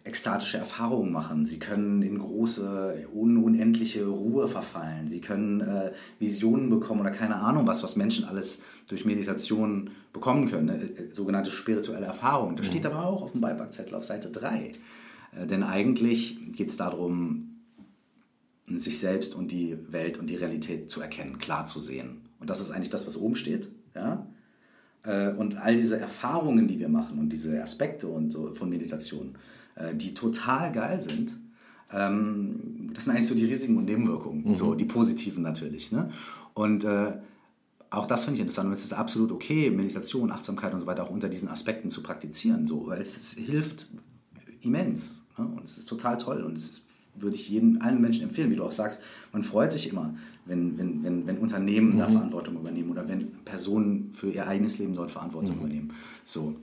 ekstatische 0.05 0.57
Erfahrungen 0.57 1.11
machen. 1.11 1.45
Sie 1.45 1.59
können 1.59 2.01
in 2.01 2.19
große, 2.19 3.07
un 3.13 3.43
unendliche 3.43 4.05
Ruhe 4.05 4.47
verfallen. 4.47 5.07
Sie 5.07 5.21
können 5.21 5.63
Visionen 6.19 6.69
bekommen 6.69 7.01
oder 7.01 7.11
keine 7.11 7.35
Ahnung 7.35 7.65
was, 7.65 7.83
was 7.83 7.95
Menschen 7.95 8.25
alles 8.25 8.63
durch 8.87 9.05
Meditation 9.05 9.91
bekommen 10.11 10.49
können. 10.49 10.65
Ne? 10.67 10.79
Sogenannte 11.11 11.51
spirituelle 11.51 12.05
Erfahrungen. 12.05 12.55
Das 12.55 12.67
mhm. 12.67 12.71
steht 12.71 12.85
aber 12.85 13.05
auch 13.05 13.21
auf 13.23 13.31
dem 13.31 13.41
Beipackzettel 13.41 13.95
auf 13.95 14.03
Seite 14.03 14.29
3. 14.29 14.73
Äh, 15.35 15.47
denn 15.47 15.63
eigentlich 15.63 16.37
geht 16.51 16.69
es 16.69 16.77
darum, 16.77 17.49
sich 18.67 18.99
selbst 18.99 19.35
und 19.35 19.51
die 19.51 19.77
Welt 19.89 20.17
und 20.17 20.29
die 20.29 20.35
Realität 20.35 20.89
zu 20.89 21.01
erkennen, 21.01 21.37
klar 21.37 21.65
zu 21.65 21.79
sehen. 21.79 22.21
Und 22.39 22.49
das 22.49 22.61
ist 22.61 22.71
eigentlich 22.71 22.89
das, 22.89 23.05
was 23.05 23.17
oben 23.17 23.35
steht. 23.35 23.69
Ja? 23.93 24.25
Und 25.37 25.57
all 25.57 25.75
diese 25.75 25.99
Erfahrungen, 25.99 26.69
die 26.69 26.79
wir 26.79 26.87
machen 26.87 27.19
und 27.19 27.27
diese 27.27 27.61
Aspekte 27.61 28.07
und 28.07 28.31
so 28.31 28.53
von 28.53 28.69
Meditation, 28.69 29.37
die 29.95 30.13
total 30.13 30.71
geil 30.71 30.97
sind, 31.01 31.37
ähm, 31.93 32.89
das 32.93 33.05
sind 33.05 33.13
eigentlich 33.13 33.27
so 33.27 33.35
die 33.35 33.45
Risiken 33.45 33.77
und 33.77 33.85
Nebenwirkungen, 33.85 34.47
mhm. 34.47 34.55
so 34.55 34.75
die 34.75 34.85
positiven 34.85 35.43
natürlich. 35.43 35.91
Ne? 35.91 36.09
Und 36.53 36.85
auch 37.93 38.07
das 38.07 38.25
finde 38.25 38.35
ich 38.35 38.41
interessant 38.41 38.67
und 38.67 38.73
es 38.73 38.83
ist 38.83 38.93
absolut 38.93 39.31
okay, 39.31 39.69
Meditation, 39.69 40.31
Achtsamkeit 40.31 40.73
und 40.73 40.79
so 40.79 40.87
weiter 40.87 41.03
auch 41.03 41.09
unter 41.09 41.29
diesen 41.29 41.49
Aspekten 41.49 41.89
zu 41.89 42.01
praktizieren, 42.01 42.65
so, 42.65 42.87
weil 42.87 43.01
es, 43.01 43.17
es 43.17 43.33
hilft 43.33 43.87
immens 44.61 45.21
ne? 45.37 45.45
und 45.45 45.63
es 45.63 45.77
ist 45.77 45.87
total 45.87 46.17
toll 46.17 46.41
und 46.41 46.57
es 46.57 46.69
ist, 46.69 46.85
würde 47.15 47.35
ich 47.35 47.49
jedem, 47.49 47.81
allen 47.81 48.01
Menschen 48.01 48.23
empfehlen, 48.23 48.49
wie 48.49 48.55
du 48.55 48.63
auch 48.63 48.71
sagst, 48.71 49.01
man 49.31 49.43
freut 49.43 49.71
sich 49.71 49.91
immer, 49.91 50.15
wenn, 50.45 50.77
wenn, 50.77 51.03
wenn, 51.03 51.27
wenn 51.27 51.37
Unternehmen 51.37 51.93
mhm. 51.93 51.97
da 51.99 52.09
Verantwortung 52.09 52.55
übernehmen 52.55 52.89
oder 52.89 53.07
wenn 53.07 53.31
Personen 53.45 54.11
für 54.11 54.31
ihr 54.31 54.47
eigenes 54.47 54.79
Leben 54.79 54.95
dort 54.95 55.11
Verantwortung 55.11 55.55
mhm. 55.55 55.61
übernehmen. 55.61 55.93
So. 56.23 56.55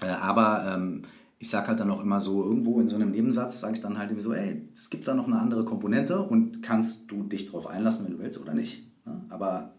Äh, 0.00 0.06
aber 0.06 0.64
ähm, 0.74 1.02
ich 1.40 1.50
sage 1.50 1.66
halt 1.66 1.80
dann 1.80 1.90
auch 1.90 2.00
immer 2.00 2.20
so, 2.20 2.44
irgendwo 2.44 2.80
in 2.80 2.86
so 2.86 2.94
einem 2.94 3.10
Nebensatz 3.10 3.58
sage 3.60 3.74
ich 3.74 3.80
dann 3.80 3.98
halt 3.98 4.10
irgendwie 4.10 4.22
so, 4.22 4.32
ey, 4.32 4.62
es 4.72 4.90
gibt 4.90 5.08
da 5.08 5.14
noch 5.14 5.26
eine 5.26 5.40
andere 5.40 5.64
Komponente 5.64 6.22
und 6.22 6.62
kannst 6.62 7.10
du 7.10 7.24
dich 7.24 7.46
darauf 7.46 7.66
einlassen, 7.66 8.06
wenn 8.06 8.12
du 8.12 8.18
willst 8.20 8.40
oder 8.40 8.54
nicht. 8.54 8.86
Ne? 9.04 9.20
Aber 9.28 9.72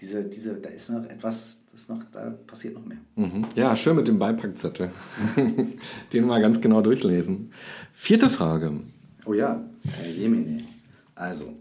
diese, 0.00 0.24
diese, 0.24 0.54
da 0.54 0.68
ist 0.68 0.90
noch 0.90 1.04
etwas, 1.04 1.64
das 1.72 1.88
noch, 1.88 2.02
da 2.12 2.30
passiert 2.46 2.74
noch 2.74 2.84
mehr. 2.84 2.98
Mhm. 3.16 3.46
Ja, 3.56 3.74
schön 3.74 3.96
mit 3.96 4.06
dem 4.06 4.18
Beipackzettel. 4.18 4.92
Den 6.12 6.26
mal 6.26 6.40
ganz 6.40 6.60
genau 6.60 6.82
durchlesen. 6.82 7.52
Vierte 7.94 8.30
Frage. 8.30 8.80
Oh 9.24 9.34
ja, 9.34 9.64
Herr 9.84 10.10
Jemine. 10.10 10.58
Also, 11.14 11.52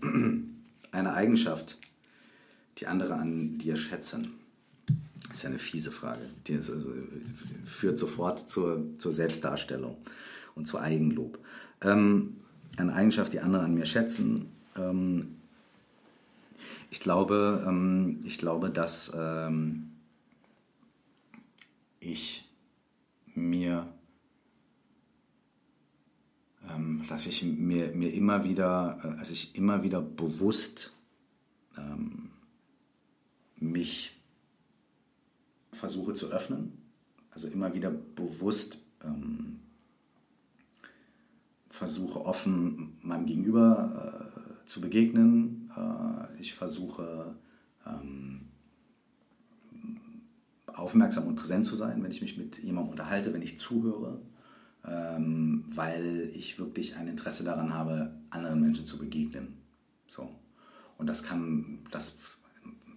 eine 0.91 1.13
Eigenschaft, 1.13 1.77
die 2.77 2.87
andere 2.87 3.15
an 3.15 3.57
dir 3.57 3.75
schätzen. 3.75 4.33
Das 5.27 5.37
ist 5.37 5.43
ja 5.43 5.49
eine 5.49 5.59
fiese 5.59 5.91
Frage. 5.91 6.21
Die 6.45 6.53
ist 6.53 6.69
also, 6.69 6.91
führt 7.63 7.97
sofort 7.97 8.39
zur, 8.39 8.85
zur 8.99 9.13
Selbstdarstellung 9.13 9.97
und 10.53 10.67
zu 10.67 10.79
Eigenlob. 10.79 11.39
Ähm, 11.81 12.37
eine 12.77 12.93
Eigenschaft, 12.93 13.33
die 13.33 13.39
andere 13.39 13.63
an 13.63 13.73
mir 13.73 13.85
schätzen. 13.87 14.51
Ähm, 14.77 15.36
ich 16.89 16.99
glaube, 16.99 17.63
ähm, 17.67 18.21
ich 18.25 18.37
glaube, 18.37 18.69
dass 18.69 19.13
ähm, 19.15 19.91
ich 21.99 22.45
mir 23.35 23.87
ähm, 26.69 27.03
dass 27.07 27.27
ich 27.27 27.43
mir, 27.43 27.93
mir 27.93 28.13
immer 28.13 28.43
wieder, 28.43 28.99
also 29.19 29.33
ich 29.33 29.55
immer 29.55 29.83
wieder 29.83 30.01
bewusst 30.01 30.95
ähm, 31.77 32.29
mich 33.57 34.19
versuche 35.71 36.13
zu 36.13 36.31
öffnen, 36.31 36.77
also 37.31 37.47
immer 37.47 37.73
wieder 37.73 37.91
bewusst 37.91 38.79
ähm, 39.03 39.59
versuche 41.69 42.25
offen 42.25 42.97
meinem 43.01 43.25
Gegenüber 43.25 44.33
äh, 44.63 44.65
zu 44.65 44.81
begegnen. 44.81 45.66
Äh, 45.77 46.39
ich 46.41 46.53
versuche 46.53 47.35
ähm, 47.85 48.47
aufmerksam 50.67 51.27
und 51.27 51.35
präsent 51.35 51.65
zu 51.65 51.75
sein, 51.75 52.03
wenn 52.03 52.11
ich 52.11 52.21
mich 52.21 52.37
mit 52.37 52.57
jemandem 52.59 52.91
unterhalte, 52.91 53.33
wenn 53.33 53.41
ich 53.41 53.59
zuhöre 53.59 54.19
ähm, 54.87 55.63
weil 55.67 56.31
ich 56.33 56.59
wirklich 56.59 56.95
ein 56.95 57.07
Interesse 57.07 57.43
daran 57.43 57.73
habe, 57.73 58.15
anderen 58.29 58.61
Menschen 58.61 58.85
zu 58.85 58.97
begegnen. 58.97 59.57
So. 60.07 60.29
Und 60.97 61.07
das 61.07 61.23
kann, 61.23 61.79
das 61.91 62.19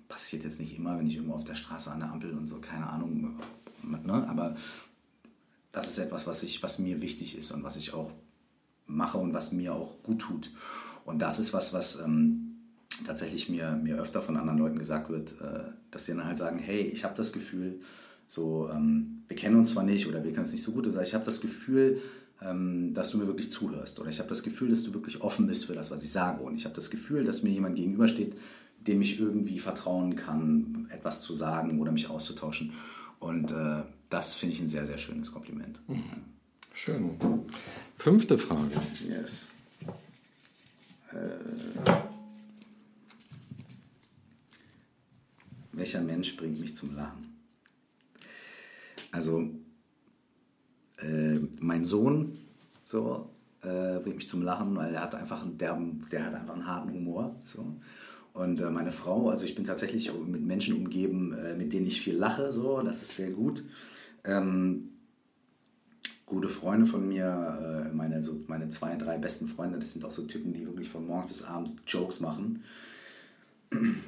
passiert 0.09 0.45
jetzt 0.45 0.61
nicht 0.61 0.77
immer, 0.77 0.99
wenn 0.99 1.07
ich 1.07 1.17
irgendwo 1.17 1.35
auf 1.35 1.45
der 1.45 1.55
Straße 1.55 1.91
an 1.91 2.01
der 2.01 2.11
Ampel 2.11 2.33
und 2.33 2.49
so, 2.49 2.61
keine 2.61 2.89
Ahnung, 2.89 3.39
ne? 3.83 4.29
aber 4.29 4.55
das 5.73 5.89
ist 5.89 5.99
etwas, 5.99 6.27
was, 6.27 6.43
ich, 6.43 6.63
was 6.63 6.79
mir 6.79 7.03
wichtig 7.03 7.37
ist 7.37 7.51
und 7.53 7.63
was 7.63 7.77
ich 7.77 7.93
auch 7.93 8.11
mache 8.87 9.19
und 9.19 9.35
was 9.35 9.53
mir 9.53 9.75
auch 9.75 10.03
gut 10.03 10.21
tut. 10.21 10.53
Und 11.05 11.21
das 11.23 11.39
ist 11.39 11.53
was, 11.53 11.73
was 11.73 12.01
ähm, 12.01 12.40
tatsächlich 13.07 13.49
mir, 13.49 13.73
mir 13.83 14.01
öfter 14.01 14.23
von 14.23 14.37
anderen 14.37 14.59
Leuten 14.59 14.79
gesagt 14.79 15.11
wird, 15.11 15.33
äh, 15.41 15.65
dass 15.91 16.07
sie 16.07 16.13
dann 16.13 16.25
halt 16.25 16.37
sagen, 16.37 16.59
hey, 16.59 16.83
ich 16.83 17.05
habe 17.05 17.15
das 17.15 17.33
Gefühl, 17.33 17.81
so, 18.27 18.69
ähm, 18.73 19.23
wir 19.29 19.37
kennen 19.37 19.57
uns 19.57 19.71
zwar 19.71 19.85
nicht 19.85 20.07
oder 20.07 20.23
wir 20.23 20.31
kennen 20.31 20.45
uns 20.45 20.53
nicht 20.53 20.63
so 20.63 20.73
gut, 20.73 20.87
aber 20.87 21.03
ich 21.03 21.15
habe 21.15 21.25
das 21.25 21.41
Gefühl, 21.41 22.01
ähm, 22.43 22.95
dass 22.95 23.11
du 23.11 23.19
mir 23.19 23.27
wirklich 23.27 23.51
zuhörst 23.51 23.99
oder 24.01 24.09
ich 24.09 24.19
habe 24.19 24.29
das 24.29 24.43
Gefühl, 24.43 24.71
dass 24.71 24.83
du 24.83 24.95
wirklich 24.95 25.21
offen 25.21 25.47
bist 25.47 25.67
für 25.67 25.75
das, 25.75 25.91
was 25.91 26.05
ich 26.05 26.13
sage 26.13 26.43
und 26.43 26.55
ich 26.55 26.65
habe 26.65 26.75
das 26.75 26.91
Gefühl, 26.91 27.25
dass 27.25 27.43
mir 27.43 27.51
jemand 27.51 27.77
gegenübersteht, 27.77 28.37
dem 28.87 29.03
ich 29.03 29.21
irgendwie 29.21 29.59
vertrauen 29.59 30.17
kann, 30.17 30.87
etwas 30.91 31.23
zu 31.23 31.33
sagen 31.33 31.81
oder 31.81 31.93
mich 31.93 32.09
auszutauschen. 32.09 32.73
Und 33.19 33.53
äh, 33.53 33.83
das 34.09 34.35
finde 34.35 34.55
ich 34.55 34.63
ein 34.63 34.69
sehr, 34.69 34.87
sehr 34.87 34.97
schönes 34.97 35.33
Kompliment. 35.33 35.81
Mhm. 35.87 36.03
Schön. 36.73 37.11
Fünfte 37.95 38.39
Frage. 38.39 38.71
Yes. 39.07 39.51
Äh, 41.13 41.93
welcher 45.73 46.01
Mensch 46.01 46.37
bringt 46.37 46.61
mich 46.61 46.77
zum 46.77 46.95
Lachen? 46.95 47.37
Also, 49.13 49.51
äh, 50.99 51.39
mein 51.61 51.85
Sohn 51.85 52.39
so, 52.85 53.31
äh, 53.63 53.99
bringt 54.01 54.17
mich 54.17 54.29
zum 54.29 54.43
Lachen, 54.43 54.77
weil 54.77 54.95
er 54.95 55.03
hat 55.03 55.15
einfach 55.15 55.43
einen 55.43 55.59
derben, 55.59 56.07
der 56.11 56.27
hat 56.27 56.35
einfach 56.35 56.55
einen 56.55 56.67
harten 56.67 56.93
Humor. 56.93 57.37
So. 57.45 57.77
Und 58.33 58.61
äh, 58.61 58.71
meine 58.71 58.93
Frau, 58.93 59.31
also 59.31 59.45
ich 59.45 59.55
bin 59.55 59.65
tatsächlich 59.65 60.13
mit 60.13 60.43
Menschen 60.43 60.77
umgeben, 60.77 61.33
äh, 61.35 61.57
mit 61.57 61.73
denen 61.73 61.87
ich 61.87 62.01
viel 62.01 62.17
lache, 62.17 62.53
so, 62.53 62.81
das 62.83 63.03
ist 63.03 63.17
sehr 63.17 63.31
gut. 63.31 63.65
Ähm, 64.25 64.91
gute 66.27 66.49
Freunde 66.49 66.87
von 66.87 67.09
mir, 67.09 67.89
äh, 67.91 67.95
meine, 67.95 68.23
so 68.23 68.37
meine 68.47 68.69
zwei, 68.69 68.97
drei 68.97 69.19
besten 69.19 69.49
Freunde, 69.49 69.79
das 69.79 69.93
sind 69.93 70.05
auch 70.05 70.13
so 70.13 70.23
Typen, 70.23 70.53
die 70.53 70.65
wirklich 70.65 70.89
von 70.89 71.07
morgens 71.07 71.29
bis 71.29 71.43
abends 71.45 71.77
Jokes 71.87 72.21
machen. 72.21 72.63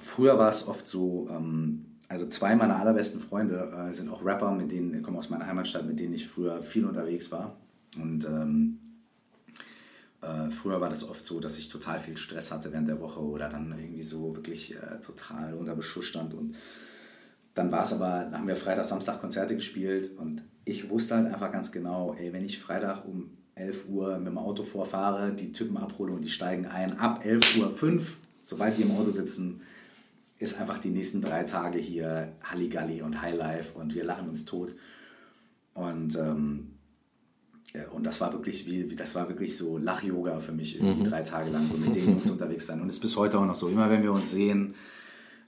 Früher 0.02 0.38
war 0.38 0.48
es 0.48 0.66
oft 0.66 0.86
so, 0.88 1.28
ähm, 1.30 1.86
also 2.08 2.26
zwei 2.26 2.56
meiner 2.56 2.76
allerbesten 2.76 3.20
Freunde 3.20 3.72
äh, 3.88 3.92
sind 3.94 4.10
auch 4.10 4.24
Rapper, 4.24 4.52
mit 4.52 4.72
denen, 4.72 5.02
kommen 5.02 5.16
aus 5.16 5.30
meiner 5.30 5.46
Heimatstadt, 5.46 5.86
mit 5.86 5.98
denen 5.98 6.14
ich 6.14 6.26
früher 6.26 6.62
viel 6.62 6.84
unterwegs 6.84 7.30
war. 7.30 7.56
Und 7.96 8.24
ähm, 8.24 8.78
äh, 10.20 10.50
früher 10.50 10.80
war 10.80 10.88
das 10.88 11.08
oft 11.08 11.24
so, 11.24 11.40
dass 11.40 11.58
ich 11.58 11.68
total 11.68 11.98
viel 11.98 12.16
Stress 12.16 12.52
hatte 12.52 12.72
während 12.72 12.88
der 12.88 13.00
Woche 13.00 13.20
oder 13.20 13.48
dann 13.48 13.74
irgendwie 13.78 14.02
so 14.02 14.34
wirklich 14.34 14.74
äh, 14.74 15.00
total 15.00 15.54
unter 15.54 15.76
Beschuss 15.76 16.06
stand. 16.06 16.34
Und 16.34 16.56
dann 17.54 17.70
war 17.70 17.84
es 17.84 17.92
aber, 17.92 18.24
dann 18.24 18.38
haben 18.38 18.48
wir 18.48 18.56
Freitag, 18.56 18.86
Samstag 18.86 19.20
Konzerte 19.20 19.54
gespielt 19.54 20.10
und 20.18 20.42
ich 20.64 20.88
wusste 20.88 21.16
halt 21.16 21.26
einfach 21.26 21.50
ganz 21.52 21.72
genau, 21.72 22.14
ey, 22.14 22.32
wenn 22.32 22.44
ich 22.44 22.58
Freitag 22.58 23.04
um 23.04 23.30
11 23.54 23.88
Uhr 23.88 24.18
mit 24.18 24.28
dem 24.28 24.38
Auto 24.38 24.62
vorfahre, 24.62 25.32
die 25.32 25.52
Typen 25.52 25.76
abhole 25.76 26.12
und 26.12 26.22
die 26.22 26.30
steigen 26.30 26.66
ein, 26.66 26.98
ab 26.98 27.24
11 27.24 27.58
Uhr 27.58 27.70
5, 27.70 28.16
sobald 28.42 28.76
die 28.76 28.82
im 28.82 28.92
Auto 28.92 29.10
sitzen, 29.10 29.62
ist 30.38 30.60
einfach 30.60 30.78
die 30.78 30.90
nächsten 30.90 31.22
drei 31.22 31.44
Tage 31.44 31.78
hier 31.78 32.32
Halligalli 32.42 33.02
und 33.02 33.22
Highlife 33.22 33.78
und 33.78 33.94
wir 33.94 34.04
lachen 34.04 34.28
uns 34.28 34.44
tot. 34.44 34.74
Und 35.74 36.16
ähm, 36.16 36.72
und 37.92 38.04
das 38.04 38.20
war 38.20 38.32
wirklich 38.34 38.66
wie, 38.66 38.94
das 38.94 39.14
war 39.14 39.28
wirklich 39.28 39.56
so 39.56 39.78
Lach-Yoga 39.78 40.40
für 40.40 40.52
mich, 40.52 40.76
irgendwie 40.76 41.00
mhm. 41.00 41.04
drei 41.04 41.22
Tage 41.22 41.48
lang 41.48 41.66
so 41.68 41.78
mit 41.78 41.94
den 41.94 42.06
Jungs 42.06 42.30
unterwegs 42.30 42.66
sein. 42.66 42.82
Und 42.82 42.88
es 42.88 42.96
ist 42.96 43.00
bis 43.00 43.16
heute 43.16 43.38
auch 43.38 43.46
noch 43.46 43.54
so. 43.54 43.68
Immer 43.68 43.88
wenn 43.88 44.02
wir 44.02 44.12
uns 44.12 44.30
sehen, 44.30 44.74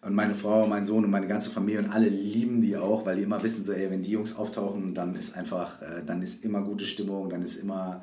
und 0.04 0.14
meine 0.14 0.34
Frau, 0.34 0.66
mein 0.66 0.84
Sohn 0.84 1.04
und 1.04 1.10
meine 1.10 1.26
ganze 1.26 1.48
Familie 1.48 1.80
und 1.80 1.88
alle 1.88 2.10
lieben 2.10 2.60
die 2.60 2.76
auch, 2.76 3.06
weil 3.06 3.16
die 3.16 3.22
immer 3.22 3.42
wissen, 3.42 3.64
so, 3.64 3.72
ey, 3.72 3.90
wenn 3.90 4.02
die 4.02 4.10
Jungs 4.10 4.36
auftauchen, 4.36 4.92
dann 4.92 5.14
ist 5.14 5.34
einfach, 5.34 5.80
äh, 5.80 6.02
dann 6.04 6.20
ist 6.20 6.44
immer 6.44 6.60
gute 6.60 6.84
Stimmung, 6.84 7.30
dann 7.30 7.42
ist 7.42 7.56
immer, 7.56 8.02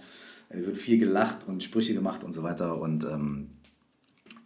äh, 0.50 0.66
wird 0.66 0.78
viel 0.78 0.98
gelacht 0.98 1.48
und 1.48 1.62
Sprüche 1.62 1.94
gemacht 1.94 2.24
und 2.24 2.32
so 2.32 2.42
weiter. 2.42 2.82
Und 2.82 3.04
ähm, 3.04 3.52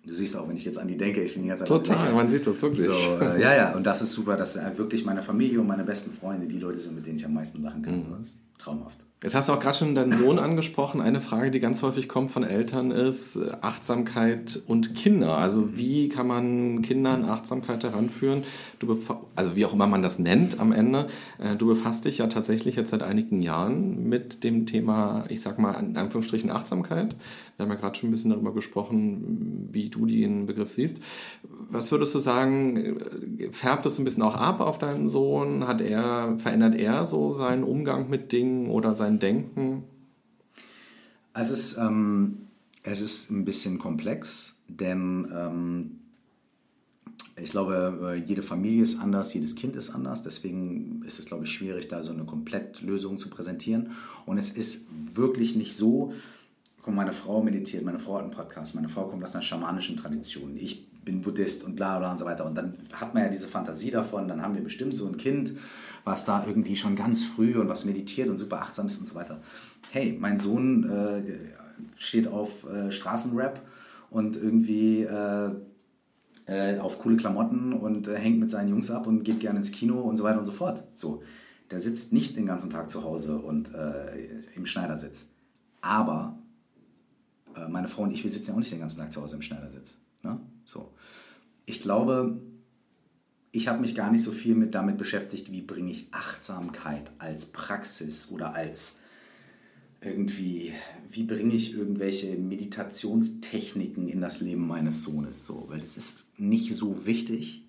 du 0.06 0.14
siehst 0.14 0.38
auch, 0.38 0.48
wenn 0.48 0.56
ich 0.56 0.66
jetzt 0.66 0.78
an 0.78 0.88
die 0.88 0.98
denke, 0.98 1.22
ich 1.24 1.34
bin 1.34 1.44
die 1.44 1.50
ganze 1.50 1.66
Zeit. 1.66 1.86
Total, 1.86 2.14
man 2.14 2.30
sieht 2.30 2.46
das 2.46 2.62
wirklich. 2.62 2.86
So, 2.86 2.92
äh, 2.92 3.42
ja, 3.42 3.56
ja, 3.56 3.76
und 3.76 3.86
das 3.86 4.02
ist 4.02 4.14
super, 4.14 4.38
dass 4.38 4.56
äh, 4.56 4.78
wirklich 4.78 5.06
meine 5.06 5.22
Familie 5.22 5.60
und 5.60 5.68
meine 5.68 5.84
besten 5.84 6.12
Freunde 6.12 6.48
die 6.48 6.60
Leute 6.60 6.80
sind, 6.80 6.96
mit 6.96 7.06
denen 7.06 7.18
ich 7.18 7.26
am 7.26 7.34
meisten 7.34 7.62
lachen 7.64 7.82
kann. 7.82 7.98
Mhm. 7.98 8.06
Das 8.18 8.26
ist 8.26 8.40
traumhaft. 8.58 8.98
Jetzt 9.26 9.34
hast 9.34 9.50
du 9.50 9.54
auch 9.54 9.60
gerade 9.60 9.76
schon 9.76 9.96
deinen 9.96 10.12
Sohn 10.12 10.38
angesprochen. 10.38 11.02
Eine 11.02 11.20
Frage, 11.20 11.50
die 11.50 11.60
ganz 11.60 11.82
häufig 11.82 12.08
kommt 12.08 12.30
von 12.30 12.44
Eltern, 12.44 12.92
ist 12.92 13.38
äh, 13.38 13.54
Achtsamkeit 13.60 14.60
und 14.68 14.94
Kinder. 14.94 15.36
Also 15.36 15.76
wie 15.76 16.10
kann 16.10 16.28
man 16.28 16.84
Kindern 16.84 17.26
Achtsamkeit 17.26 17.84
heranführen? 17.84 18.44
Du 18.78 19.00
also 19.36 19.56
wie 19.56 19.66
auch 19.66 19.74
immer 19.74 19.88
man 19.88 20.04
das 20.04 20.20
nennt 20.20 20.60
am 20.60 20.72
Ende. 20.72 21.08
Äh, 21.40 21.56
du 21.56 21.66
befasst 21.66 22.06
dich 22.06 22.20
ja 22.20 22.28
tatsächlich 22.28 22.76
jetzt 22.76 22.92
seit 22.92 23.02
einigen 23.02 23.42
Jahren 23.42 24.08
mit 24.08 24.44
dem 24.44 24.68
Thema, 24.68 25.26
ich 25.30 25.42
sag 25.42 25.58
mal 25.58 25.74
in 25.74 25.98
Anführungsstrichen 25.98 26.52
Achtsamkeit. 26.52 27.16
Wir 27.58 27.64
haben 27.64 27.72
ja 27.72 27.78
gerade 27.78 27.98
schon 27.98 28.10
ein 28.10 28.12
bisschen 28.12 28.32
darüber 28.32 28.54
gesprochen, 28.54 29.70
wie 29.72 29.90
du 29.90 30.06
den 30.06 30.46
Begriff 30.46 30.70
siehst. 30.70 31.02
Was 31.70 31.90
würdest 31.92 32.14
du 32.14 32.20
sagen, 32.20 32.98
färbt 33.50 33.86
es 33.86 33.98
ein 33.98 34.04
bisschen 34.04 34.24
auch 34.24 34.36
ab 34.36 34.60
auf 34.60 34.78
deinen 34.78 35.08
Sohn? 35.08 35.66
Hat 35.66 35.80
er, 35.80 36.36
verändert 36.38 36.76
er 36.76 37.06
so 37.06 37.32
seinen 37.32 37.64
Umgang 37.64 38.10
mit 38.10 38.34
Dingen 38.34 38.70
oder 38.70 38.94
sein 38.94 39.15
Denken? 39.20 39.84
Also 41.34 41.54
es 41.54 41.72
ist, 41.72 41.78
ähm, 41.78 42.48
es 42.84 43.02
ist 43.02 43.30
ein 43.30 43.46
bisschen 43.46 43.78
komplex, 43.78 44.58
denn 44.68 45.28
ähm, 45.36 46.00
ich 47.38 47.52
glaube, 47.52 48.00
äh, 48.02 48.16
jede 48.16 48.42
Familie 48.42 48.82
ist 48.82 49.02
anders, 49.02 49.34
jedes 49.34 49.56
Kind 49.56 49.76
ist 49.76 49.90
anders. 49.90 50.24
Deswegen 50.24 51.04
ist 51.06 51.20
es, 51.20 51.26
glaube 51.26 51.44
ich, 51.44 51.52
schwierig, 51.52 51.90
da 51.90 52.02
so 52.02 52.14
eine 52.14 52.24
Komplettlösung 52.24 53.18
zu 53.18 53.30
präsentieren. 53.30 53.92
Und 54.26 54.38
es 54.38 54.52
ist 54.52 54.86
wirklich 55.16 55.56
nicht 55.56 55.76
so, 55.76 56.14
guck, 56.82 56.94
meine 56.94 57.12
Frau 57.12 57.44
meditiert, 57.44 57.84
meine 57.84 58.00
Frau 58.00 58.16
hat 58.16 58.24
einen 58.24 58.32
Podcast, 58.32 58.76
meine 58.76 58.88
Frau 58.88 59.08
kommt 59.08 59.24
aus 59.24 59.34
einer 59.34 59.42
schamanischen 59.42 59.98
Tradition, 59.98 60.56
ich 60.56 60.88
bin 61.04 61.22
Buddhist 61.22 61.64
und 61.64 61.76
bla 61.76 62.00
bla 62.00 62.12
und 62.12 62.20
so 62.20 62.26
weiter. 62.26 62.46
Und 62.46 62.56
dann 62.56 62.74
hat 62.94 63.14
man 63.14 63.24
ja 63.24 63.30
diese 63.30 63.48
Fantasie 63.48 63.92
davon, 63.92 64.28
dann 64.28 64.42
haben 64.42 64.56
wir 64.56 64.64
bestimmt 64.64 64.96
so 64.96 65.08
ein 65.08 65.18
Kind, 65.18 65.54
was 66.06 66.24
da 66.24 66.46
irgendwie 66.46 66.78
schon 66.78 66.96
ganz 66.96 67.24
früh 67.24 67.58
und 67.58 67.68
was 67.68 67.84
meditiert 67.84 68.30
und 68.30 68.38
super 68.38 68.62
achtsam 68.62 68.88
ist 68.88 69.00
und 69.00 69.08
so 69.08 69.16
weiter. 69.16 69.42
Hey, 69.92 70.16
mein 70.18 70.38
Sohn 70.38 70.88
äh, 70.88 71.24
steht 71.98 72.28
auf 72.28 72.70
äh, 72.70 72.92
Straßenrap 72.92 73.60
und 74.12 74.38
irgendwie 74.38 75.02
äh, 75.02 75.50
äh 76.46 76.80
auf 76.80 77.00
coole 77.00 77.18
Klamotten 77.18 77.74
und 77.74 78.08
äh, 78.08 78.16
hängt 78.18 78.40
mit 78.40 78.52
seinen 78.52 78.70
Jungs 78.70 78.92
ab 78.92 79.08
und 79.08 79.24
geht 79.24 79.40
gerne 79.40 79.58
ins 79.58 79.72
Kino 79.72 80.00
und 80.00 80.16
so 80.16 80.24
weiter 80.24 80.38
und 80.38 80.46
so 80.46 80.52
fort. 80.52 80.84
So, 80.94 81.24
der 81.72 81.82
sitzt 81.82 82.14
nicht 82.14 82.38
den 82.38 82.46
ganzen 82.46 82.70
Tag 82.70 82.90
zu 82.92 83.04
Hause 83.04 83.38
und 83.38 83.74
äh, 83.74 84.16
im 84.56 84.68
Schneidersitz. 84.68 85.30
Aber 85.82 86.38
meine 87.70 87.88
Frau 87.88 88.04
und 88.04 88.12
ich, 88.12 88.22
wir 88.22 88.30
sitzen 88.30 88.50
ja 88.50 88.54
auch 88.54 88.60
nicht 88.60 88.72
den 88.74 88.82
ganzen 88.82 89.00
Tag 89.00 89.14
zu 89.14 89.22
Hause 89.22 89.38
im 89.38 89.42
Schneidersitz. 89.42 89.96
Ne? 90.24 90.38
So. 90.66 90.92
Ich 91.66 91.80
glaube, 91.80 92.42
ich 93.56 93.70
habe 93.70 93.80
mich 93.80 93.96
gar 93.96 94.12
nicht 94.12 94.22
so 94.22 94.32
viel 94.32 94.54
mit 94.54 94.76
damit 94.76 94.98
beschäftigt, 94.98 95.52
wie 95.52 95.62
bringe 95.62 95.90
ich 95.90 96.08
Achtsamkeit 96.12 97.12
als 97.20 97.48
Praxis 97.48 98.30
oder 98.30 98.54
als 98.54 98.98
irgendwie, 100.02 100.74
wie 101.10 101.24
bringe 101.24 101.54
ich 101.54 101.74
irgendwelche 101.74 102.36
Meditationstechniken 102.36 104.10
in 104.10 104.20
das 104.20 104.42
Leben 104.42 104.68
meines 104.68 105.04
Sohnes 105.04 105.46
so, 105.46 105.66
weil 105.70 105.80
es 105.80 105.96
ist 105.96 106.26
nicht 106.38 106.76
so 106.76 107.06
wichtig 107.06 107.64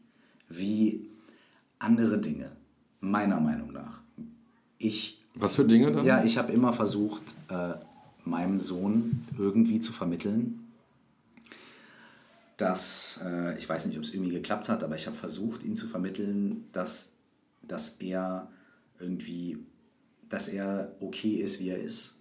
wie 0.48 1.06
andere 1.78 2.18
Dinge, 2.18 2.50
meiner 3.00 3.40
Meinung 3.40 3.72
nach. 3.72 4.00
Ich, 4.78 5.22
Was 5.34 5.54
für 5.54 5.64
Dinge 5.64 5.92
dann? 5.92 6.04
Ja, 6.04 6.24
ich 6.24 6.36
habe 6.36 6.52
immer 6.52 6.72
versucht, 6.72 7.34
äh, 7.48 7.74
meinem 8.24 8.58
Sohn 8.58 9.22
irgendwie 9.38 9.78
zu 9.78 9.92
vermitteln, 9.92 10.65
dass, 12.56 13.20
äh, 13.24 13.58
ich 13.58 13.68
weiß 13.68 13.86
nicht, 13.86 13.98
ob 13.98 14.04
es 14.04 14.14
irgendwie 14.14 14.32
geklappt 14.32 14.68
hat, 14.68 14.82
aber 14.82 14.96
ich 14.96 15.06
habe 15.06 15.16
versucht, 15.16 15.62
ihm 15.62 15.76
zu 15.76 15.86
vermitteln, 15.86 16.64
dass, 16.72 17.12
dass 17.62 17.96
er 17.96 18.50
irgendwie, 18.98 19.58
dass 20.28 20.48
er 20.48 20.96
okay 21.00 21.36
ist, 21.36 21.60
wie 21.60 21.68
er 21.68 21.78
ist, 21.78 22.18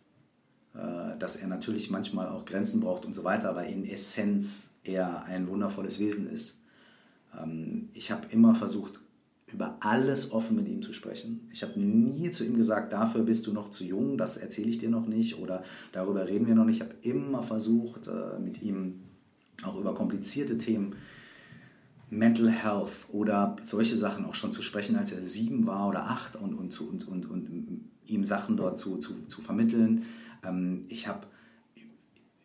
äh, 0.74 1.18
dass 1.18 1.38
er 1.38 1.48
natürlich 1.48 1.90
manchmal 1.90 2.28
auch 2.28 2.46
Grenzen 2.46 2.82
braucht 2.82 3.06
und 3.06 3.14
so 3.14 3.24
weiter, 3.24 3.50
aber 3.50 3.66
in 3.66 3.86
Essenz 3.86 4.74
er 4.84 5.24
ein 5.26 5.48
wundervolles 5.48 6.00
Wesen 6.00 6.30
ist. 6.30 6.62
Ähm, 7.42 7.90
ich 7.94 8.12
habe 8.12 8.28
immer 8.32 8.56
versucht, 8.56 9.00
über 9.54 9.78
alles 9.80 10.32
offen 10.32 10.58
mit 10.58 10.68
ihm 10.68 10.82
zu 10.82 10.92
sprechen. 10.92 11.48
Ich 11.54 11.64
habe 11.64 11.80
nie 11.80 12.32
zu 12.32 12.44
ihm 12.44 12.58
gesagt, 12.58 12.92
dafür 12.92 13.24
bist 13.24 13.48
du 13.48 13.54
noch 13.54 13.70
zu 13.70 13.86
jung, 13.86 14.18
das 14.18 14.36
erzähle 14.38 14.70
ich 14.70 14.80
dir 14.80 14.90
noch 14.90 15.06
nicht 15.06 15.40
oder 15.40 15.64
darüber 15.94 16.28
reden 16.28 16.48
wir 16.48 16.56
noch 16.56 16.66
nicht. 16.66 16.82
Ich 16.82 16.82
habe 16.82 16.96
immer 17.04 17.42
versucht, 17.42 18.08
äh, 18.08 18.40
mit 18.40 18.62
ihm 18.62 19.02
auch 19.64 19.80
über 19.80 19.94
komplizierte 19.94 20.58
Themen, 20.58 20.96
Mental 22.10 22.50
Health 22.50 23.08
oder 23.12 23.56
solche 23.64 23.96
Sachen 23.96 24.26
auch 24.26 24.36
schon 24.36 24.52
zu 24.52 24.62
sprechen, 24.62 24.96
als 24.96 25.12
er 25.12 25.24
sieben 25.24 25.66
war 25.66 25.88
oder 25.88 26.04
acht 26.04 26.36
und, 26.36 26.54
und, 26.54 26.80
und, 26.80 27.08
und, 27.08 27.30
und 27.30 27.90
ihm 28.06 28.24
Sachen 28.24 28.58
dort 28.58 28.80
zu, 28.80 28.98
zu, 28.98 29.26
zu 29.28 29.42
vermitteln. 29.42 30.04
Ähm, 30.44 30.86
ich 30.88 31.08
habe 31.08 31.28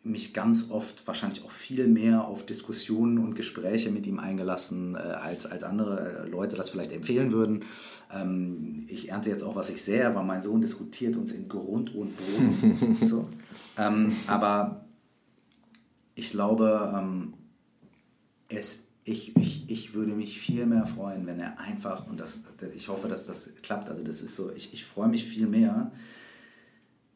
mich 0.03 0.33
ganz 0.33 0.71
oft 0.71 1.05
wahrscheinlich 1.05 1.45
auch 1.45 1.51
viel 1.51 1.85
mehr 1.87 2.25
auf 2.25 2.45
Diskussionen 2.45 3.19
und 3.19 3.35
Gespräche 3.35 3.91
mit 3.91 4.07
ihm 4.07 4.19
eingelassen, 4.19 4.95
äh, 4.95 4.97
als, 4.97 5.45
als 5.45 5.63
andere 5.63 6.23
äh, 6.25 6.27
Leute 6.27 6.55
das 6.55 6.71
vielleicht 6.71 6.91
empfehlen 6.91 7.31
würden. 7.31 7.63
Ähm, 8.11 8.85
ich 8.87 9.09
ernte 9.09 9.29
jetzt 9.29 9.43
auch, 9.43 9.55
was 9.55 9.69
ich 9.69 9.81
sehe, 9.81 10.13
weil 10.15 10.23
mein 10.23 10.41
Sohn 10.41 10.61
diskutiert 10.61 11.15
uns 11.15 11.33
in 11.33 11.47
Grund 11.47 11.93
und 11.93 12.15
Boden. 12.17 12.97
so. 13.01 13.29
ähm, 13.77 14.13
aber 14.25 14.85
ich 16.15 16.31
glaube, 16.31 16.93
ähm, 16.95 17.33
es, 18.49 18.87
ich, 19.03 19.35
ich, 19.37 19.69
ich 19.69 19.93
würde 19.93 20.13
mich 20.13 20.39
viel 20.39 20.65
mehr 20.65 20.85
freuen, 20.85 21.25
wenn 21.25 21.39
er 21.39 21.59
einfach, 21.59 22.07
und 22.07 22.19
das, 22.19 22.41
ich 22.75 22.89
hoffe, 22.89 23.07
dass 23.07 23.25
das 23.25 23.55
klappt, 23.61 23.89
also 23.89 24.03
das 24.03 24.21
ist 24.21 24.35
so, 24.35 24.51
ich, 24.51 24.73
ich 24.73 24.85
freue 24.85 25.07
mich 25.07 25.25
viel 25.25 25.47
mehr, 25.47 25.91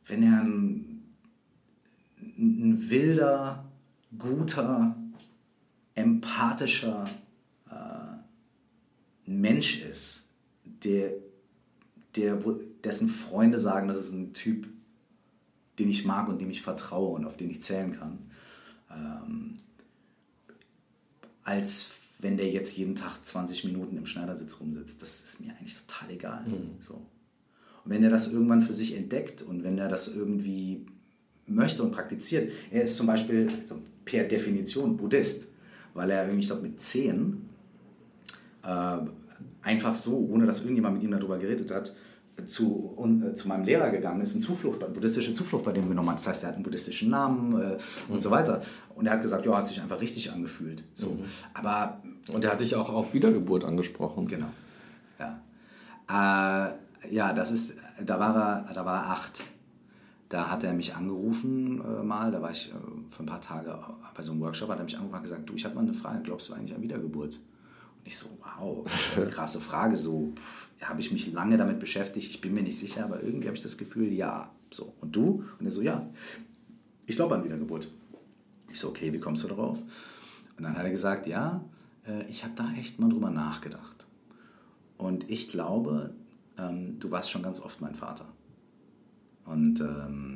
wenn 0.06 0.24
er 0.24 0.42
ein 0.42 0.96
ein 2.38 2.90
wilder, 2.90 3.66
guter, 4.18 4.96
empathischer 5.94 7.06
äh, 7.70 8.18
Mensch 9.26 9.82
ist, 9.82 10.28
der, 10.84 11.14
der, 12.16 12.40
dessen 12.84 13.10
Freunde 13.10 13.60
sagen, 13.60 13.88
das 13.88 14.00
ist 14.00 14.12
ein 14.12 14.34
Typ, 14.34 14.68
den 15.80 15.90
ich 15.90 16.06
mag 16.06 16.28
und 16.28 16.40
dem 16.40 16.50
ich 16.50 16.62
vertraue 16.62 17.16
und 17.16 17.26
auf 17.26 17.38
den 17.38 17.50
ich 17.50 17.62
zählen 17.62 17.92
kann, 17.94 18.25
ähm, 18.96 19.58
als 21.44 21.90
wenn 22.20 22.38
der 22.38 22.50
jetzt 22.50 22.78
jeden 22.78 22.96
Tag 22.96 23.24
20 23.24 23.66
Minuten 23.66 23.98
im 23.98 24.06
Schneidersitz 24.06 24.60
rumsitzt. 24.60 25.02
Das 25.02 25.22
ist 25.22 25.42
mir 25.42 25.52
eigentlich 25.52 25.78
total 25.86 26.12
egal. 26.12 26.46
Mhm. 26.46 26.76
So. 26.80 26.94
Und 26.94 27.92
wenn 27.92 28.04
er 28.04 28.10
das 28.10 28.32
irgendwann 28.32 28.62
für 28.62 28.74
sich 28.74 28.96
entdeckt 28.96 29.42
und 29.42 29.64
wenn 29.64 29.78
er 29.78 29.90
das 29.90 30.08
irgendwie 30.16 30.86
möchte 31.48 31.84
und 31.84 31.92
praktiziert. 31.92 32.52
Er 32.72 32.84
ist 32.84 32.96
zum 32.96 33.08
Beispiel 33.08 33.48
also 33.62 33.80
per 34.04 34.24
Definition 34.24 34.98
Buddhist, 34.98 35.48
weil 35.94 36.10
er 36.10 36.24
irgendwie, 36.24 36.42
ich 36.42 36.48
glaube, 36.48 36.64
mit 36.64 36.82
zehn 36.82 37.50
äh, 38.64 38.98
einfach 39.62 39.96
so, 39.96 40.18
ohne 40.18 40.46
dass 40.46 40.60
irgendjemand 40.60 40.96
mit 40.96 41.04
ihm 41.04 41.12
darüber 41.12 41.38
geredet 41.38 41.72
hat, 41.72 41.96
zu, 42.48 42.94
und, 42.96 43.24
äh, 43.24 43.36
zu 43.36 43.48
meinem 43.48 43.66
Lehrer 43.66 43.90
gegangen 43.90 44.22
ist, 44.22 44.36
eine 44.36 44.44
Zuflucht, 44.44 44.80
buddhistische 44.94 45.34
Zuflucht 45.34 45.64
bei 45.64 45.72
dem 45.72 45.90
genommen 45.90 46.10
hat. 46.10 46.18
Das 46.18 46.28
heißt, 46.28 46.44
er 46.44 46.50
hat 46.50 46.56
einen 46.56 46.64
buddhistischen 46.64 47.10
Namen 47.10 47.54
äh, 47.54 47.78
und 48.08 48.16
mhm. 48.16 48.22
so 48.22 48.32
weiter. 48.32 48.62
Und 48.96 49.06
er 49.06 49.14
hat 49.14 49.22
gesagt, 49.22 49.46
ja, 49.46 49.58
hat 49.58 49.68
sich 49.68 49.82
einfach 49.82 50.02
richtig 50.02 50.32
angefühlt. 50.32 50.84
So. 50.94 51.12
Mhm. 51.12 51.24
Aber, 51.54 52.02
und 52.32 52.44
er 52.44 52.52
hat 52.52 52.60
dich 52.60 52.76
auch 52.76 52.90
auf 52.90 53.14
Wiedergeburt 53.14 53.64
angesprochen. 53.64 54.28
Genau. 54.28 54.48
Ja. 55.20 55.40
Äh, 56.08 57.14
ja, 57.14 57.34
das 57.34 57.52
ist, 57.52 57.76
da 58.04 58.20
war 58.20 58.36
er, 58.36 58.74
da 58.74 58.86
war 58.86 59.04
er 59.04 59.10
acht. 59.12 59.44
Da 60.30 60.50
hat 60.50 60.64
er 60.64 60.74
mich 60.74 60.96
angerufen 60.96 61.82
äh, 61.82 62.04
mal, 62.04 62.32
da 62.32 62.42
war 62.42 62.52
ich 62.52 62.72
äh, 62.72 62.74
für 63.10 63.24
ein 63.24 63.28
paar 63.28 63.42
Tage 63.42 63.78
bei 64.16 64.24
so 64.24 64.32
einem 64.32 64.42
Workshop, 64.42 64.70
hat 64.70 64.80
er 64.80 64.84
mich 64.84 64.96
angerufen 64.96 65.16
und 65.16 65.24
gesagt, 65.24 65.50
du, 65.50 65.54
ich 65.54 65.66
habe 65.66 65.76
mal 65.76 65.82
eine 65.82 65.94
Frage, 65.94 66.22
glaubst 66.24 66.50
du 66.50 66.54
eigentlich 66.54 66.76
an 66.76 66.82
Wiedergeburt? 66.82 67.40
Ich 68.06 68.18
so, 68.18 68.30
wow, 68.40 68.88
krasse 69.30 69.60
Frage, 69.60 69.98
so 69.98 70.32
habe 70.82 71.02
ich 71.02 71.12
mich 71.12 71.34
lange 71.34 71.58
damit 71.58 71.80
beschäftigt, 71.80 72.30
ich 72.30 72.40
bin 72.40 72.54
mir 72.54 72.62
nicht 72.62 72.78
sicher, 72.78 73.04
aber 73.04 73.22
irgendwie 73.22 73.48
habe 73.48 73.58
ich 73.58 73.64
das 73.64 73.78
Gefühl, 73.78 74.14
ja. 74.14 74.52
So, 74.72 74.94
und 75.02 75.16
du? 75.16 75.44
Und 75.60 75.66
er 75.66 75.72
so, 75.72 75.82
ja, 75.82 76.08
ich 77.08 77.16
glaube 77.16 77.36
an 77.36 77.44
Wiedergeburt. 77.44 77.92
Ich 78.72 78.80
so, 78.80 78.90
okay, 78.90 79.12
wie 79.12 79.20
kommst 79.20 79.44
du 79.44 79.48
darauf? 79.48 79.82
Und 80.58 80.64
dann 80.64 80.78
hat 80.78 80.84
er 80.84 80.92
gesagt, 80.92 81.28
ja, 81.28 81.64
äh, 82.08 82.30
ich 82.30 82.44
habe 82.44 82.54
da 82.56 82.72
echt 82.74 83.00
mal 83.00 83.10
drüber 83.10 83.32
nachgedacht. 83.32 84.06
Und 84.98 85.30
ich 85.30 85.50
glaube, 85.50 86.14
ähm, 86.58 87.00
du 87.00 87.12
warst 87.12 87.32
schon 87.32 87.44
ganz 87.44 87.60
oft 87.60 87.82
mein 87.82 87.96
Vater. 87.96 88.28
Und, 89.46 89.82
ähm, 89.82 90.35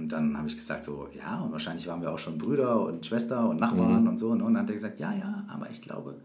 und 0.00 0.08
dann 0.08 0.36
habe 0.38 0.48
ich 0.48 0.56
gesagt, 0.56 0.82
so, 0.84 1.08
ja, 1.14 1.40
und 1.40 1.52
wahrscheinlich 1.52 1.86
waren 1.86 2.00
wir 2.00 2.10
auch 2.10 2.18
schon 2.18 2.38
Brüder 2.38 2.80
und 2.86 3.04
Schwester 3.04 3.46
und 3.50 3.60
Nachbarn 3.60 4.02
mhm. 4.02 4.08
und 4.08 4.18
so. 4.18 4.30
Und 4.30 4.38
dann 4.38 4.56
hat 4.56 4.68
er 4.70 4.72
gesagt, 4.72 4.98
ja, 4.98 5.12
ja, 5.12 5.44
aber 5.48 5.68
ich 5.70 5.82
glaube, 5.82 6.16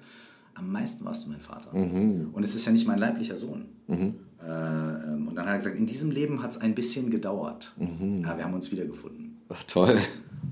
am 0.53 0.71
meisten 0.71 1.03
warst 1.03 1.26
du 1.26 1.30
mein 1.30 1.41
Vater. 1.41 1.78
Mhm. 1.78 2.30
Und 2.32 2.43
es 2.43 2.55
ist 2.55 2.65
ja 2.65 2.71
nicht 2.71 2.88
mein 2.88 2.99
leiblicher 2.99 3.36
Sohn. 3.36 3.65
Mhm. 3.88 4.15
Äh, 4.41 4.47
ähm, 4.47 5.28
und 5.28 5.36
dann 5.36 5.45
hat 5.45 5.51
er 5.51 5.57
gesagt, 5.57 5.78
in 5.78 5.88
diesem 5.88 6.09
Leben 6.09 6.41
hat 6.41 6.51
es 6.51 6.57
ein 6.61 6.73
bisschen 6.73 7.11
gedauert. 7.11 7.73
Mhm. 7.76 8.21
Ja, 8.21 8.38
wir 8.38 8.45
haben 8.45 8.53
uns 8.53 8.71
wiedergefunden. 8.71 9.41
Ach, 9.49 9.63
toll. 9.65 9.97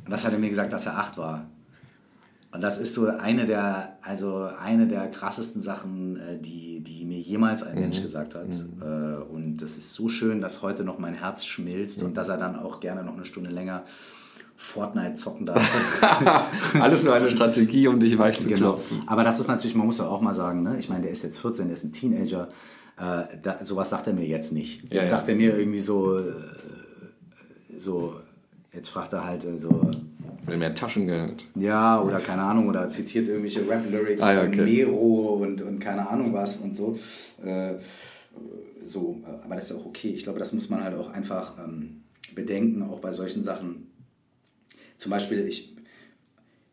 Und 0.03 0.11
das 0.11 0.25
hat 0.25 0.33
er 0.33 0.39
mir 0.39 0.49
gesagt, 0.49 0.73
dass 0.73 0.85
er 0.85 0.97
acht 0.97 1.17
war. 1.17 1.49
Und 2.53 2.61
das 2.61 2.77
ist 2.77 2.93
so 2.93 3.07
eine 3.07 3.47
der, 3.47 3.97
also 4.03 4.47
eine 4.61 4.87
der 4.87 5.09
krassesten 5.09 5.63
Sachen, 5.63 6.17
äh, 6.17 6.37
die, 6.39 6.81
die 6.81 7.03
mir 7.03 7.17
jemals 7.17 7.63
ein 7.63 7.73
mhm. 7.75 7.81
Mensch 7.81 8.01
gesagt 8.01 8.35
hat. 8.35 8.47
Mhm. 8.47 8.81
Äh, 8.81 9.15
und 9.33 9.57
das 9.57 9.75
ist 9.75 9.95
so 9.95 10.07
schön, 10.07 10.39
dass 10.39 10.61
heute 10.61 10.83
noch 10.83 10.99
mein 10.99 11.15
Herz 11.15 11.45
schmilzt 11.45 12.01
mhm. 12.01 12.09
und 12.09 12.17
dass 12.17 12.29
er 12.29 12.37
dann 12.37 12.55
auch 12.55 12.79
gerne 12.79 13.03
noch 13.03 13.15
eine 13.15 13.25
Stunde 13.25 13.49
länger 13.49 13.83
Fortnite 14.55 15.15
zocken 15.15 15.47
darf. 15.47 15.67
Alles 16.79 17.03
nur 17.03 17.15
eine 17.15 17.31
Strategie, 17.31 17.87
um 17.87 17.99
dich 17.99 18.19
weich 18.19 18.39
zu 18.39 18.47
genau. 18.47 18.73
klopfen. 18.73 19.01
Aber 19.07 19.23
das 19.23 19.39
ist 19.39 19.47
natürlich, 19.47 19.75
man 19.75 19.87
muss 19.87 19.97
ja 19.97 20.05
auch 20.05 20.21
mal 20.21 20.35
sagen, 20.35 20.61
ne? 20.61 20.77
ich 20.77 20.89
meine, 20.89 21.01
der 21.01 21.11
ist 21.11 21.23
jetzt 21.23 21.39
14, 21.39 21.65
der 21.65 21.73
ist 21.73 21.83
ein 21.85 21.91
Teenager. 21.91 22.47
Äh, 22.97 23.35
da, 23.41 23.65
sowas 23.65 23.89
sagt 23.89 24.05
er 24.05 24.13
mir 24.13 24.27
jetzt 24.27 24.53
nicht. 24.53 24.83
Jetzt 24.83 24.93
ja, 24.93 25.07
sagt 25.07 25.27
er 25.27 25.35
mir 25.35 25.57
irgendwie 25.57 25.79
so, 25.79 26.19
äh, 26.19 26.33
so, 27.75 28.13
jetzt 28.71 28.89
fragt 28.89 29.13
er 29.13 29.25
halt 29.25 29.43
so, 29.59 29.91
Will 30.45 30.57
mehr 30.57 30.73
Taschengeld. 30.73 31.45
Ja, 31.55 32.01
oder 32.01 32.19
keine 32.19 32.43
Ahnung, 32.43 32.67
oder 32.67 32.89
zitiert 32.89 33.27
irgendwelche 33.27 33.67
Rap-Lyrics 33.67 34.21
ah, 34.21 34.33
ja, 34.33 34.43
okay. 34.43 34.55
von 34.57 34.65
Nero 34.65 35.33
und, 35.41 35.61
und 35.61 35.79
keine 35.79 36.09
Ahnung 36.09 36.33
was 36.33 36.57
und 36.57 36.75
so. 36.75 36.97
Äh, 37.43 37.75
so, 38.83 39.21
aber 39.43 39.55
das 39.55 39.71
ist 39.71 39.77
auch 39.77 39.85
okay. 39.85 40.09
Ich 40.09 40.23
glaube, 40.23 40.39
das 40.39 40.53
muss 40.53 40.69
man 40.69 40.83
halt 40.83 40.97
auch 40.97 41.11
einfach 41.11 41.53
ähm, 41.57 42.01
bedenken, 42.35 42.83
auch 42.83 42.99
bei 42.99 43.11
solchen 43.11 43.43
Sachen. 43.43 43.87
Zum 44.97 45.11
Beispiel, 45.11 45.47
ich, 45.47 45.75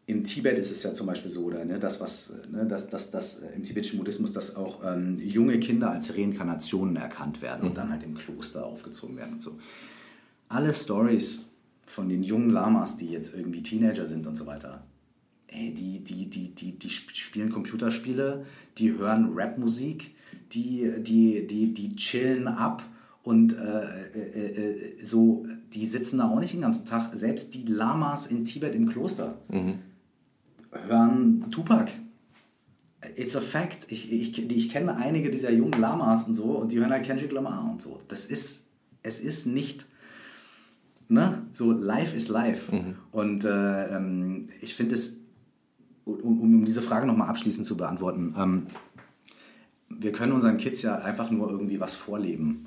im 0.06 0.24
Tibet 0.24 0.58
ist 0.58 0.72
es 0.72 0.82
ja 0.82 0.92
zum 0.92 1.06
Beispiel 1.06 1.30
so, 1.30 1.44
oder 1.44 1.64
ne, 1.64 1.78
das, 1.78 2.00
was, 2.00 2.34
ne, 2.50 2.66
das, 2.66 2.88
das, 2.90 3.10
das, 3.12 3.44
im 3.54 3.62
tibetischen 3.62 3.98
Buddhismus, 3.98 4.32
dass 4.32 4.56
auch 4.56 4.80
ähm, 4.84 5.18
junge 5.20 5.60
Kinder 5.60 5.92
als 5.92 6.16
Reinkarnationen 6.16 6.96
erkannt 6.96 7.42
werden 7.42 7.62
mhm. 7.62 7.68
und 7.68 7.78
dann 7.78 7.90
halt 7.90 8.02
im 8.02 8.16
Kloster 8.16 8.66
aufgezogen 8.66 9.16
werden 9.16 9.34
und 9.34 9.42
so. 9.42 9.58
Alle 10.48 10.74
Stories 10.74 11.46
von 11.90 12.08
den 12.08 12.22
jungen 12.22 12.50
Lamas, 12.50 12.96
die 12.96 13.10
jetzt 13.10 13.34
irgendwie 13.34 13.62
Teenager 13.62 14.06
sind 14.06 14.26
und 14.26 14.36
so 14.36 14.46
weiter, 14.46 14.84
ey, 15.48 15.74
die, 15.74 16.00
die, 16.00 16.30
die, 16.30 16.54
die, 16.54 16.78
die 16.78 16.90
spielen 16.90 17.50
Computerspiele, 17.50 18.46
die 18.78 18.96
hören 18.96 19.32
Rapmusik, 19.34 20.14
die, 20.52 20.90
die, 21.00 21.46
die, 21.46 21.74
die 21.74 21.96
chillen 21.96 22.46
ab 22.46 22.82
und 23.22 23.52
äh, 23.52 24.08
äh, 24.14 24.98
äh, 24.98 25.04
so, 25.04 25.44
die 25.74 25.86
sitzen 25.86 26.18
da 26.18 26.30
auch 26.30 26.40
nicht 26.40 26.54
den 26.54 26.62
ganzen 26.62 26.86
Tag. 26.86 27.10
Selbst 27.14 27.54
die 27.54 27.64
Lamas 27.64 28.26
in 28.28 28.44
Tibet 28.44 28.74
im 28.74 28.88
Kloster 28.88 29.38
mhm. 29.48 29.80
hören 30.70 31.50
Tupac. 31.50 31.90
It's 33.16 33.34
a 33.34 33.40
fact. 33.40 33.86
Ich, 33.90 34.12
ich, 34.12 34.50
ich 34.50 34.70
kenne 34.70 34.96
einige 34.96 35.30
dieser 35.30 35.50
jungen 35.50 35.78
Lamas 35.80 36.28
und 36.28 36.34
so 36.34 36.56
und 36.56 36.72
die 36.72 36.78
hören 36.78 36.90
halt 36.90 37.04
Kendrick 37.04 37.32
Lamar 37.32 37.68
und 37.70 37.80
so. 37.80 37.98
Das 38.08 38.26
ist, 38.26 38.68
es 39.02 39.20
ist 39.20 39.46
nicht 39.46 39.86
ne? 41.10 41.42
So, 41.52 41.72
life 41.72 42.16
is 42.16 42.28
life. 42.28 42.74
Mhm. 42.74 42.94
Und 43.10 43.44
äh, 43.44 43.96
ähm, 43.96 44.48
ich 44.60 44.74
finde 44.74 44.94
es, 44.94 45.22
um, 46.04 46.40
um, 46.40 46.64
diese 46.64 46.82
Frage 46.82 47.06
nochmal 47.06 47.28
abschließend 47.28 47.66
zu 47.66 47.76
beantworten, 47.76 48.34
ähm, 48.36 48.66
wir 49.88 50.12
können 50.12 50.32
unseren 50.32 50.56
Kids 50.56 50.82
ja 50.82 50.96
einfach 50.96 51.30
nur 51.30 51.50
irgendwie 51.50 51.80
was 51.80 51.94
vorleben. 51.94 52.66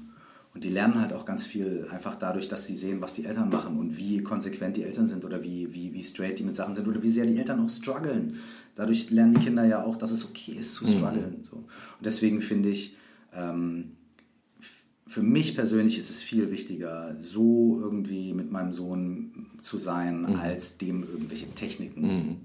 Und 0.54 0.64
die 0.64 0.70
lernen 0.70 1.00
halt 1.00 1.14
auch 1.14 1.26
ganz 1.26 1.48
viel 1.48 1.88
einfach 1.92 2.16
dadurch, 2.16 2.48
dass 2.48 2.68
sie 2.68 2.76
sehen, 2.76 3.02
was 3.02 3.16
die 3.16 3.26
Eltern 3.26 3.50
machen 3.50 3.80
und 3.80 3.98
wie 3.98 4.22
konsequent 4.22 4.78
die 4.78 4.84
Eltern 4.84 5.08
sind 5.08 5.26
oder 5.26 5.42
wie, 5.42 5.74
wie, 5.74 5.94
wie 5.94 6.04
straight 6.04 6.38
die 6.38 6.44
mit 6.44 6.56
Sachen 6.56 6.76
sind 6.76 6.88
oder 6.88 7.02
wie 7.02 7.10
sehr 7.10 7.26
die 7.26 7.40
Eltern 7.40 7.60
auch 7.60 7.70
strugglen. 7.70 8.36
Dadurch 8.76 9.10
lernen 9.10 9.34
die 9.34 9.42
Kinder 9.42 9.66
ja 9.66 9.84
auch, 9.84 9.98
dass 9.98 10.12
es 10.12 10.26
okay 10.26 10.52
ist 10.52 10.76
zu 10.76 10.84
mhm. 10.84 10.90
strugglen. 10.90 11.38
Mhm. 11.38 11.44
So. 11.44 11.56
Und 11.56 12.06
deswegen 12.06 12.40
finde 12.40 12.70
ich, 12.70 12.98
ähm, 13.34 13.94
für 15.14 15.22
mich 15.22 15.54
persönlich 15.54 16.00
ist 16.00 16.10
es 16.10 16.24
viel 16.24 16.50
wichtiger, 16.50 17.16
so 17.22 17.80
irgendwie 17.80 18.34
mit 18.34 18.52
meinem 18.52 18.72
Sohn 18.72 19.46
zu 19.62 19.78
sein, 19.78 20.22
mhm. 20.22 20.36
als 20.38 20.80
dem 20.80 21.04
irgendwelche 21.04 21.48
Techniken 21.54 22.02
mhm. 22.02 22.36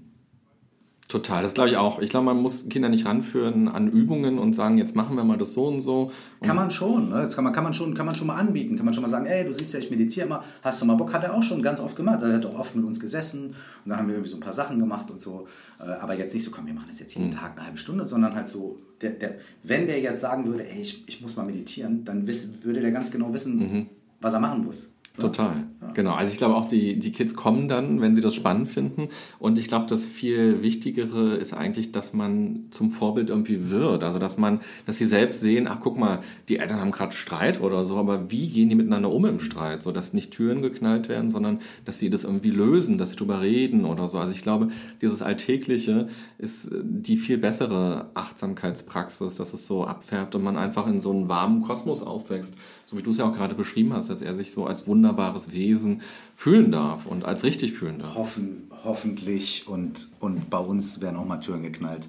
Total, 1.09 1.41
das 1.41 1.55
glaube 1.55 1.69
ich 1.69 1.77
auch. 1.77 1.97
Ich 1.97 2.11
glaube, 2.11 2.27
man 2.27 2.37
muss 2.37 2.69
Kinder 2.69 2.87
nicht 2.87 3.07
ranführen 3.07 3.67
an 3.67 3.91
Übungen 3.91 4.37
und 4.37 4.53
sagen, 4.53 4.77
jetzt 4.77 4.95
machen 4.95 5.17
wir 5.17 5.23
mal 5.23 5.39
das 5.39 5.55
so 5.55 5.65
und 5.65 5.79
so. 5.79 6.11
Und 6.39 6.47
kann 6.47 6.55
man 6.55 6.69
schon, 6.69 7.09
ne? 7.09 7.23
das 7.23 7.33
kann 7.33 7.43
man, 7.43 7.51
kann, 7.51 7.63
man 7.63 7.73
schon, 7.73 7.95
kann 7.95 8.05
man 8.05 8.13
schon 8.13 8.27
mal 8.27 8.35
anbieten. 8.35 8.75
Kann 8.75 8.85
man 8.85 8.93
schon 8.93 9.01
mal 9.01 9.07
sagen, 9.09 9.25
ey, 9.25 9.43
du 9.43 9.51
siehst 9.51 9.73
ja, 9.73 9.79
ich 9.79 9.89
meditiere 9.89 10.27
immer, 10.27 10.43
hast 10.61 10.83
du 10.83 10.85
mal 10.85 10.93
Bock? 10.93 11.11
Hat 11.11 11.23
er 11.23 11.33
auch 11.33 11.41
schon 11.41 11.63
ganz 11.63 11.79
oft 11.79 11.95
gemacht. 11.95 12.21
Er 12.21 12.33
hat 12.33 12.45
auch 12.45 12.59
oft 12.59 12.75
mit 12.75 12.85
uns 12.85 12.99
gesessen 12.99 13.47
und 13.47 13.55
dann 13.89 13.97
haben 13.97 14.07
wir 14.07 14.13
irgendwie 14.13 14.29
so 14.29 14.37
ein 14.37 14.41
paar 14.41 14.51
Sachen 14.51 14.77
gemacht 14.77 15.09
und 15.09 15.19
so. 15.19 15.47
Äh, 15.79 15.89
aber 15.89 16.15
jetzt 16.15 16.31
nicht 16.35 16.43
so, 16.43 16.51
komm, 16.51 16.67
wir 16.67 16.75
machen 16.75 16.89
das 16.89 16.99
jetzt 16.99 17.15
jeden 17.15 17.29
mhm. 17.29 17.33
Tag 17.33 17.53
eine 17.55 17.65
halbe 17.65 17.79
Stunde, 17.79 18.05
sondern 18.05 18.35
halt 18.35 18.47
so, 18.47 18.77
der, 19.01 19.09
der, 19.09 19.39
wenn 19.63 19.87
der 19.87 19.99
jetzt 19.99 20.21
sagen 20.21 20.45
würde, 20.45 20.69
ey, 20.69 20.79
ich, 20.79 21.05
ich 21.07 21.21
muss 21.21 21.35
mal 21.35 21.45
meditieren, 21.47 22.05
dann 22.05 22.27
wiss, 22.27 22.51
würde 22.61 22.81
der 22.81 22.91
ganz 22.91 23.09
genau 23.09 23.33
wissen, 23.33 23.57
mhm. 23.57 23.85
was 24.21 24.33
er 24.33 24.41
machen 24.41 24.63
muss. 24.63 24.93
Total. 25.19 25.63
Genau, 25.93 26.13
also 26.13 26.31
ich 26.31 26.37
glaube 26.37 26.55
auch, 26.55 26.67
die, 26.67 26.97
die 26.99 27.11
Kids 27.11 27.35
kommen 27.35 27.67
dann, 27.67 28.01
wenn 28.01 28.15
sie 28.15 28.21
das 28.21 28.35
spannend 28.35 28.69
finden. 28.69 29.09
Und 29.39 29.57
ich 29.57 29.67
glaube, 29.67 29.87
das 29.87 30.05
viel 30.05 30.61
Wichtigere 30.61 31.35
ist 31.35 31.53
eigentlich, 31.53 31.91
dass 31.91 32.13
man 32.13 32.65
zum 32.71 32.91
Vorbild 32.91 33.29
irgendwie 33.29 33.69
wird. 33.69 34.03
Also 34.03 34.19
dass 34.19 34.37
man, 34.37 34.61
dass 34.85 34.97
sie 34.97 35.05
selbst 35.05 35.41
sehen, 35.41 35.67
ach 35.67 35.79
guck 35.81 35.97
mal, 35.97 36.19
die 36.47 36.57
Eltern 36.57 36.79
haben 36.79 36.91
gerade 36.91 37.13
Streit 37.13 37.61
oder 37.61 37.85
so, 37.85 37.97
aber 37.97 38.31
wie 38.31 38.47
gehen 38.49 38.69
die 38.69 38.75
miteinander 38.75 39.11
um 39.11 39.25
im 39.25 39.39
Streit? 39.39 39.83
So 39.83 39.91
dass 39.91 40.13
nicht 40.13 40.31
Türen 40.31 40.61
geknallt 40.61 41.09
werden, 41.09 41.29
sondern 41.29 41.59
dass 41.85 41.99
sie 41.99 42.09
das 42.09 42.23
irgendwie 42.23 42.51
lösen, 42.51 42.97
dass 42.97 43.11
sie 43.11 43.15
drüber 43.15 43.41
reden 43.41 43.85
oder 43.85 44.07
so. 44.07 44.19
Also 44.19 44.33
ich 44.33 44.41
glaube, 44.41 44.69
dieses 45.01 45.21
Alltägliche 45.21 46.07
ist 46.37 46.69
die 46.81 47.17
viel 47.17 47.37
bessere 47.37 48.09
Achtsamkeitspraxis, 48.13 49.37
dass 49.37 49.53
es 49.53 49.67
so 49.67 49.85
abfärbt 49.85 50.35
und 50.35 50.43
man 50.43 50.57
einfach 50.57 50.87
in 50.87 51.01
so 51.01 51.11
einen 51.11 51.27
warmen 51.29 51.61
Kosmos 51.61 52.03
aufwächst 52.03 52.57
so 52.89 52.97
wie 52.97 53.03
du 53.03 53.11
es 53.11 53.19
ja 53.19 53.25
auch 53.25 53.35
gerade 53.35 53.53
beschrieben 53.53 53.93
hast, 53.93 54.09
dass 54.09 54.23
er 54.23 54.33
sich 54.33 54.51
so 54.51 54.65
als 54.65 54.87
wunderbares 54.87 55.51
Wesen 55.51 56.01
fühlen 56.33 56.71
darf 56.71 57.05
und 57.05 57.23
als 57.23 57.43
richtig 57.43 57.73
fühlen 57.73 57.99
darf. 57.99 58.15
Hoffen, 58.15 58.71
hoffentlich 58.83 59.67
und, 59.67 60.07
und 60.19 60.49
bei 60.49 60.57
uns 60.57 60.99
werden 60.99 61.15
auch 61.15 61.25
mal 61.25 61.37
Türen 61.37 61.61
geknallt. 61.61 62.07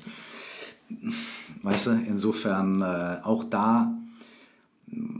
Weißt 1.63 1.89
du, 1.89 1.91
insofern 1.91 2.81
äh, 2.81 3.19
auch 3.23 3.45
da, 3.45 3.95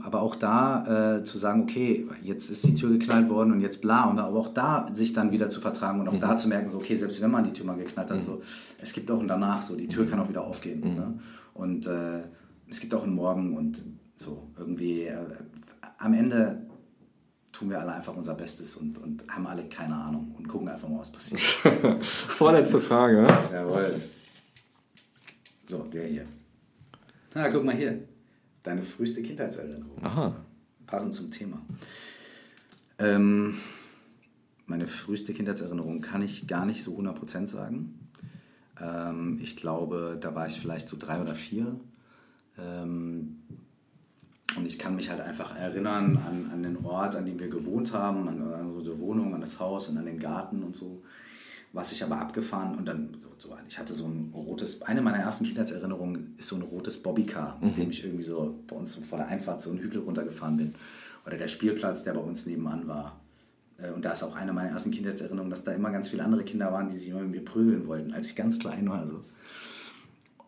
aber 0.01 0.23
auch 0.23 0.35
da 0.35 1.17
äh, 1.17 1.23
zu 1.23 1.37
sagen, 1.37 1.61
okay, 1.61 2.07
jetzt 2.23 2.49
ist 2.49 2.65
die 2.65 2.73
Tür 2.73 2.89
geknallt 2.89 3.29
worden 3.29 3.51
und 3.51 3.61
jetzt 3.61 3.83
bla, 3.83 4.05
und 4.05 4.17
aber 4.17 4.39
auch 4.39 4.51
da 4.51 4.89
sich 4.93 5.13
dann 5.13 5.31
wieder 5.31 5.51
zu 5.51 5.61
vertragen 5.61 5.99
und 5.99 6.07
auch 6.07 6.13
mhm. 6.13 6.21
da 6.21 6.35
zu 6.37 6.47
merken, 6.47 6.69
so, 6.69 6.79
okay, 6.79 6.95
selbst 6.95 7.21
wenn 7.21 7.29
man 7.29 7.43
die 7.43 7.53
Tür 7.53 7.67
mal 7.67 7.77
geknallt 7.77 8.09
hat, 8.09 8.17
mhm. 8.17 8.21
so, 8.21 8.41
es 8.79 8.93
gibt 8.93 9.11
auch 9.11 9.19
ein 9.19 9.27
Danach, 9.27 9.61
so, 9.61 9.75
die 9.75 9.87
Tür 9.87 10.05
mhm. 10.05 10.09
kann 10.09 10.19
auch 10.21 10.29
wieder 10.29 10.43
aufgehen. 10.43 10.79
Mhm. 10.79 10.95
Ne? 10.95 11.19
Und 11.53 11.85
äh, 11.85 12.23
es 12.67 12.79
gibt 12.79 12.95
auch 12.95 13.03
einen 13.03 13.13
Morgen 13.13 13.55
und 13.55 13.83
so 14.21 14.51
irgendwie 14.57 15.03
äh, 15.03 15.17
am 15.97 16.13
Ende 16.13 16.67
tun 17.51 17.69
wir 17.69 17.79
alle 17.79 17.93
einfach 17.93 18.15
unser 18.15 18.33
Bestes 18.33 18.75
und, 18.77 18.97
und 18.97 19.27
haben 19.27 19.45
alle 19.45 19.65
keine 19.65 19.95
Ahnung 19.95 20.33
und 20.37 20.47
gucken 20.47 20.67
einfach 20.67 20.87
mal, 20.87 20.99
was 20.99 21.11
passiert. 21.11 21.41
Vorletzte 22.03 22.79
Frage. 22.79 23.27
Jawohl. 23.51 23.93
So, 25.65 25.83
der 25.83 26.07
hier. 26.07 26.25
Na, 27.35 27.49
guck 27.49 27.63
mal 27.63 27.75
hier. 27.75 28.07
Deine 28.63 28.83
früheste 28.83 29.21
Kindheitserinnerung. 29.21 30.03
Aha. 30.03 30.35
Passend 30.85 31.13
zum 31.13 31.31
Thema. 31.31 31.61
Ähm, 32.99 33.57
meine 34.65 34.87
früheste 34.87 35.33
Kindheitserinnerung 35.33 36.01
kann 36.01 36.21
ich 36.21 36.47
gar 36.47 36.65
nicht 36.65 36.83
so 36.83 36.97
100% 36.97 37.47
sagen. 37.47 38.09
Ähm, 38.79 39.39
ich 39.41 39.55
glaube, 39.55 40.17
da 40.19 40.35
war 40.35 40.47
ich 40.47 40.59
vielleicht 40.59 40.87
so 40.87 40.97
drei 40.97 41.21
oder 41.21 41.35
vier. 41.35 41.79
Ähm, 42.57 43.41
und 44.55 44.65
ich 44.65 44.77
kann 44.77 44.95
mich 44.95 45.09
halt 45.09 45.21
einfach 45.21 45.55
erinnern 45.55 46.17
an, 46.17 46.49
an 46.51 46.63
den 46.63 46.83
Ort, 46.85 47.15
an 47.15 47.25
dem 47.25 47.39
wir 47.39 47.49
gewohnt 47.49 47.93
haben, 47.93 48.27
an, 48.27 48.41
unsere 48.75 48.99
Wohnung, 48.99 49.33
an 49.33 49.41
das 49.41 49.59
Haus 49.59 49.87
und 49.87 49.97
an 49.97 50.05
den 50.05 50.19
Garten 50.19 50.63
und 50.63 50.75
so. 50.75 51.01
Was 51.73 51.93
ich 51.93 52.03
aber 52.03 52.17
abgefahren 52.19 52.75
und 52.75 52.85
dann 52.85 53.15
so, 53.21 53.29
so 53.37 53.55
ich 53.67 53.79
hatte 53.79 53.93
so 53.93 54.05
ein 54.05 54.31
rotes, 54.33 54.81
eine 54.81 55.01
meiner 55.01 55.19
ersten 55.19 55.45
Kindheitserinnerungen 55.45 56.35
ist 56.37 56.49
so 56.49 56.57
ein 56.57 56.63
rotes 56.63 57.01
Bobbycar, 57.01 57.57
mit 57.61 57.77
dem 57.77 57.85
mhm. 57.85 57.91
ich 57.91 58.03
irgendwie 58.03 58.23
so 58.23 58.59
bei 58.67 58.75
uns 58.75 58.95
vor 58.95 59.17
der 59.19 59.27
Einfahrt 59.27 59.61
so 59.61 59.69
einen 59.69 59.79
Hügel 59.79 60.01
runtergefahren 60.01 60.57
bin. 60.57 60.75
Oder 61.25 61.37
der 61.37 61.47
Spielplatz, 61.47 62.03
der 62.03 62.13
bei 62.13 62.19
uns 62.19 62.45
nebenan 62.45 62.87
war. 62.87 63.21
Äh, 63.77 63.91
und 63.91 64.03
da 64.03 64.11
ist 64.11 64.23
auch 64.23 64.35
eine 64.35 64.51
meiner 64.51 64.71
ersten 64.71 64.91
Kindheitserinnerungen, 64.91 65.49
dass 65.49 65.63
da 65.63 65.71
immer 65.71 65.91
ganz 65.91 66.09
viele 66.09 66.25
andere 66.25 66.43
Kinder 66.43 66.73
waren, 66.73 66.89
die 66.89 66.97
sich 66.97 67.09
immer 67.09 67.21
mit 67.21 67.31
mir 67.31 67.45
prügeln 67.45 67.87
wollten, 67.87 68.13
als 68.13 68.29
ich 68.29 68.35
ganz 68.35 68.59
klein 68.59 68.89
war. 68.89 68.99
Also. 68.99 69.21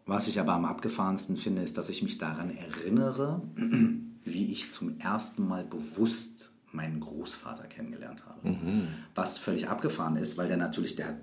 Was 0.06 0.28
ich 0.28 0.40
aber 0.40 0.54
am 0.54 0.66
abgefahrensten 0.66 1.38
finde, 1.38 1.62
ist, 1.62 1.78
dass 1.78 1.90
ich 1.90 2.04
mich 2.04 2.18
daran 2.18 2.52
erinnere, 2.56 3.42
wie 4.26 4.52
ich 4.52 4.72
zum 4.72 5.00
ersten 5.00 5.48
Mal 5.48 5.64
bewusst 5.64 6.52
meinen 6.72 7.00
Großvater 7.00 7.64
kennengelernt 7.66 8.26
habe. 8.26 8.50
Mhm. 8.50 8.88
Was 9.16 9.38
völlig 9.38 9.70
abgefahren 9.70 10.18
ist, 10.18 10.38
weil 10.38 10.48
der 10.48 10.58
natürlich, 10.58 10.96
der 10.96 11.08
hat 11.10 11.18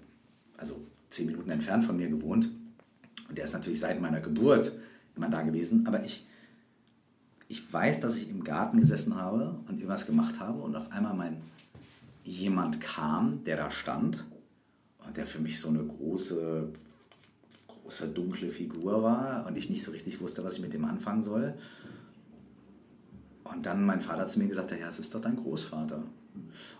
also 0.56 0.86
zehn 1.10 1.26
Minuten 1.26 1.50
entfernt 1.50 1.84
von 1.84 1.96
mir 1.96 2.08
gewohnt 2.08 2.48
und 3.28 3.36
der 3.36 3.44
ist 3.44 3.52
natürlich 3.52 3.80
seit 3.80 4.00
meiner 4.00 4.20
Geburt 4.20 4.72
immer 5.16 5.28
da 5.28 5.42
gewesen, 5.42 5.86
aber 5.86 6.04
ich, 6.04 6.26
ich 7.48 7.72
weiß, 7.72 8.00
dass 8.00 8.16
ich 8.16 8.30
im 8.30 8.44
Garten 8.44 8.78
gesessen 8.78 9.16
habe 9.16 9.58
und 9.66 9.76
irgendwas 9.76 10.06
gemacht 10.06 10.38
habe 10.40 10.62
und 10.62 10.76
auf 10.76 10.92
einmal 10.92 11.14
mein 11.14 11.42
jemand 12.22 12.80
kam, 12.80 13.42
der 13.44 13.56
da 13.56 13.70
stand 13.70 14.24
und 15.04 15.16
der 15.16 15.26
für 15.26 15.40
mich 15.40 15.58
so 15.58 15.68
eine 15.68 15.82
große 15.82 16.68
große 17.90 18.08
dunkle 18.08 18.50
Figur 18.50 19.02
war 19.02 19.46
und 19.46 19.56
ich 19.58 19.68
nicht 19.68 19.82
so 19.82 19.90
richtig 19.90 20.20
wusste, 20.20 20.44
was 20.44 20.54
ich 20.54 20.62
mit 20.62 20.72
dem 20.72 20.84
anfangen 20.84 21.24
soll. 21.24 21.54
Und 23.42 23.66
dann 23.66 23.84
mein 23.84 24.00
Vater 24.00 24.28
zu 24.28 24.38
mir 24.38 24.46
gesagt 24.46 24.70
hat, 24.70 24.78
ja, 24.78 24.88
es 24.88 25.00
ist 25.00 25.12
doch 25.12 25.20
dein 25.20 25.34
Großvater. 25.34 26.00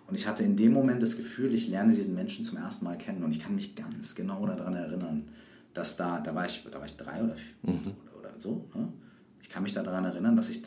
Und 0.06 0.14
ich 0.14 0.28
hatte 0.28 0.44
in 0.44 0.56
dem 0.56 0.72
Moment 0.72 1.02
das 1.02 1.16
Gefühl, 1.16 1.52
ich 1.52 1.68
lerne 1.68 1.94
diesen 1.94 2.14
Menschen 2.14 2.44
zum 2.44 2.58
ersten 2.58 2.84
Mal 2.84 2.96
kennen 2.96 3.24
und 3.24 3.32
ich 3.32 3.40
kann 3.40 3.56
mich 3.56 3.74
ganz 3.74 4.14
genau 4.14 4.46
daran 4.46 4.74
erinnern, 4.74 5.28
dass 5.74 5.96
da, 5.96 6.20
da 6.20 6.32
war 6.34 6.46
ich, 6.46 6.64
da 6.70 6.78
war 6.78 6.86
ich 6.86 6.96
drei 6.96 7.24
oder, 7.24 7.34
vier, 7.34 7.54
mhm. 7.62 7.80
oder, 7.80 8.18
oder, 8.18 8.34
so. 8.38 8.68
Ne? 8.74 8.92
Ich 9.42 9.48
kann 9.48 9.64
mich 9.64 9.72
daran 9.72 10.04
erinnern, 10.04 10.36
dass 10.36 10.48
ich 10.48 10.62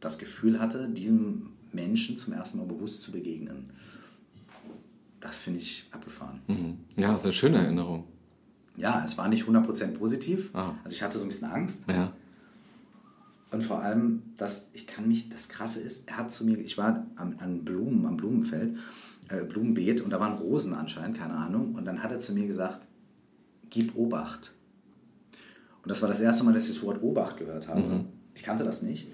das 0.00 0.18
Gefühl 0.18 0.60
hatte, 0.60 0.90
diesem 0.90 1.52
Menschen 1.72 2.18
zum 2.18 2.34
ersten 2.34 2.58
Mal 2.58 2.66
bewusst 2.66 3.00
zu 3.00 3.12
begegnen. 3.12 3.70
Das 5.20 5.38
finde 5.38 5.60
ich 5.60 5.88
abgefahren. 5.90 6.42
Mhm. 6.48 6.78
Ja, 6.98 7.12
das 7.12 7.20
ist 7.20 7.24
eine 7.24 7.32
schöne 7.32 7.56
Erinnerung 7.56 8.04
ja, 8.76 9.02
es 9.04 9.16
war 9.18 9.28
nicht 9.28 9.44
100% 9.44 9.92
positiv. 9.92 10.50
Ah. 10.54 10.74
Also 10.82 10.94
ich 10.94 11.02
hatte 11.02 11.18
so 11.18 11.24
ein 11.24 11.28
bisschen 11.28 11.50
Angst. 11.50 11.84
Ja. 11.88 12.12
Und 13.50 13.62
vor 13.62 13.82
allem, 13.82 14.22
dass 14.36 14.70
ich 14.72 14.86
kann 14.86 15.06
mich, 15.06 15.28
das 15.30 15.48
Krasse 15.48 15.80
ist, 15.80 16.08
er 16.08 16.18
hat 16.18 16.32
zu 16.32 16.44
mir, 16.44 16.58
ich 16.58 16.76
war 16.76 17.06
am, 17.14 17.36
an 17.38 17.64
Blumen, 17.64 18.04
am 18.04 18.16
Blumenfeld, 18.16 18.76
äh, 19.28 19.44
Blumenbeet 19.44 20.00
und 20.00 20.10
da 20.10 20.18
waren 20.18 20.32
Rosen 20.32 20.74
anscheinend, 20.74 21.16
keine 21.16 21.34
Ahnung. 21.34 21.74
Und 21.74 21.84
dann 21.84 22.02
hat 22.02 22.10
er 22.10 22.18
zu 22.18 22.34
mir 22.34 22.48
gesagt, 22.48 22.80
gib 23.70 23.96
Obacht. 23.96 24.52
Und 25.82 25.90
das 25.90 26.02
war 26.02 26.08
das 26.08 26.20
erste 26.20 26.44
Mal, 26.44 26.52
dass 26.52 26.68
ich 26.68 26.74
das 26.74 26.82
Wort 26.82 27.02
Obacht 27.02 27.36
gehört 27.36 27.68
habe. 27.68 27.80
Mhm. 27.80 28.04
Ich 28.34 28.42
kannte 28.42 28.64
das 28.64 28.82
nicht. 28.82 29.08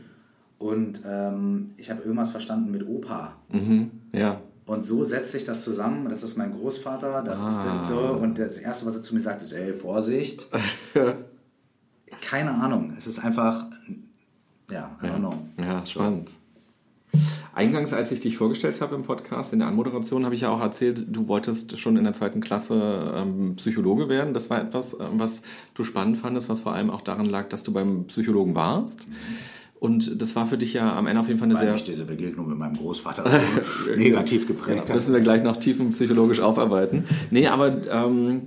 Und 0.59 1.03
ähm, 1.07 1.73
ich 1.77 1.91
habe 1.91 2.03
irgendwas 2.03 2.31
verstanden 2.31 2.71
mit 2.71 2.87
Opa. 2.87 3.37
Mhm. 3.51 3.91
Ja. 4.13 4.41
Und 4.71 4.87
so 4.87 5.03
setzt 5.03 5.33
sich 5.33 5.45
das 5.45 5.65
zusammen. 5.65 6.09
Das 6.09 6.23
ist 6.23 6.39
mein 6.39 6.53
Großvater, 6.53 7.23
das 7.25 7.41
ah. 7.41 7.81
ist 7.81 7.89
so. 7.89 7.99
Und 7.99 8.39
das 8.39 8.57
Erste, 8.57 8.87
was 8.87 8.95
er 8.95 9.03
zu 9.03 9.15
mir 9.15 9.21
sagt, 9.21 9.43
ist: 9.43 9.51
ey, 9.51 9.73
Vorsicht. 9.73 10.47
Keine 12.21 12.53
Ahnung. 12.53 12.95
Es 12.97 13.09
ist 13.09 13.19
einfach, 13.19 13.65
ja, 14.71 14.97
I 15.03 15.07
don't 15.07 15.19
know. 15.19 15.35
Ja, 15.59 15.85
spannend. 15.85 16.31
Eingangs, 17.53 17.93
als 17.93 18.13
ich 18.13 18.21
dich 18.21 18.37
vorgestellt 18.37 18.81
habe 18.81 18.95
im 18.95 19.03
Podcast, 19.03 19.53
in 19.53 19.59
der 19.59 19.67
Anmoderation, 19.67 20.25
habe 20.25 20.37
ich 20.37 20.43
ja 20.43 20.51
auch 20.51 20.61
erzählt, 20.61 21.05
du 21.09 21.27
wolltest 21.27 21.77
schon 21.77 21.97
in 21.97 22.05
der 22.05 22.13
zweiten 22.13 22.41
Klasse 22.41 23.13
ähm, 23.17 23.57
Psychologe 23.57 24.09
werden. 24.09 24.35
Das 24.35 24.51
war 24.51 24.63
etwas, 24.63 24.95
ähm, 25.01 25.19
was 25.19 25.43
du 25.75 25.83
spannend 25.83 26.19
fandest, 26.19 26.49
was 26.49 26.61
vor 26.61 26.75
allem 26.75 26.91
auch 26.91 27.01
daran 27.01 27.27
lag, 27.27 27.49
dass 27.49 27.65
du 27.65 27.73
beim 27.73 28.07
Psychologen 28.07 28.55
warst. 28.55 29.09
Mhm. 29.09 29.15
Und 29.81 30.21
das 30.21 30.37
war 30.37 30.47
für 30.47 30.59
dich 30.59 30.75
ja 30.75 30.95
am 30.95 31.07
Ende 31.07 31.21
auf 31.21 31.29
jeden 31.29 31.39
Fall 31.39 31.49
eine 31.49 31.55
Weil 31.55 31.65
sehr. 31.65 31.73
Mich 31.73 31.85
diese 31.85 32.05
Begegnung 32.05 32.49
mit 32.49 32.59
meinem 32.59 32.75
Großvater 32.75 33.25
so 33.29 33.91
negativ 33.97 34.47
geprägt. 34.47 34.89
Ja, 34.91 34.95
müssen 34.95 35.15
wir 35.15 35.21
gleich 35.21 35.43
noch 35.43 35.57
tiefenpsychologisch 35.57 36.41
aufarbeiten. 36.41 37.05
Nee, 37.31 37.47
aber 37.47 37.81
ähm, 37.91 38.43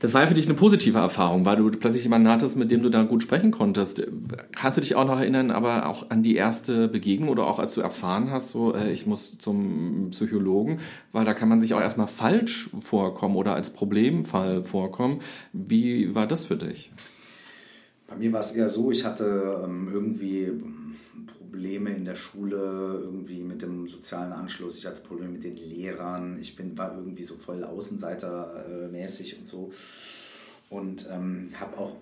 das 0.00 0.12
war 0.12 0.22
ja 0.22 0.26
für 0.26 0.34
dich 0.34 0.46
eine 0.46 0.54
positive 0.54 0.98
Erfahrung, 0.98 1.46
weil 1.46 1.56
du 1.56 1.70
plötzlich 1.70 2.02
jemanden 2.02 2.28
hattest, 2.28 2.56
mit 2.56 2.72
dem 2.72 2.82
du 2.82 2.90
da 2.90 3.04
gut 3.04 3.22
sprechen 3.22 3.52
konntest. 3.52 4.02
Kannst 4.50 4.76
du 4.76 4.80
dich 4.80 4.96
auch 4.96 5.06
noch 5.06 5.20
erinnern, 5.20 5.52
aber 5.52 5.86
auch 5.86 6.10
an 6.10 6.24
die 6.24 6.34
erste 6.34 6.88
Begegnung 6.88 7.28
oder 7.28 7.46
auch 7.46 7.60
als 7.60 7.74
du 7.74 7.80
erfahren 7.80 8.32
hast, 8.32 8.50
so 8.50 8.74
äh, 8.74 8.90
ich 8.90 9.06
muss 9.06 9.38
zum 9.38 10.08
Psychologen, 10.10 10.80
weil 11.12 11.24
da 11.24 11.34
kann 11.34 11.48
man 11.48 11.60
sich 11.60 11.72
auch 11.72 11.80
erstmal 11.80 12.08
falsch 12.08 12.68
vorkommen 12.80 13.36
oder 13.36 13.54
als 13.54 13.72
Problemfall 13.72 14.64
vorkommen. 14.64 15.20
Wie 15.52 16.16
war 16.16 16.26
das 16.26 16.46
für 16.46 16.56
dich? 16.56 16.90
Bei 18.06 18.16
mir 18.16 18.32
war 18.32 18.40
es 18.40 18.52
eher 18.52 18.68
so, 18.68 18.90
ich 18.90 19.04
hatte 19.04 19.62
ähm, 19.64 19.88
irgendwie 19.90 20.52
Probleme 21.26 21.94
in 21.94 22.04
der 22.04 22.16
Schule, 22.16 23.00
irgendwie 23.02 23.40
mit 23.40 23.62
dem 23.62 23.88
sozialen 23.88 24.32
Anschluss, 24.32 24.78
ich 24.78 24.86
hatte 24.86 25.00
Probleme 25.00 25.32
mit 25.32 25.44
den 25.44 25.56
Lehrern, 25.56 26.36
ich 26.40 26.56
bin, 26.56 26.76
war 26.76 26.94
irgendwie 26.96 27.22
so 27.22 27.36
voll 27.36 27.64
Außenseitermäßig 27.64 29.38
und 29.38 29.46
so. 29.46 29.72
Und 30.68 31.08
ähm, 31.10 31.48
habe 31.58 31.78
auch 31.78 31.92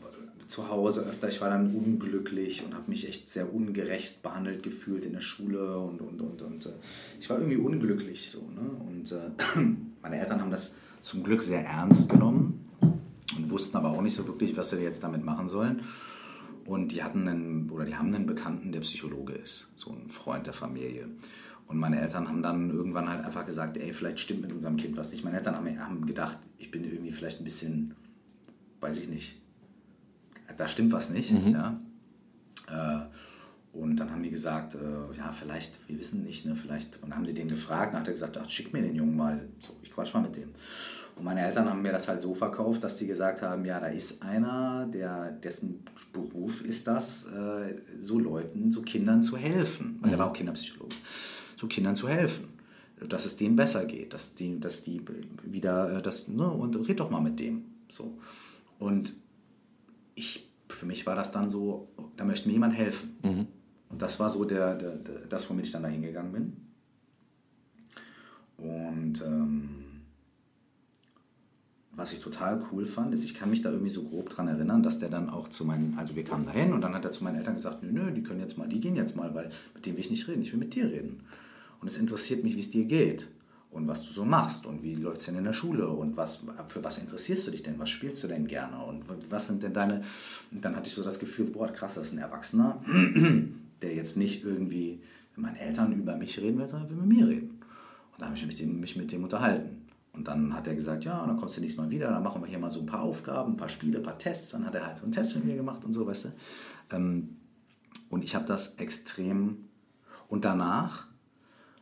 zu 0.48 0.68
Hause 0.68 1.02
öfter, 1.02 1.28
ich 1.28 1.40
war 1.40 1.50
dann 1.50 1.74
unglücklich 1.74 2.64
und 2.64 2.74
habe 2.74 2.90
mich 2.90 3.08
echt 3.08 3.28
sehr 3.28 3.54
ungerecht 3.54 4.22
behandelt 4.22 4.62
gefühlt 4.62 5.04
in 5.04 5.12
der 5.12 5.20
Schule 5.20 5.78
und, 5.78 6.00
und, 6.00 6.20
und, 6.20 6.42
und 6.42 6.66
äh, 6.66 6.70
ich 7.20 7.30
war 7.30 7.38
irgendwie 7.38 7.56
unglücklich 7.56 8.30
so. 8.30 8.40
Ne? 8.40 8.68
Und 8.86 9.12
äh, 9.12 9.60
meine 10.02 10.18
Eltern 10.18 10.40
haben 10.40 10.50
das 10.50 10.76
zum 11.00 11.22
Glück 11.22 11.42
sehr 11.42 11.64
ernst 11.64 12.08
genommen 12.08 12.51
und 13.36 13.50
wussten 13.50 13.76
aber 13.76 13.90
auch 13.90 14.02
nicht 14.02 14.14
so 14.14 14.26
wirklich, 14.26 14.56
was 14.56 14.70
sie 14.70 14.82
jetzt 14.82 15.02
damit 15.02 15.24
machen 15.24 15.48
sollen. 15.48 15.82
Und 16.64 16.92
die 16.92 17.02
hatten 17.02 17.26
einen, 17.26 17.70
oder 17.70 17.84
die 17.84 17.96
haben 17.96 18.14
einen 18.14 18.26
Bekannten, 18.26 18.72
der 18.72 18.80
Psychologe 18.80 19.32
ist, 19.32 19.72
so 19.76 19.90
ein 19.90 20.10
Freund 20.10 20.46
der 20.46 20.54
Familie. 20.54 21.08
Und 21.66 21.78
meine 21.78 22.00
Eltern 22.00 22.28
haben 22.28 22.42
dann 22.42 22.70
irgendwann 22.70 23.08
halt 23.08 23.24
einfach 23.24 23.46
gesagt, 23.46 23.76
ey, 23.76 23.92
vielleicht 23.92 24.20
stimmt 24.20 24.42
mit 24.42 24.52
unserem 24.52 24.76
Kind 24.76 24.96
was 24.96 25.10
nicht. 25.10 25.24
Meine 25.24 25.38
Eltern 25.38 25.56
haben, 25.56 25.80
haben 25.80 26.06
gedacht, 26.06 26.38
ich 26.58 26.70
bin 26.70 26.84
irgendwie 26.84 27.12
vielleicht 27.12 27.40
ein 27.40 27.44
bisschen, 27.44 27.94
weiß 28.80 29.00
ich 29.00 29.08
nicht, 29.08 29.40
da 30.56 30.68
stimmt 30.68 30.92
was 30.92 31.10
nicht. 31.10 31.32
Mhm. 31.32 31.52
Ja? 31.52 31.80
Äh, 32.68 33.06
Und 33.72 33.96
dann 33.96 34.10
haben 34.10 34.22
die 34.22 34.30
gesagt, 34.30 34.74
äh, 34.74 35.16
ja, 35.16 35.32
vielleicht, 35.32 35.88
wir 35.88 35.98
wissen 35.98 36.24
nicht, 36.24 36.44
ne, 36.44 36.54
vielleicht, 36.54 36.96
und 36.96 37.08
dann 37.08 37.16
haben 37.16 37.24
sie 37.24 37.32
den 37.34 37.48
gefragt, 37.48 37.94
dann 37.94 38.02
hat 38.02 38.08
er 38.08 38.12
gesagt, 38.12 38.36
ach, 38.36 38.48
schick 38.50 38.72
mir 38.72 38.82
den 38.82 38.94
Jungen 38.94 39.16
mal, 39.16 39.48
so, 39.60 39.74
ich 39.82 39.90
quatsch 39.90 40.12
mal 40.12 40.20
mit 40.20 40.36
dem. 40.36 40.50
Und 41.22 41.26
meine 41.26 41.46
Eltern 41.46 41.70
haben 41.70 41.82
mir 41.82 41.92
das 41.92 42.08
halt 42.08 42.20
so 42.20 42.34
verkauft, 42.34 42.82
dass 42.82 42.96
die 42.96 43.06
gesagt 43.06 43.42
haben, 43.42 43.64
ja, 43.64 43.78
da 43.78 43.86
ist 43.86 44.24
einer, 44.24 44.88
der, 44.92 45.30
dessen 45.30 45.84
Beruf 46.12 46.64
ist 46.64 46.88
das, 46.88 47.26
äh, 47.26 47.76
so 48.00 48.18
Leuten, 48.18 48.72
so 48.72 48.82
Kindern 48.82 49.22
zu 49.22 49.36
helfen. 49.36 49.98
Weil 50.00 50.08
mhm. 50.08 50.14
er 50.14 50.18
war 50.18 50.30
auch 50.30 50.32
Kinderpsychologe. 50.32 50.96
So 51.56 51.68
Kindern 51.68 51.94
zu 51.94 52.08
helfen. 52.08 52.48
Dass 53.08 53.24
es 53.24 53.36
denen 53.36 53.54
besser 53.54 53.84
geht, 53.84 54.14
dass 54.14 54.34
die, 54.34 54.58
dass 54.58 54.82
die 54.82 55.00
wieder, 55.44 55.98
äh, 55.98 56.02
das, 56.02 56.26
ne, 56.26 56.50
und 56.50 56.74
red 56.88 56.98
doch 56.98 57.10
mal 57.10 57.20
mit 57.20 57.38
dem. 57.38 57.66
So. 57.88 58.18
Und 58.80 59.14
ich, 60.16 60.50
für 60.68 60.86
mich 60.86 61.06
war 61.06 61.14
das 61.14 61.30
dann 61.30 61.48
so, 61.48 61.86
da 62.16 62.24
möchte 62.24 62.48
mir 62.48 62.54
jemand 62.54 62.74
helfen. 62.74 63.16
Mhm. 63.22 63.46
Und 63.90 64.02
das 64.02 64.18
war 64.18 64.28
so 64.28 64.44
der, 64.44 64.74
der, 64.74 64.96
der, 64.96 65.26
das, 65.28 65.48
womit 65.48 65.66
ich 65.66 65.72
dann 65.72 65.84
da 65.84 65.88
hingegangen 65.88 66.32
bin. 66.32 66.56
Und 68.58 69.22
ähm, 69.24 69.81
was 71.94 72.12
ich 72.12 72.20
total 72.20 72.62
cool 72.72 72.86
fand, 72.86 73.12
ist, 73.12 73.24
ich 73.24 73.34
kann 73.34 73.50
mich 73.50 73.60
da 73.60 73.70
irgendwie 73.70 73.90
so 73.90 74.02
grob 74.02 74.30
dran 74.30 74.48
erinnern, 74.48 74.82
dass 74.82 74.98
der 74.98 75.10
dann 75.10 75.28
auch 75.28 75.48
zu 75.48 75.64
meinen, 75.64 75.98
also 75.98 76.16
wir 76.16 76.24
kamen 76.24 76.44
dahin 76.44 76.72
und 76.72 76.80
dann 76.80 76.94
hat 76.94 77.04
er 77.04 77.12
zu 77.12 77.22
meinen 77.22 77.36
Eltern 77.36 77.54
gesagt, 77.54 77.82
nö, 77.82 77.90
nö, 77.92 78.10
die 78.10 78.22
können 78.22 78.40
jetzt 78.40 78.56
mal, 78.56 78.66
die 78.66 78.80
gehen 78.80 78.96
jetzt 78.96 79.14
mal, 79.14 79.34
weil 79.34 79.50
mit 79.74 79.84
denen 79.84 79.96
will 79.96 80.04
ich 80.04 80.10
nicht 80.10 80.26
reden, 80.26 80.42
ich 80.42 80.52
will 80.52 80.58
mit 80.58 80.74
dir 80.74 80.86
reden. 80.86 81.20
Und 81.80 81.88
es 81.88 81.98
interessiert 81.98 82.44
mich, 82.44 82.56
wie 82.56 82.60
es 82.60 82.70
dir 82.70 82.84
geht 82.84 83.28
und 83.70 83.88
was 83.88 84.06
du 84.06 84.12
so 84.12 84.24
machst 84.24 84.64
und 84.64 84.82
wie 84.82 84.94
läuft 84.94 85.18
es 85.18 85.26
denn 85.26 85.36
in 85.36 85.44
der 85.44 85.52
Schule 85.52 85.88
und 85.88 86.16
was, 86.16 86.44
für 86.66 86.82
was 86.82 86.96
interessierst 86.96 87.46
du 87.46 87.50
dich 87.50 87.62
denn, 87.62 87.78
was 87.78 87.90
spielst 87.90 88.24
du 88.24 88.28
denn 88.28 88.46
gerne 88.46 88.82
und 88.84 89.04
was 89.28 89.48
sind 89.48 89.62
denn 89.62 89.74
deine, 89.74 90.02
und 90.50 90.64
dann 90.64 90.74
hatte 90.74 90.88
ich 90.88 90.94
so 90.94 91.02
das 91.02 91.18
Gefühl, 91.18 91.46
boah, 91.46 91.68
krass, 91.68 91.94
das 91.94 92.08
ist 92.08 92.12
ein 92.14 92.18
Erwachsener, 92.18 92.80
der 93.82 93.94
jetzt 93.94 94.16
nicht 94.16 94.44
irgendwie 94.44 95.00
mit 95.36 95.44
meinen 95.44 95.56
Eltern 95.56 95.92
über 95.92 96.16
mich 96.16 96.40
reden 96.40 96.58
will, 96.58 96.68
sondern 96.68 96.88
will 96.88 96.96
mit 96.96 97.18
mir 97.18 97.28
reden. 97.28 97.60
Und 98.12 98.20
da 98.20 98.26
habe 98.26 98.36
ich 98.36 98.46
mich, 98.46 98.62
mich 98.64 98.96
mit 98.96 99.12
dem 99.12 99.24
unterhalten. 99.24 99.81
Und 100.12 100.28
dann 100.28 100.54
hat 100.54 100.66
er 100.66 100.74
gesagt, 100.74 101.04
ja, 101.04 101.26
dann 101.26 101.36
kommst 101.38 101.56
du 101.56 101.60
nächstes 101.60 101.82
Mal 101.82 101.90
wieder, 101.90 102.10
dann 102.10 102.22
machen 102.22 102.42
wir 102.42 102.48
hier 102.48 102.58
mal 102.58 102.70
so 102.70 102.80
ein 102.80 102.86
paar 102.86 103.02
Aufgaben, 103.02 103.54
ein 103.54 103.56
paar 103.56 103.68
Spiele, 103.68 103.98
ein 103.98 104.04
paar 104.04 104.18
Tests. 104.18 104.50
Dann 104.50 104.66
hat 104.66 104.74
er 104.74 104.86
halt 104.86 104.98
so 104.98 105.04
einen 105.04 105.12
Test 105.12 105.34
mit 105.34 105.44
mir 105.44 105.56
gemacht 105.56 105.84
und 105.84 105.92
so, 105.92 106.06
weißt 106.06 106.26
du. 106.26 106.28
Ähm, 106.90 107.36
und 108.10 108.24
ich 108.24 108.34
habe 108.34 108.46
das 108.46 108.76
extrem... 108.76 109.68
Und 110.28 110.46
danach 110.46 111.08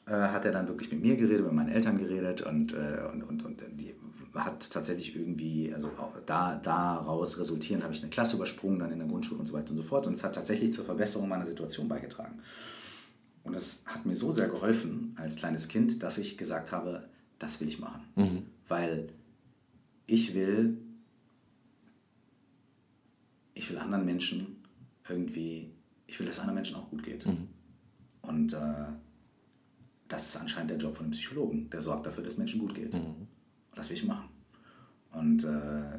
äh, 0.07 0.13
hat 0.13 0.45
er 0.45 0.51
dann 0.51 0.67
wirklich 0.67 0.91
mit 0.91 1.01
mir 1.01 1.17
geredet, 1.17 1.45
mit 1.45 1.53
meinen 1.53 1.69
Eltern 1.69 1.99
geredet 1.99 2.41
und, 2.41 2.73
äh, 2.73 3.09
und, 3.13 3.23
und, 3.23 3.45
und 3.45 3.63
die 3.81 3.95
hat 4.35 4.69
tatsächlich 4.73 5.15
irgendwie, 5.15 5.73
also 5.73 5.93
da, 6.27 6.57
daraus 6.57 7.39
resultierend 7.39 7.85
habe 7.85 7.95
ich 7.95 8.03
eine 8.03 8.11
Klasse 8.11 8.35
übersprungen, 8.35 8.81
dann 8.81 8.91
in 8.91 8.99
der 8.99 9.07
Grundschule 9.07 9.39
und 9.39 9.47
so 9.47 9.53
weiter 9.53 9.71
und 9.71 9.77
so 9.77 9.85
fort. 9.85 10.09
Und 10.09 10.15
es 10.15 10.25
hat 10.25 10.35
tatsächlich 10.35 10.73
zur 10.73 10.85
Verbesserung 10.85 11.29
meiner 11.29 11.47
Situation 11.47 11.87
beigetragen. 11.87 12.41
Und 13.45 13.55
es 13.55 13.85
hat 13.87 14.05
mir 14.05 14.17
so 14.17 14.33
sehr 14.33 14.49
geholfen 14.49 15.17
als 15.17 15.37
kleines 15.37 15.69
Kind, 15.69 16.03
dass 16.03 16.19
ich 16.19 16.37
gesagt 16.37 16.73
habe, 16.73 17.09
das 17.41 17.61
will 17.61 17.67
ich 17.67 17.81
machen. 17.81 18.03
Mhm. 18.15 18.43
Weil 18.69 19.09
ich 20.07 20.35
will, 20.35 20.79
ich 23.55 23.69
will 23.69 23.79
anderen 23.79 24.05
Menschen 24.05 24.63
irgendwie, 25.09 25.73
ich 26.07 26.21
will, 26.21 26.27
dass 26.27 26.39
anderen 26.39 26.55
Menschen 26.55 26.77
auch 26.77 26.89
gut 26.91 27.03
geht. 27.03 27.27
Mhm. 27.27 27.49
Und 28.23 28.53
äh, 28.53 28.93
das 30.07 30.27
ist 30.27 30.37
anscheinend 30.37 30.71
der 30.71 30.79
Job 30.79 30.95
von 30.95 31.07
einem 31.07 31.13
Psychologen. 31.13 31.69
Der 31.71 31.81
sorgt 31.81 32.07
dafür, 32.07 32.23
dass 32.23 32.37
Menschen 32.37 32.61
gut 32.61 32.75
geht. 32.75 32.93
Mhm. 32.93 33.01
Und 33.01 33.29
das 33.75 33.89
will 33.89 33.97
ich 33.97 34.05
machen. 34.05 34.29
Und, 35.13 35.43
äh, 35.45 35.99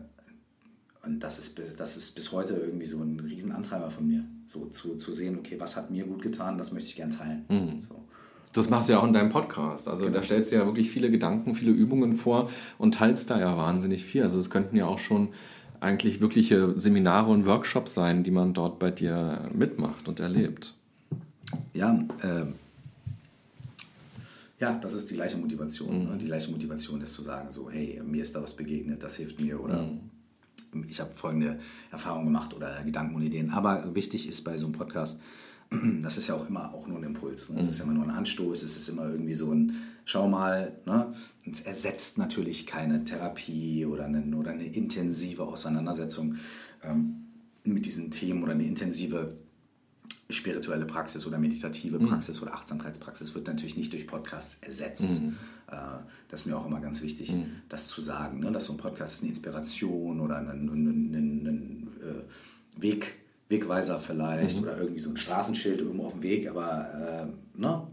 und 1.04 1.20
das, 1.20 1.40
ist 1.40 1.56
bis, 1.56 1.76
das 1.76 1.98
ist 1.98 2.14
bis 2.14 2.32
heute 2.32 2.54
irgendwie 2.54 2.86
so 2.86 3.02
ein 3.02 3.20
Riesenantreiber 3.20 3.90
von 3.90 4.08
mir. 4.08 4.24
So 4.46 4.68
zu, 4.68 4.96
zu 4.96 5.12
sehen, 5.12 5.40
okay, 5.40 5.60
was 5.60 5.76
hat 5.76 5.90
mir 5.90 6.06
gut 6.06 6.22
getan, 6.22 6.58
das 6.58 6.72
möchte 6.72 6.90
ich 6.90 6.96
gern 6.96 7.12
teilen. 7.12 7.46
Mhm. 7.50 7.80
So. 7.80 8.08
Das 8.54 8.70
machst 8.70 8.90
du 8.90 8.94
ja 8.94 9.00
auch 9.00 9.08
in 9.08 9.14
deinem 9.14 9.30
Podcast. 9.30 9.88
Also 9.88 10.06
genau. 10.06 10.18
da 10.18 10.24
stellst 10.24 10.52
du 10.52 10.58
ja 10.58 10.66
wirklich 10.66 10.92
viele 10.92 11.10
Gedanken, 11.10 11.56
viele 11.56 11.72
Übungen 11.72 12.16
vor 12.16 12.50
und 12.78 12.96
teilst 12.96 13.30
da 13.30 13.40
ja 13.40 13.56
wahnsinnig 13.56 14.04
viel. 14.04 14.24
Also 14.24 14.40
es 14.40 14.50
könnten 14.50 14.76
ja 14.76 14.86
auch 14.86 15.00
schon 15.00 15.30
eigentlich 15.80 16.22
wirkliche 16.22 16.78
Seminare 16.78 17.32
und 17.32 17.46
Workshops 17.46 17.94
sein, 17.94 18.24
die 18.24 18.32
man 18.32 18.54
dort 18.54 18.78
bei 18.78 18.92
dir 18.92 19.50
mitmacht 19.54 20.08
und 20.08 20.20
erlebt. 20.20 20.76
Ja, 21.74 22.00
äh, 22.22 22.46
ja, 24.62 24.74
das 24.74 24.94
ist 24.94 25.10
die 25.10 25.16
gleiche 25.16 25.38
Motivation. 25.38 26.04
Mhm. 26.04 26.10
Ne? 26.12 26.18
Die 26.18 26.28
gleiche 26.28 26.52
Motivation 26.52 27.02
ist 27.02 27.16
zu 27.16 27.24
sagen, 27.24 27.50
so, 27.50 27.70
hey, 27.72 28.00
mir 28.06 28.22
ist 28.22 28.36
da 28.36 28.44
was 28.44 28.56
begegnet, 28.56 29.02
das 29.02 29.16
hilft 29.16 29.42
mir 29.42 29.60
oder 29.60 29.82
mhm. 29.82 30.84
ich 30.88 31.00
habe 31.00 31.10
folgende 31.10 31.58
Erfahrungen 31.92 32.26
gemacht 32.26 32.54
oder 32.54 32.84
Gedanken 32.84 33.16
und 33.16 33.24
Ideen. 33.24 33.50
Aber 33.50 33.96
wichtig 33.96 34.30
ist 34.30 34.44
bei 34.44 34.58
so 34.58 34.68
einem 34.68 34.74
Podcast, 34.76 35.20
das 36.02 36.18
ist 36.18 36.28
ja 36.28 36.36
auch 36.36 36.48
immer 36.48 36.74
auch 36.74 36.88
nur 36.88 36.98
ein 36.98 37.04
Impuls. 37.04 37.50
Ne? 37.50 37.58
Das 37.58 37.68
ist 37.68 37.80
immer 37.80 37.94
nur 37.94 38.04
ein 38.04 38.12
Anstoß, 38.12 38.64
es 38.64 38.78
ist 38.78 38.90
immer 38.90 39.10
irgendwie 39.10 39.34
so 39.34 39.52
ein, 39.54 39.76
schau 40.06 40.28
mal, 40.28 40.80
ne? 40.86 41.14
es 41.50 41.62
ersetzt 41.62 42.18
natürlich 42.18 42.68
keine 42.68 43.04
Therapie 43.04 43.86
oder 43.86 44.06
eine, 44.06 44.36
oder 44.36 44.52
eine 44.52 44.66
intensive 44.66 45.44
Auseinandersetzung 45.44 46.36
ähm, 46.84 47.28
mit 47.64 47.86
diesen 47.86 48.12
Themen 48.12 48.44
oder 48.44 48.54
eine 48.54 48.66
intensive 48.66 49.38
spirituelle 50.30 50.86
Praxis 50.86 51.26
oder 51.28 51.38
meditative 51.38 52.00
mhm. 52.00 52.08
Praxis 52.08 52.40
mhm. 52.42 52.48
oder 52.48 52.56
Achtsamkeitspraxis 52.56 53.36
wird 53.36 53.48
natürlich 53.48 53.78
nicht 53.78 53.94
durch 53.94 54.08
Podcasts 54.08 54.62
ersetzt. 54.62 55.22
Mhm. 55.22 55.38
Äh, 55.68 55.76
das 56.30 56.42
ist 56.42 56.46
mir 56.48 56.58
auch 56.58 56.66
immer 56.66 56.82
ganz 56.82 57.02
wichtig, 57.02 57.32
mhm. 57.32 57.46
das 57.70 57.88
zu 57.88 58.02
sagen, 58.02 58.40
ne? 58.40 58.52
dass 58.52 58.66
so 58.66 58.74
ein 58.74 58.78
Podcast 58.78 59.22
eine 59.22 59.30
Inspiration 59.30 60.20
oder 60.20 60.38
ein, 60.38 60.50
ein, 60.50 60.68
ein, 60.68 61.48
ein 61.48 61.88
äh, 62.02 62.82
Weg 62.82 63.21
Wegweiser 63.52 64.00
vielleicht 64.00 64.58
mhm. 64.58 64.64
oder 64.64 64.78
irgendwie 64.78 65.00
so 65.00 65.12
ein 65.12 65.18
Straßenschild 65.18 65.82
irgendwo 65.82 66.06
auf 66.06 66.14
dem 66.14 66.24
Weg, 66.24 66.50
aber 66.50 67.30
äh, 67.56 67.60
ne? 67.62 67.84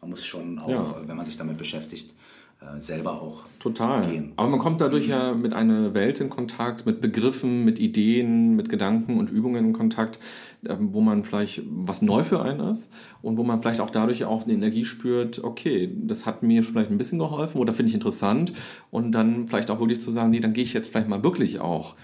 man 0.00 0.10
muss 0.10 0.24
schon 0.24 0.58
auch, 0.60 0.68
ja. 0.68 0.94
wenn 1.04 1.16
man 1.16 1.24
sich 1.24 1.36
damit 1.36 1.58
beschäftigt, 1.58 2.14
äh, 2.60 2.80
selber 2.80 3.20
auch 3.20 3.44
Total. 3.58 4.00
gehen. 4.06 4.32
Aber 4.36 4.48
man 4.48 4.60
kommt 4.60 4.80
dadurch 4.80 5.08
ja 5.08 5.34
mit 5.34 5.52
einer 5.52 5.94
Welt 5.94 6.20
in 6.20 6.30
Kontakt, 6.30 6.86
mit 6.86 7.00
Begriffen, 7.00 7.64
mit 7.64 7.78
Ideen, 7.78 8.56
mit 8.56 8.68
Gedanken 8.68 9.18
und 9.18 9.30
Übungen 9.30 9.66
in 9.66 9.72
Kontakt, 9.72 10.18
ähm, 10.66 10.94
wo 10.94 11.00
man 11.00 11.24
vielleicht 11.24 11.62
was 11.66 12.02
neu 12.02 12.24
für 12.24 12.42
einen 12.42 12.60
ist 12.60 12.90
und 13.20 13.36
wo 13.36 13.42
man 13.42 13.60
vielleicht 13.60 13.80
auch 13.80 13.90
dadurch 13.90 14.24
auch 14.24 14.44
eine 14.44 14.54
Energie 14.54 14.84
spürt, 14.84 15.42
okay, 15.44 15.92
das 16.06 16.24
hat 16.24 16.42
mir 16.42 16.62
vielleicht 16.62 16.90
ein 16.90 16.98
bisschen 16.98 17.18
geholfen 17.18 17.58
oder 17.58 17.72
finde 17.72 17.88
ich 17.88 17.94
interessant 17.94 18.52
und 18.90 19.12
dann 19.12 19.48
vielleicht 19.48 19.70
auch 19.70 19.80
wirklich 19.80 20.00
zu 20.00 20.10
sagen, 20.10 20.30
nee, 20.30 20.40
dann 20.40 20.52
gehe 20.52 20.64
ich 20.64 20.72
jetzt 20.72 20.90
vielleicht 20.90 21.08
mal 21.08 21.22
wirklich 21.22 21.60
auch 21.60 21.94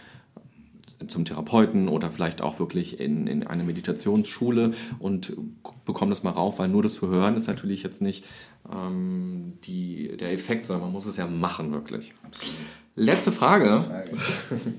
zum 1.07 1.25
Therapeuten 1.25 1.89
oder 1.89 2.11
vielleicht 2.11 2.43
auch 2.43 2.59
wirklich 2.59 3.01
in, 3.01 3.27
in 3.27 3.47
eine 3.47 3.65
Meditationsschule 3.65 4.75
und 4.99 5.37
bekomme 5.85 6.11
das 6.11 6.23
mal 6.23 6.31
rauf, 6.31 6.59
weil 6.59 6.69
nur 6.69 6.83
das 6.83 6.95
zu 6.95 7.09
hören 7.09 7.37
ist 7.37 7.47
natürlich 7.47 7.83
jetzt 7.83 8.03
nicht 8.03 8.25
ähm, 8.73 9.55
die, 9.65 10.17
der 10.17 10.33
Effekt, 10.33 10.67
sondern 10.67 10.85
man 10.85 10.93
muss 10.93 11.07
es 11.07 11.17
ja 11.17 11.27
machen 11.27 11.73
wirklich. 11.73 12.15
Absolut. 12.23 12.55
Letzte 12.95 13.33
Frage. 13.33 13.85
Letzte 13.89 14.17
Frage. 14.17 14.61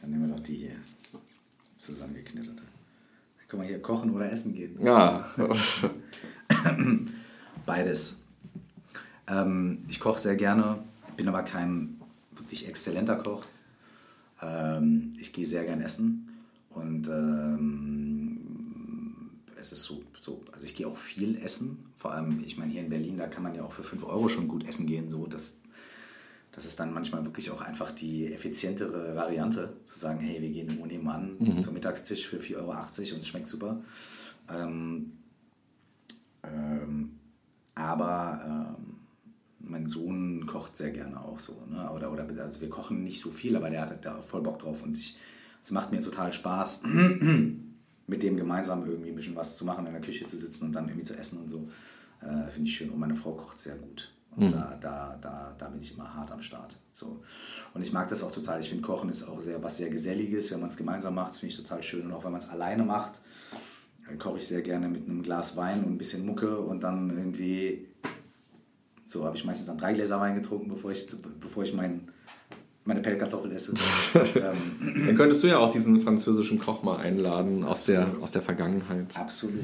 Dann 0.00 0.10
nehmen 0.10 0.28
wir 0.28 0.36
doch 0.36 0.42
die 0.42 0.56
hier 0.56 0.76
zusammengeknitterte. 1.76 2.62
Guck 3.48 3.60
mal 3.60 3.68
hier, 3.68 3.80
kochen 3.80 4.10
oder 4.10 4.30
essen 4.30 4.54
gehen. 4.54 4.78
Ja. 4.84 5.26
Beides. 7.66 8.20
Ähm, 9.26 9.78
ich 9.88 10.00
koche 10.00 10.18
sehr 10.18 10.36
gerne, 10.36 10.78
bin 11.16 11.28
aber 11.28 11.42
kein 11.42 12.00
wirklich 12.32 12.68
exzellenter 12.68 13.16
Koch. 13.16 13.44
Ähm, 14.44 15.12
ich 15.18 15.32
gehe 15.32 15.46
sehr 15.46 15.64
gern 15.64 15.80
essen 15.80 16.28
und 16.70 17.08
ähm, 17.08 18.40
es 19.60 19.72
ist 19.72 19.84
so, 19.84 20.02
so, 20.20 20.42
also 20.52 20.66
ich 20.66 20.76
gehe 20.76 20.86
auch 20.86 20.96
viel 20.96 21.36
essen. 21.42 21.86
Vor 21.94 22.12
allem, 22.12 22.42
ich 22.44 22.58
meine, 22.58 22.70
hier 22.72 22.82
in 22.82 22.90
Berlin, 22.90 23.16
da 23.16 23.26
kann 23.26 23.42
man 23.42 23.54
ja 23.54 23.62
auch 23.62 23.72
für 23.72 23.82
5 23.82 24.04
Euro 24.04 24.28
schon 24.28 24.46
gut 24.46 24.66
essen 24.66 24.86
gehen. 24.86 25.08
So, 25.08 25.26
das, 25.26 25.60
das 26.52 26.66
ist 26.66 26.78
dann 26.78 26.92
manchmal 26.92 27.24
wirklich 27.24 27.50
auch 27.50 27.62
einfach 27.62 27.90
die 27.90 28.32
effizientere 28.32 29.16
Variante, 29.16 29.72
zu 29.84 29.98
sagen, 29.98 30.20
hey, 30.20 30.42
wir 30.42 30.50
gehen 30.50 30.68
im 30.68 30.86
nebenan 30.86 31.36
mhm. 31.38 31.58
zum 31.60 31.72
Mittagstisch 31.72 32.26
für 32.26 32.38
4,80 32.38 32.56
Euro 32.56 32.70
und 33.14 33.20
es 33.20 33.28
schmeckt 33.28 33.48
super. 33.48 33.82
Ähm, 34.50 35.12
ähm, 36.42 37.18
aber 37.74 38.76
ähm, 38.78 38.93
mein 39.68 39.86
Sohn 39.86 40.46
kocht 40.46 40.76
sehr 40.76 40.90
gerne 40.90 41.20
auch 41.20 41.38
so. 41.38 41.62
Ne? 41.68 41.90
Oder, 41.90 42.12
oder, 42.12 42.26
also 42.42 42.60
wir 42.60 42.68
kochen 42.68 43.02
nicht 43.02 43.20
so 43.20 43.30
viel, 43.30 43.56
aber 43.56 43.70
der 43.70 43.82
hat 43.82 44.04
da 44.04 44.20
voll 44.20 44.42
Bock 44.42 44.58
drauf 44.58 44.82
und 44.82 44.96
ich, 44.96 45.16
es 45.62 45.70
macht 45.70 45.92
mir 45.92 46.00
total 46.00 46.32
Spaß, 46.32 46.82
mit 48.06 48.22
dem 48.22 48.36
gemeinsam 48.36 48.86
irgendwie 48.86 49.10
ein 49.10 49.16
bisschen 49.16 49.36
was 49.36 49.56
zu 49.56 49.64
machen, 49.64 49.86
in 49.86 49.92
der 49.92 50.02
Küche 50.02 50.26
zu 50.26 50.36
sitzen 50.36 50.66
und 50.66 50.72
dann 50.72 50.88
irgendwie 50.88 51.06
zu 51.06 51.16
essen 51.16 51.38
und 51.38 51.48
so. 51.48 51.68
Äh, 52.20 52.50
Finde 52.50 52.68
ich 52.68 52.76
schön. 52.76 52.90
Und 52.90 52.98
meine 52.98 53.16
Frau 53.16 53.32
kocht 53.32 53.58
sehr 53.58 53.76
gut. 53.76 54.12
Und 54.36 54.46
mhm. 54.46 54.52
da, 54.52 54.76
da, 54.80 55.18
da, 55.20 55.54
da 55.56 55.68
bin 55.68 55.80
ich 55.80 55.94
immer 55.94 56.12
hart 56.12 56.32
am 56.32 56.42
Start. 56.42 56.76
So. 56.92 57.22
Und 57.72 57.82
ich 57.82 57.92
mag 57.92 58.08
das 58.08 58.22
auch 58.22 58.32
total. 58.32 58.60
Ich 58.60 58.68
finde, 58.68 58.82
Kochen 58.82 59.08
ist 59.08 59.24
auch 59.24 59.40
sehr, 59.40 59.62
was 59.62 59.76
sehr 59.76 59.90
Geselliges. 59.90 60.50
Wenn 60.52 60.60
man 60.60 60.70
es 60.70 60.76
gemeinsam 60.76 61.14
macht, 61.14 61.34
finde 61.36 61.54
ich 61.54 61.56
total 61.56 61.82
schön. 61.82 62.06
Und 62.06 62.12
auch 62.12 62.24
wenn 62.24 62.32
man 62.32 62.40
es 62.40 62.48
alleine 62.48 62.82
macht, 62.82 63.20
koche 64.18 64.38
ich 64.38 64.46
sehr 64.46 64.62
gerne 64.62 64.88
mit 64.88 65.08
einem 65.08 65.22
Glas 65.22 65.56
Wein 65.56 65.84
und 65.84 65.92
ein 65.92 65.98
bisschen 65.98 66.26
Mucke 66.26 66.58
und 66.58 66.82
dann 66.82 67.10
irgendwie 67.10 67.88
so 69.06 69.24
habe 69.24 69.36
ich 69.36 69.44
meistens 69.44 69.66
dann 69.66 69.78
drei 69.78 69.92
Gläser 69.92 70.20
Wein 70.20 70.34
getrunken, 70.34 70.68
bevor 70.68 70.90
ich, 70.90 71.06
bevor 71.40 71.62
ich 71.62 71.74
mein, 71.74 72.08
meine 72.84 73.00
Pellkartoffel 73.00 73.52
esse. 73.52 73.74
ähm. 74.14 75.06
Dann 75.06 75.16
könntest 75.16 75.42
du 75.42 75.48
ja 75.48 75.58
auch 75.58 75.70
diesen 75.70 76.00
französischen 76.00 76.58
Koch 76.58 76.82
mal 76.82 76.96
einladen 76.96 77.64
aus 77.64 77.86
der, 77.86 78.06
aus 78.20 78.32
der 78.32 78.42
Vergangenheit. 78.42 79.16
Absolut. 79.16 79.54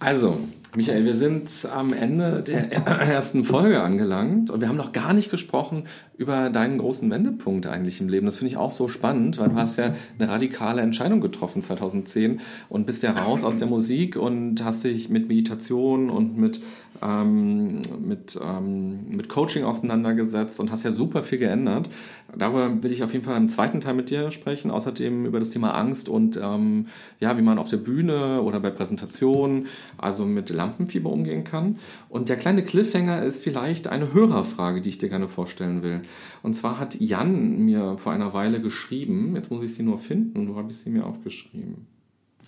Also, 0.00 0.38
Michael, 0.74 1.04
wir 1.04 1.14
sind 1.14 1.68
am 1.74 1.92
Ende 1.92 2.42
der 2.42 2.72
ersten 2.72 3.44
Folge 3.44 3.82
angelangt 3.82 4.50
und 4.50 4.62
wir 4.62 4.68
haben 4.68 4.76
noch 4.76 4.92
gar 4.92 5.12
nicht 5.12 5.30
gesprochen 5.30 5.84
über 6.16 6.48
deinen 6.48 6.78
großen 6.78 7.10
Wendepunkt 7.10 7.66
eigentlich 7.66 8.00
im 8.00 8.08
Leben. 8.08 8.24
Das 8.24 8.36
finde 8.36 8.52
ich 8.52 8.56
auch 8.56 8.70
so 8.70 8.88
spannend, 8.88 9.38
weil 9.38 9.50
du 9.50 9.56
hast 9.56 9.76
ja 9.76 9.94
eine 10.18 10.28
radikale 10.30 10.80
Entscheidung 10.80 11.20
getroffen 11.20 11.60
2010 11.60 12.40
und 12.70 12.86
bist 12.86 13.02
ja 13.02 13.12
raus 13.12 13.44
aus 13.44 13.58
der 13.58 13.66
Musik 13.66 14.16
und 14.16 14.64
hast 14.64 14.84
dich 14.84 15.10
mit 15.10 15.28
Meditation 15.28 16.08
und 16.08 16.38
mit, 16.38 16.60
ähm, 17.02 17.82
mit, 18.00 18.38
ähm, 18.42 19.00
mit 19.10 19.28
Coaching 19.28 19.64
auseinandergesetzt 19.64 20.60
und 20.60 20.70
hast 20.70 20.84
ja 20.84 20.92
super 20.92 21.22
viel 21.22 21.38
geändert. 21.38 21.90
Darüber 22.36 22.82
will 22.82 22.92
ich 22.92 23.02
auf 23.02 23.12
jeden 23.12 23.24
Fall 23.24 23.36
im 23.36 23.48
zweiten 23.48 23.80
Teil 23.80 23.94
mit 23.94 24.10
dir 24.10 24.30
sprechen. 24.30 24.70
Außerdem 24.70 25.26
über 25.26 25.38
das 25.38 25.50
Thema 25.50 25.74
Angst 25.74 26.08
und 26.08 26.38
ähm, 26.42 26.86
ja, 27.18 27.36
wie 27.36 27.42
man 27.42 27.58
auf 27.58 27.68
der 27.68 27.76
Bühne 27.78 28.42
oder 28.42 28.60
bei 28.60 28.70
Präsentationen, 28.70 29.66
also 29.98 30.24
mit 30.24 30.50
Lampenfieber 30.50 31.10
umgehen 31.10 31.44
kann. 31.44 31.78
Und 32.08 32.28
der 32.28 32.36
kleine 32.36 32.64
Cliffhanger 32.64 33.22
ist 33.22 33.42
vielleicht 33.42 33.88
eine 33.88 34.12
Hörerfrage, 34.12 34.80
die 34.80 34.90
ich 34.90 34.98
dir 34.98 35.08
gerne 35.08 35.28
vorstellen 35.28 35.82
will. 35.82 36.02
Und 36.42 36.54
zwar 36.54 36.78
hat 36.78 37.00
Jan 37.00 37.64
mir 37.64 37.98
vor 37.98 38.12
einer 38.12 38.34
Weile 38.34 38.60
geschrieben, 38.60 39.34
jetzt 39.36 39.50
muss 39.50 39.62
ich 39.62 39.74
sie 39.74 39.82
nur 39.82 39.98
finden, 39.98 40.48
wo 40.48 40.56
habe 40.56 40.70
ich 40.70 40.78
sie 40.78 40.90
mir 40.90 41.06
aufgeschrieben? 41.06 41.89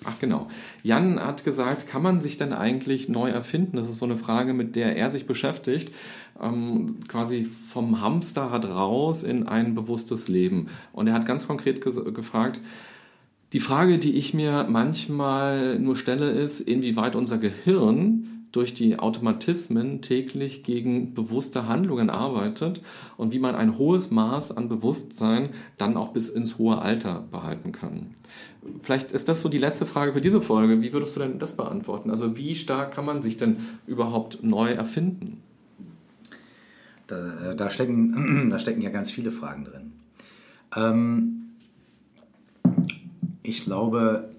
Ach 0.05 0.19
genau. 0.19 0.49
Jan 0.83 1.21
hat 1.21 1.45
gesagt, 1.45 1.89
kann 1.89 2.03
man 2.03 2.21
sich 2.21 2.37
denn 2.39 2.53
eigentlich 2.53 3.09
neu 3.09 3.31
erfinden? 3.31 3.77
Das 3.77 3.89
ist 3.89 3.99
so 3.99 4.05
eine 4.05 4.17
Frage, 4.17 4.53
mit 4.53 4.77
der 4.77 4.97
er 4.97 5.11
sich 5.11 5.27
beschäftigt. 5.27 5.93
Ähm, 6.41 6.97
quasi 7.09 7.45
vom 7.45 8.01
Hamsterrad 8.01 8.65
raus 8.65 9.23
in 9.23 9.47
ein 9.47 9.75
bewusstes 9.75 10.29
Leben. 10.29 10.69
Und 10.93 11.07
er 11.07 11.15
hat 11.15 11.27
ganz 11.27 11.47
konkret 11.47 11.81
gefragt, 11.81 12.61
die 13.53 13.61
Frage, 13.61 13.99
die 13.99 14.15
ich 14.15 14.33
mir 14.33 14.67
manchmal 14.69 15.79
nur 15.79 15.97
stelle, 15.97 16.31
ist, 16.31 16.61
inwieweit 16.61 17.15
unser 17.15 17.37
Gehirn 17.37 18.47
durch 18.53 18.75
die 18.75 18.99
Automatismen 18.99 20.03
täglich 20.03 20.63
gegen 20.63 21.15
bewusste 21.15 21.67
Handlungen 21.67 22.11
arbeitet 22.11 22.83
und 23.17 23.33
wie 23.33 23.39
man 23.39 23.55
ein 23.55 23.79
hohes 23.79 24.11
Maß 24.11 24.57
an 24.57 24.69
Bewusstsein 24.69 25.49
dann 25.79 25.97
auch 25.97 26.13
bis 26.13 26.29
ins 26.29 26.59
hohe 26.59 26.81
Alter 26.81 27.25
behalten 27.31 27.73
kann. 27.73 28.15
Vielleicht 28.81 29.13
ist 29.13 29.29
das 29.29 29.43
so 29.43 29.49
die 29.49 29.59
letzte 29.59 29.87
Frage 29.87 30.13
für 30.13 30.21
diese 30.21 30.41
Folge. 30.41 30.81
Wie 30.81 30.93
würdest 30.93 31.17
du 31.17 31.21
denn 31.21 31.39
das 31.39 31.57
beantworten? 31.57 32.11
Also 32.11 32.37
wie 32.37 32.55
stark 32.55 32.93
kann 32.93 33.05
man 33.05 33.21
sich 33.21 33.37
denn 33.37 33.57
überhaupt 33.87 34.43
neu 34.43 34.71
erfinden? 34.71 35.43
Da, 37.09 37.51
äh, 37.51 37.57
da 37.57 37.71
stecken, 37.71 38.49
da 38.51 38.59
stecken 38.59 38.81
ja 38.81 38.91
ganz 38.91 39.11
viele 39.11 39.33
Fragen 39.33 39.65
drin. 39.65 39.93
Ähm, 40.77 41.51
ich 43.43 43.65
glaube, 43.65 44.31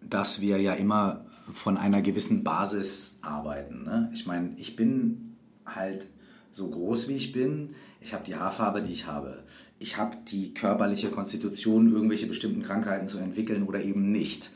dass 0.00 0.40
wir 0.40 0.58
ja 0.60 0.72
immer 0.72 1.24
von 1.50 1.76
einer 1.76 2.00
gewissen 2.00 2.44
Basis 2.44 3.18
arbeiten. 3.22 3.84
Ne? 3.84 4.10
Ich 4.14 4.26
meine, 4.26 4.52
ich 4.56 4.74
bin 4.74 5.36
halt 5.66 6.08
so 6.52 6.68
groß 6.68 7.08
wie 7.08 7.14
ich 7.14 7.32
bin. 7.32 7.74
Ich 8.00 8.14
habe 8.14 8.24
die 8.24 8.36
Haarfarbe, 8.36 8.82
die 8.82 8.92
ich 8.92 9.06
habe. 9.06 9.42
Ich 9.78 9.96
habe 9.96 10.16
die 10.28 10.54
körperliche 10.54 11.10
Konstitution, 11.10 11.92
irgendwelche 11.92 12.26
bestimmten 12.26 12.62
Krankheiten 12.62 13.08
zu 13.08 13.18
entwickeln 13.18 13.64
oder 13.64 13.82
eben 13.82 14.10
nicht. 14.10 14.50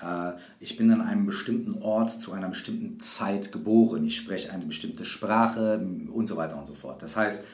Äh, 0.00 0.32
ich 0.60 0.76
bin 0.76 0.90
an 0.90 1.00
einem 1.00 1.26
bestimmten 1.26 1.82
Ort 1.82 2.10
zu 2.10 2.32
einer 2.32 2.48
bestimmten 2.48 3.00
Zeit 3.00 3.52
geboren. 3.52 4.04
Ich 4.04 4.16
spreche 4.16 4.52
eine 4.52 4.66
bestimmte 4.66 5.04
Sprache 5.04 5.86
und 6.12 6.26
so 6.26 6.36
weiter 6.36 6.58
und 6.58 6.66
so 6.66 6.74
fort. 6.74 7.02
Das 7.02 7.16
heißt, 7.16 7.44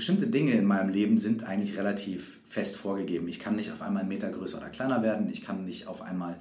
bestimmte 0.00 0.28
Dinge 0.28 0.52
in 0.52 0.64
meinem 0.64 0.88
Leben 0.88 1.18
sind 1.18 1.44
eigentlich 1.44 1.76
relativ 1.76 2.40
fest 2.48 2.78
vorgegeben. 2.78 3.28
Ich 3.28 3.38
kann 3.38 3.54
nicht 3.54 3.70
auf 3.70 3.82
einmal 3.82 4.00
einen 4.00 4.08
Meter 4.08 4.30
größer 4.30 4.56
oder 4.56 4.70
kleiner 4.70 5.02
werden, 5.02 5.28
ich 5.30 5.42
kann 5.42 5.66
nicht 5.66 5.88
auf 5.88 6.00
einmal 6.00 6.38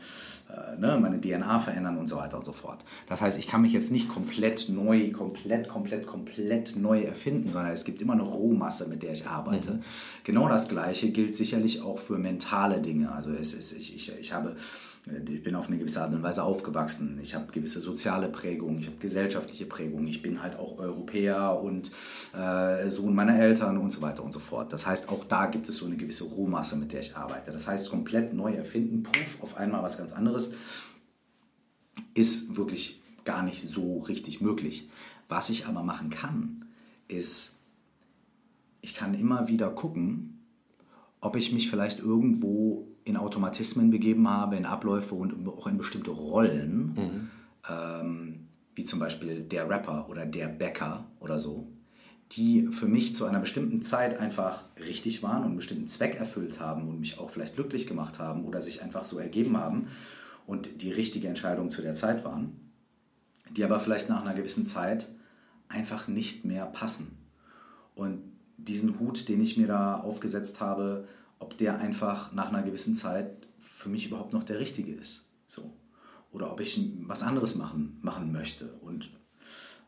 äh, 0.48 0.80
ne, 0.80 0.98
meine 0.98 1.20
DNA 1.20 1.60
verändern 1.60 1.98
und 1.98 2.08
so 2.08 2.16
weiter 2.16 2.38
und 2.38 2.46
so 2.46 2.54
fort. 2.54 2.86
Das 3.10 3.20
heißt, 3.20 3.38
ich 3.38 3.48
kann 3.48 3.62
mich 3.62 3.74
jetzt 3.74 3.92
nicht 3.92 4.08
komplett 4.08 4.70
neu, 4.70 5.12
komplett, 5.12 5.68
komplett, 5.68 6.08
komplett 6.08 6.78
neu 6.78 7.02
erfinden, 7.02 7.50
sondern 7.50 7.74
es 7.74 7.84
gibt 7.84 8.02
immer 8.02 8.14
eine 8.14 8.24
Rohmasse, 8.24 8.88
mit 8.88 9.04
der 9.04 9.12
ich 9.12 9.28
arbeite. 9.28 9.74
Mhm. 9.74 9.84
Genau 10.24 10.48
das 10.48 10.70
Gleiche 10.70 11.10
gilt 11.12 11.36
sicherlich 11.36 11.82
auch 11.82 12.00
für 12.00 12.18
mentale 12.18 12.80
Dinge. 12.80 13.12
Also 13.12 13.34
es 13.34 13.54
ist, 13.54 13.74
ich, 13.74 13.94
ich, 13.94 14.14
ich 14.18 14.32
habe 14.32 14.56
ich 15.28 15.44
bin 15.44 15.56
auf 15.56 15.68
eine 15.68 15.78
gewisse 15.78 16.02
Art 16.02 16.14
und 16.14 16.24
Weise 16.24 16.44
aufgewachsen. 16.44 17.20
Ich 17.22 17.36
habe 17.36 17.52
gewisse 17.52 17.80
soziale 17.80 18.30
Prägungen, 18.30 18.80
ich 18.80 18.88
habe 18.88 18.98
gesellschaftliche 18.98 19.66
Prägungen. 19.66 20.08
Ich 20.08 20.22
bin 20.22 20.42
halt 20.42 20.58
auch 20.58 20.78
Europäer 20.78 21.60
und 21.62 21.92
äh, 22.38 22.90
Sohn 22.90 23.16
meiner 23.16 23.40
Eltern 23.40 23.78
und 23.78 23.92
so 23.92 24.02
weiter 24.02 24.24
und 24.24 24.32
so 24.32 24.40
fort. 24.40 24.72
Das 24.74 24.86
heißt, 24.86 25.10
auch 25.10 25.24
da 25.26 25.48
gibt 25.48 25.70
es 25.70 25.78
so 25.78 25.86
eine 25.86 25.98
gewisse 25.98 26.26
Rohmasse, 26.26 26.76
mit 26.76 26.94
der 26.94 27.00
ich 27.02 27.16
arbeite. 27.16 27.52
Das 27.52 27.68
heißt, 27.68 27.90
komplett 27.90 28.34
neu 28.34 28.54
erfinden, 28.54 29.04
puff, 29.04 29.42
auf 29.42 29.58
einmal 29.58 29.84
was 29.84 29.98
ganz 29.98 30.14
anderes, 30.14 30.54
ist 32.14 32.56
wirklich 32.58 33.02
gar 33.26 33.44
nicht 33.44 33.62
so 33.62 34.00
richtig 34.00 34.42
möglich. 34.42 34.90
Was 35.28 35.50
ich 35.50 35.68
aber 35.68 35.84
machen 35.84 36.10
kann, 36.10 36.66
ist, 37.08 37.60
ich 38.82 38.96
kann 38.96 39.14
immer 39.14 39.48
wieder 39.48 39.70
gucken, 39.70 40.40
ob 41.22 41.36
ich 41.36 41.52
mich 41.52 41.70
vielleicht 41.70 42.00
irgendwo 42.00 42.89
in 43.10 43.18
Automatismen 43.18 43.92
begeben 43.92 44.30
habe, 44.30 44.56
in 44.56 44.66
Abläufe 44.66 45.16
und 45.16 45.48
auch 45.48 45.68
in 45.68 45.78
bestimmte 45.78 46.12
Rollen, 46.12 46.94
mhm. 46.96 47.30
ähm, 47.70 48.48
wie 48.76 48.84
zum 48.84 49.00
Beispiel 49.00 49.42
der 49.42 49.70
Rapper 49.70 50.08
oder 50.10 50.26
der 50.26 50.48
Bäcker 50.48 51.06
oder 51.20 51.38
so, 51.38 51.68
die 52.34 52.68
für 52.68 52.88
mich 52.88 53.16
zu 53.16 53.26
einer 53.26 53.40
bestimmten 53.40 53.82
Zeit 53.82 54.20
einfach 54.20 54.64
richtig 54.80 55.24
waren 55.24 55.40
und 55.40 55.48
einen 55.48 55.56
bestimmten 55.58 55.88
Zweck 55.88 56.16
erfüllt 56.16 56.60
haben 56.60 56.88
und 56.88 57.00
mich 57.00 57.20
auch 57.20 57.30
vielleicht 57.30 57.56
glücklich 57.56 57.88
gemacht 57.88 58.20
haben 58.20 58.46
oder 58.46 58.62
sich 58.62 58.84
einfach 58.84 59.06
so 59.06 59.18
ergeben 59.18 59.58
haben 59.58 59.88
und 60.46 60.82
die 60.82 60.92
richtige 60.92 61.28
Entscheidung 61.28 61.70
zu 61.70 61.82
der 61.82 61.96
Zeit 61.96 62.24
waren, 62.24 62.60
die 63.56 63.64
aber 63.64 63.80
vielleicht 63.80 64.10
nach 64.10 64.22
einer 64.22 64.36
gewissen 64.36 64.66
Zeit 64.66 65.10
einfach 65.68 66.08
nicht 66.08 66.46
mehr 66.46 66.66
passen. 66.66 67.18
Und 67.96 68.22
diesen 68.58 69.00
Hut, 69.00 69.28
den 69.30 69.42
ich 69.42 69.58
mir 69.58 69.68
da 69.68 69.96
aufgesetzt 69.96 70.62
habe, 70.62 71.08
ob 71.40 71.58
der 71.58 71.80
einfach 71.80 72.34
nach 72.34 72.50
einer 72.50 72.62
gewissen 72.62 72.96
Zeit 72.96 73.48
für 73.58 73.90
mich 73.90 74.08
überhaupt 74.08 74.34
noch 74.34 74.44
der 74.44 74.60
richtige 74.60 74.94
ist. 74.94 75.26
So. 75.48 75.74
Oder 76.32 76.52
ob 76.52 76.60
ich 76.60 76.80
was 77.02 77.24
anderes 77.24 77.56
machen, 77.56 77.98
machen 78.02 78.32
möchte. 78.32 78.74
Und 78.82 79.10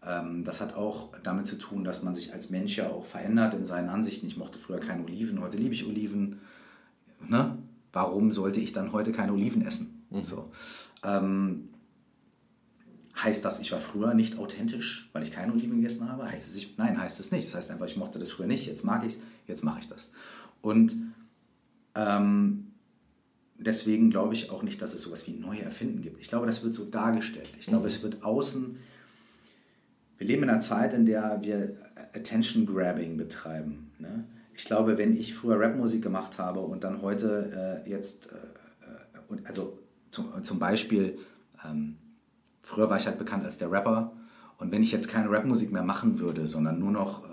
ähm, 0.04 0.44
das 0.44 0.62
hat 0.62 0.74
auch 0.76 1.14
damit 1.24 1.46
zu 1.46 1.58
tun, 1.58 1.84
dass 1.84 2.04
man 2.04 2.16
sich 2.16 2.34
als 2.34 2.50
Mensch 2.50 2.78
ja 2.78 2.90
auch 2.90 3.06
verändert 3.06 3.54
in 3.54 3.64
seinen 3.64 3.90
Ansichten. 3.90 4.26
Ich 4.26 4.38
mochte 4.38 4.58
früher 4.58 4.80
keine 4.80 5.04
Oliven, 5.04 5.40
heute 5.42 5.58
liebe 5.58 5.74
ich 5.74 5.86
Oliven. 5.86 6.40
Ne? 7.28 7.58
Warum 7.94 8.32
sollte 8.32 8.60
ich 8.60 8.74
dann 8.74 8.94
heute 8.94 9.12
keine 9.12 9.34
Oliven 9.34 9.62
essen? 9.62 10.06
Mhm. 10.10 10.24
So. 10.24 10.52
Ähm, 11.04 11.70
heißt 13.22 13.46
das, 13.46 13.60
ich 13.60 13.72
war 13.72 13.80
früher 13.80 14.14
nicht 14.14 14.40
authentisch, 14.40 15.10
weil 15.14 15.24
ich 15.24 15.32
keine 15.32 15.52
Oliven 15.52 15.76
gegessen 15.76 16.10
habe? 16.10 16.24
Heißt 16.24 16.50
es, 16.50 16.56
ich, 16.56 16.78
nein, 16.78 17.00
heißt 17.00 17.20
es 17.20 17.32
nicht. 17.32 17.48
Das 17.48 17.56
heißt 17.56 17.72
einfach, 17.72 17.86
ich 17.86 17.98
mochte 17.98 18.18
das 18.18 18.32
früher 18.32 18.48
nicht, 18.48 18.66
jetzt 18.66 18.84
mag 18.84 19.06
ich 19.06 19.14
es, 19.14 19.20
jetzt 19.48 19.64
mache 19.64 19.82
ich 19.82 19.88
das. 19.88 20.12
Und 20.62 20.96
ähm, 21.96 22.72
deswegen 23.58 24.10
glaube 24.10 24.34
ich 24.34 24.50
auch 24.50 24.64
nicht, 24.64 24.82
dass 24.82 24.94
es 24.94 25.02
sowas 25.02 25.28
wie 25.28 25.34
neue 25.34 25.62
Erfinden 25.62 26.02
gibt. 26.02 26.20
Ich 26.20 26.28
glaube, 26.28 26.46
das 26.46 26.64
wird 26.64 26.74
so 26.74 26.86
dargestellt. 26.86 27.52
Ich 27.60 27.68
glaube, 27.68 27.82
mhm. 27.82 27.88
es 27.88 28.04
wird 28.04 28.24
außen. 28.24 28.78
Wir 30.18 30.28
leben 30.28 30.44
in 30.44 30.50
einer 30.50 30.60
Zeit, 30.60 30.94
in 30.94 31.06
der 31.06 31.40
wir 31.42 31.76
Attention 32.14 32.66
Grabbing 32.66 33.18
betreiben. 33.18 33.92
Ne? 34.00 34.26
Ich 34.54 34.66
glaube, 34.66 34.98
wenn 34.98 35.16
ich 35.16 35.34
früher 35.34 35.60
Rapmusik 35.60 36.02
gemacht 36.02 36.38
habe 36.38 36.60
und 36.60 36.84
dann 36.84 37.02
heute 37.02 37.84
äh, 37.86 37.90
jetzt, 37.90 38.32
äh, 38.32 39.36
äh 39.36 39.38
also 39.46 39.80
zum, 40.10 40.44
zum 40.44 40.60
Beispiel, 40.60 41.18
ähm, 41.66 41.98
früher 42.62 42.90
war 42.90 42.98
ich 42.98 43.08
halt 43.08 43.18
bekannt 43.18 43.46
als 43.46 43.58
der 43.58 43.72
Rapper 43.72 44.14
und 44.58 44.72
wenn 44.72 44.84
ich 44.84 44.92
jetzt 44.92 45.08
keine 45.08 45.32
Rapmusik 45.32 45.72
mehr 45.72 45.84
machen 45.84 46.20
würde, 46.20 46.46
sondern 46.46 46.78
nur 46.80 46.92
noch 46.92 47.24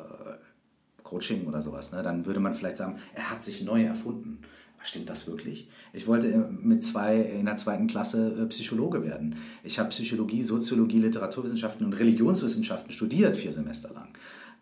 Coaching 1.09 1.47
oder 1.47 1.63
sowas, 1.63 1.93
ne, 1.93 2.03
dann 2.03 2.27
würde 2.27 2.41
man 2.41 2.55
vielleicht 2.55 2.77
sagen, 2.77 2.99
er 3.15 3.31
hat 3.31 3.43
sich 3.43 3.63
neu 3.63 3.83
erfunden. 3.83 4.39
Stimmt 4.83 5.11
das 5.11 5.27
wirklich? 5.27 5.69
Ich 5.93 6.07
wollte 6.07 6.29
mit 6.63 6.85
zwei 6.85 7.17
in 7.17 7.47
der 7.47 7.57
zweiten 7.57 7.89
Klasse 7.89 8.37
äh, 8.41 8.47
Psychologe 8.47 9.03
werden. 9.03 9.35
Ich 9.65 9.79
habe 9.79 9.89
Psychologie, 9.89 10.43
Soziologie, 10.43 11.01
Literaturwissenschaften 11.01 11.85
und 11.85 11.95
Religionswissenschaften 11.95 12.93
studiert, 12.93 13.37
vier 13.37 13.53
Semester 13.53 13.93
lang. 13.93 14.09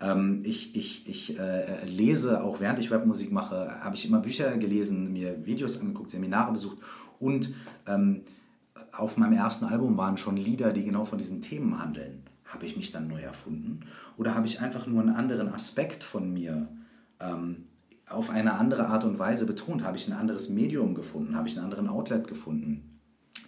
Ähm, 0.01 0.41
ich 0.43 0.75
ich, 0.75 1.07
ich 1.07 1.37
äh, 1.37 1.85
lese, 1.85 2.43
auch 2.43 2.59
während 2.59 2.79
ich 2.79 2.91
Rapmusik 2.91 3.31
mache, 3.31 3.83
habe 3.83 3.95
ich 3.95 4.07
immer 4.07 4.19
Bücher 4.19 4.57
gelesen, 4.57 5.13
mir 5.13 5.45
Videos 5.45 5.79
angeguckt, 5.79 6.09
Seminare 6.09 6.51
besucht 6.51 6.79
und 7.19 7.53
ähm, 7.85 8.21
auf 8.91 9.17
meinem 9.17 9.33
ersten 9.33 9.65
Album 9.65 9.97
waren 9.97 10.17
schon 10.17 10.37
Lieder, 10.37 10.73
die 10.73 10.83
genau 10.83 11.05
von 11.05 11.19
diesen 11.19 11.41
Themen 11.41 11.79
handeln. 11.79 12.23
Habe 12.47 12.65
ich 12.65 12.77
mich 12.77 12.91
dann 12.91 13.07
neu 13.07 13.21
erfunden? 13.21 13.81
Oder 14.17 14.35
habe 14.35 14.47
ich 14.47 14.61
einfach 14.61 14.87
nur 14.87 15.01
einen 15.01 15.15
anderen 15.15 15.49
Aspekt 15.49 16.03
von 16.03 16.33
mir 16.33 16.67
ähm, 17.19 17.67
auf 18.09 18.29
eine 18.29 18.53
andere 18.53 18.87
Art 18.87 19.03
und 19.03 19.19
Weise 19.19 19.45
betont? 19.45 19.83
Habe 19.83 19.97
ich 19.97 20.07
ein 20.07 20.13
anderes 20.13 20.49
Medium 20.49 20.95
gefunden? 20.95 21.35
Habe 21.35 21.47
ich 21.47 21.55
einen 21.55 21.65
anderen 21.65 21.89
Outlet 21.89 22.27
gefunden 22.27 22.99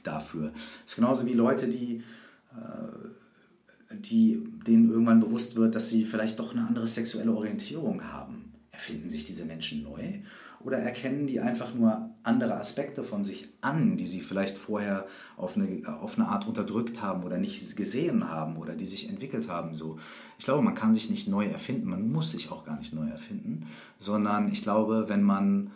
dafür? 0.04 0.52
Das 0.84 0.92
ist 0.92 0.96
genauso 0.96 1.26
wie 1.26 1.34
Leute, 1.34 1.68
die, 1.68 2.04
äh, 2.52 3.96
die, 3.96 4.44
denen 4.68 4.90
irgendwann 4.90 5.22
bewusst 5.22 5.56
wird, 5.56 5.76
dass 5.76 5.90
sie 5.90 6.04
vielleicht 6.06 6.40
doch 6.40 6.54
eine 6.54 6.68
andere 6.68 6.88
sexuelle 6.88 7.34
Orientierung 7.34 8.04
haben. 8.04 8.54
erfinden 8.72 9.10
sich 9.10 9.26
diese 9.26 9.46
Menschen 9.46 9.84
neu 9.84 10.22
oder 10.62 10.78
erkennen 10.78 11.28
die 11.28 11.40
einfach 11.40 11.74
nur 11.74 12.10
andere 12.24 12.56
Aspekte 12.56 13.04
von 13.04 13.24
sich 13.24 13.48
an, 13.62 13.96
die 13.98 14.06
sie 14.06 14.20
vielleicht 14.20 14.58
vorher 14.58 15.08
auf 15.38 15.56
eine, 15.56 15.88
auf 16.02 16.18
eine 16.18 16.28
Art 16.28 16.48
unterdrückt 16.48 17.02
haben 17.02 17.24
oder 17.24 17.38
nicht 17.38 17.76
gesehen 17.78 18.30
haben 18.30 18.58
oder 18.58 18.76
die 18.76 18.86
sich 18.86 19.10
entwickelt 19.10 19.48
haben. 19.48 19.76
So. 19.76 20.00
Ich 20.38 20.46
glaube, 20.46 20.62
man 20.62 20.76
kann 20.76 20.94
sich 20.94 21.10
nicht 21.10 21.28
neu 21.28 21.46
erfinden, 21.46 21.90
man 21.90 22.12
muss 22.12 22.32
sich 22.32 22.52
auch 22.52 22.66
gar 22.66 22.78
nicht 22.78 22.94
neu 22.94 23.08
erfinden, 23.08 23.68
sondern 23.98 24.52
ich 24.52 24.62
glaube, 24.62 25.06
wenn 25.08 25.24
man, 25.24 25.72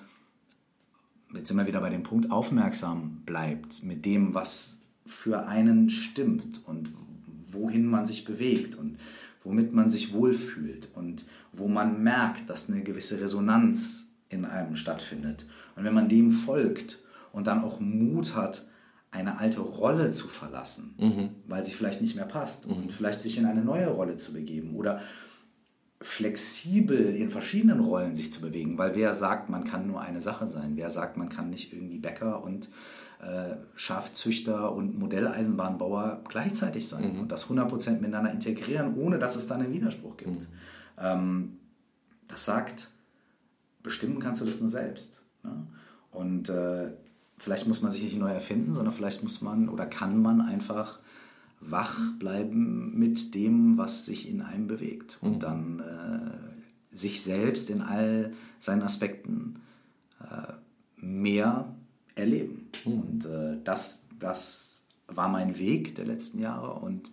jetzt 1.34 1.48
sind 1.48 1.58
wir 1.58 1.68
wieder 1.68 1.82
bei 1.82 1.90
dem 1.90 2.04
Punkt, 2.04 2.32
aufmerksam 2.32 3.22
bleibt 3.26 3.84
mit 3.84 4.06
dem, 4.06 4.34
was 4.34 4.82
für 5.06 5.48
einen 5.48 5.90
stimmt 5.90 6.64
und 6.68 6.90
wohin 7.52 7.86
man 7.86 8.06
sich 8.06 8.26
bewegt 8.26 8.76
und 8.76 8.98
womit 9.44 9.74
man 9.74 9.90
sich 9.90 10.14
wohlfühlt 10.14 10.90
und 10.96 11.26
wo 11.52 11.68
man 11.68 12.02
merkt, 12.02 12.50
dass 12.50 12.70
eine 12.70 12.84
gewisse 12.84 13.20
Resonanz 13.20 14.13
in 14.34 14.46
einem 14.46 14.76
stattfindet. 14.76 15.46
Und 15.76 15.84
wenn 15.84 15.94
man 15.94 16.10
dem 16.10 16.32
folgt 16.32 17.04
und 17.32 17.48
dann 17.48 17.64
auch 17.64 17.80
Mut 17.80 18.36
hat, 18.36 18.68
eine 19.12 19.38
alte 19.38 19.62
Rolle 19.62 20.12
zu 20.12 20.28
verlassen, 20.28 20.96
mhm. 20.98 21.30
weil 21.48 21.64
sie 21.64 21.74
vielleicht 21.74 22.02
nicht 22.02 22.16
mehr 22.16 22.26
passt 22.26 22.68
mhm. 22.68 22.74
und 22.74 22.92
vielleicht 22.92 23.22
sich 23.22 23.38
in 23.38 23.46
eine 23.46 23.64
neue 23.64 23.88
Rolle 23.88 24.18
zu 24.18 24.34
begeben 24.34 24.76
oder 24.76 25.02
flexibel 26.02 27.16
in 27.16 27.30
verschiedenen 27.30 27.80
Rollen 27.80 28.16
sich 28.16 28.34
zu 28.34 28.42
bewegen, 28.42 28.78
weil 28.78 28.96
wer 28.96 29.14
sagt, 29.14 29.50
man 29.50 29.64
kann 29.64 29.88
nur 29.88 30.02
eine 30.02 30.20
Sache 30.20 30.48
sein? 30.48 30.74
Wer 30.76 30.90
sagt, 30.90 31.16
man 31.16 31.30
kann 31.30 31.50
nicht 31.50 31.74
irgendwie 31.74 32.00
Bäcker 32.00 32.44
und 32.44 32.70
äh, 33.22 33.56
Schafzüchter 33.76 34.74
und 34.74 34.98
Modelleisenbahnbauer 35.00 36.24
gleichzeitig 36.28 36.90
sein 36.90 37.14
mhm. 37.14 37.20
und 37.22 37.32
das 37.32 37.48
100% 37.48 38.00
miteinander 38.00 38.32
integrieren, 38.32 38.96
ohne 38.98 39.20
dass 39.20 39.36
es 39.36 39.48
dann 39.48 39.62
einen 39.62 39.72
Widerspruch 39.72 40.18
gibt? 40.18 40.42
Mhm. 40.42 40.48
Ähm, 40.98 41.58
das 42.28 42.46
sagt, 42.46 42.90
bestimmen 43.84 44.20
kannst 44.20 44.42
du 44.42 44.46
das 44.46 44.60
nur 44.60 44.70
selbst. 44.70 45.22
Ne? 45.44 45.68
Und 46.12 46.50
äh, 46.50 46.92
vielleicht 47.38 47.68
muss 47.68 47.82
man 47.82 47.92
sich 47.92 48.04
nicht 48.04 48.18
neu 48.18 48.32
erfinden, 48.32 48.74
sondern 48.74 48.94
vielleicht 48.94 49.24
muss 49.24 49.42
man 49.42 49.70
oder 49.70 49.86
kann 49.86 50.22
man 50.22 50.42
einfach 50.42 51.00
wach 51.60 52.00
bleiben 52.20 52.98
mit 52.98 53.36
dem, 53.36 53.78
was 53.78 54.06
sich 54.06 54.30
in 54.30 54.42
einem 54.42 54.68
bewegt 54.68 55.20
und 55.22 55.36
mhm. 55.36 55.40
dann 55.40 55.80
äh, 55.80 56.96
sich 56.96 57.22
selbst 57.22 57.70
in 57.70 57.82
all 57.82 58.34
seinen 58.60 58.82
Aspekten 58.82 59.62
äh, 60.20 60.54
mehr 60.98 61.74
erleben. 62.16 62.70
Mhm. 62.86 62.92
Und 62.92 63.26
äh, 63.26 63.58
das, 63.64 64.06
das 64.20 64.84
war 65.08 65.30
mein 65.30 65.58
Weg 65.58 65.96
der 65.96 66.06
letzten 66.06 66.40
Jahre 66.40 66.74
und 66.74 67.12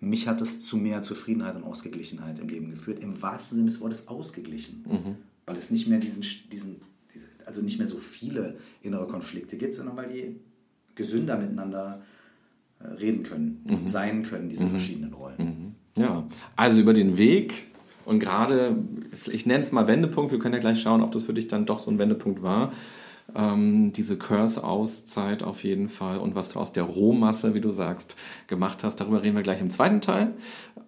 mich 0.00 0.28
hat 0.28 0.40
es 0.40 0.60
zu 0.60 0.76
mehr 0.76 1.02
Zufriedenheit 1.02 1.56
und 1.56 1.64
Ausgeglichenheit 1.64 2.38
im 2.38 2.48
Leben 2.48 2.70
geführt, 2.70 3.00
im 3.00 3.20
wahrsten 3.20 3.56
Sinne 3.56 3.70
des 3.70 3.80
Wortes 3.80 4.06
ausgeglichen. 4.06 4.84
Mhm 4.88 5.16
weil 5.48 5.56
es 5.56 5.70
nicht 5.70 5.88
mehr 5.88 5.98
diesen, 5.98 6.22
diesen 6.52 6.80
diese, 7.12 7.28
also 7.46 7.62
nicht 7.62 7.78
mehr 7.78 7.86
so 7.86 7.96
viele 7.96 8.56
innere 8.82 9.06
Konflikte 9.06 9.56
gibt, 9.56 9.74
sondern 9.74 9.96
weil 9.96 10.08
die 10.08 10.36
gesünder 10.94 11.38
miteinander 11.38 12.02
äh, 12.80 12.86
reden 12.88 13.22
können, 13.22 13.64
mhm. 13.64 13.88
sein 13.88 14.22
können, 14.24 14.50
diese 14.50 14.64
mhm. 14.64 14.70
verschiedenen 14.70 15.12
Rollen. 15.14 15.74
Mhm. 15.96 16.02
Ja, 16.02 16.28
also 16.54 16.80
über 16.80 16.94
den 16.94 17.16
Weg 17.16 17.64
und 18.04 18.20
gerade, 18.20 18.76
ich 19.26 19.46
nenne 19.46 19.60
es 19.60 19.72
mal 19.72 19.86
Wendepunkt, 19.86 20.32
wir 20.32 20.38
können 20.38 20.54
ja 20.54 20.60
gleich 20.60 20.80
schauen, 20.80 21.02
ob 21.02 21.12
das 21.12 21.24
für 21.24 21.34
dich 21.34 21.48
dann 21.48 21.66
doch 21.66 21.78
so 21.78 21.90
ein 21.90 21.98
Wendepunkt 21.98 22.42
war 22.42 22.72
ähm, 23.34 23.92
diese 23.92 24.16
Curse-Auszeit 24.16 25.42
auf 25.42 25.64
jeden 25.64 25.88
Fall 25.88 26.18
und 26.18 26.34
was 26.34 26.52
du 26.52 26.60
aus 26.60 26.72
der 26.72 26.84
Rohmasse, 26.84 27.54
wie 27.54 27.60
du 27.60 27.70
sagst, 27.70 28.16
gemacht 28.46 28.84
hast. 28.84 28.96
Darüber 29.00 29.22
reden 29.22 29.36
wir 29.36 29.42
gleich 29.42 29.60
im 29.60 29.70
zweiten 29.70 30.00
Teil. 30.00 30.32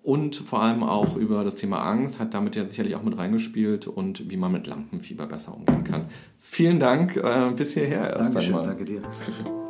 Und 0.03 0.37
vor 0.37 0.63
allem 0.63 0.83
auch 0.83 1.17
über 1.17 1.45
das 1.45 1.57
Thema 1.57 1.83
Angst, 1.83 2.21
hat 2.21 2.33
damit 2.33 2.57
ja 2.57 2.65
sicherlich 2.65 2.97
auch 2.97 3.03
mit 3.03 3.19
reingespielt 3.19 3.87
und 3.87 4.31
wie 4.31 4.37
man 4.39 4.53
mit 4.53 4.67
Lampenfieber 4.67 5.27
besser 5.27 5.55
umgehen 5.55 5.85
kann. 5.85 6.07
Vielen 6.41 6.81
Dank 6.81 7.17
äh, 7.17 7.51
bis 7.55 7.75
hierher 7.75 8.11
erst 8.11 8.35
Dankeschön, 8.35 8.55
einmal. 8.55 8.69
danke 8.69 8.85
dir. 8.85 9.03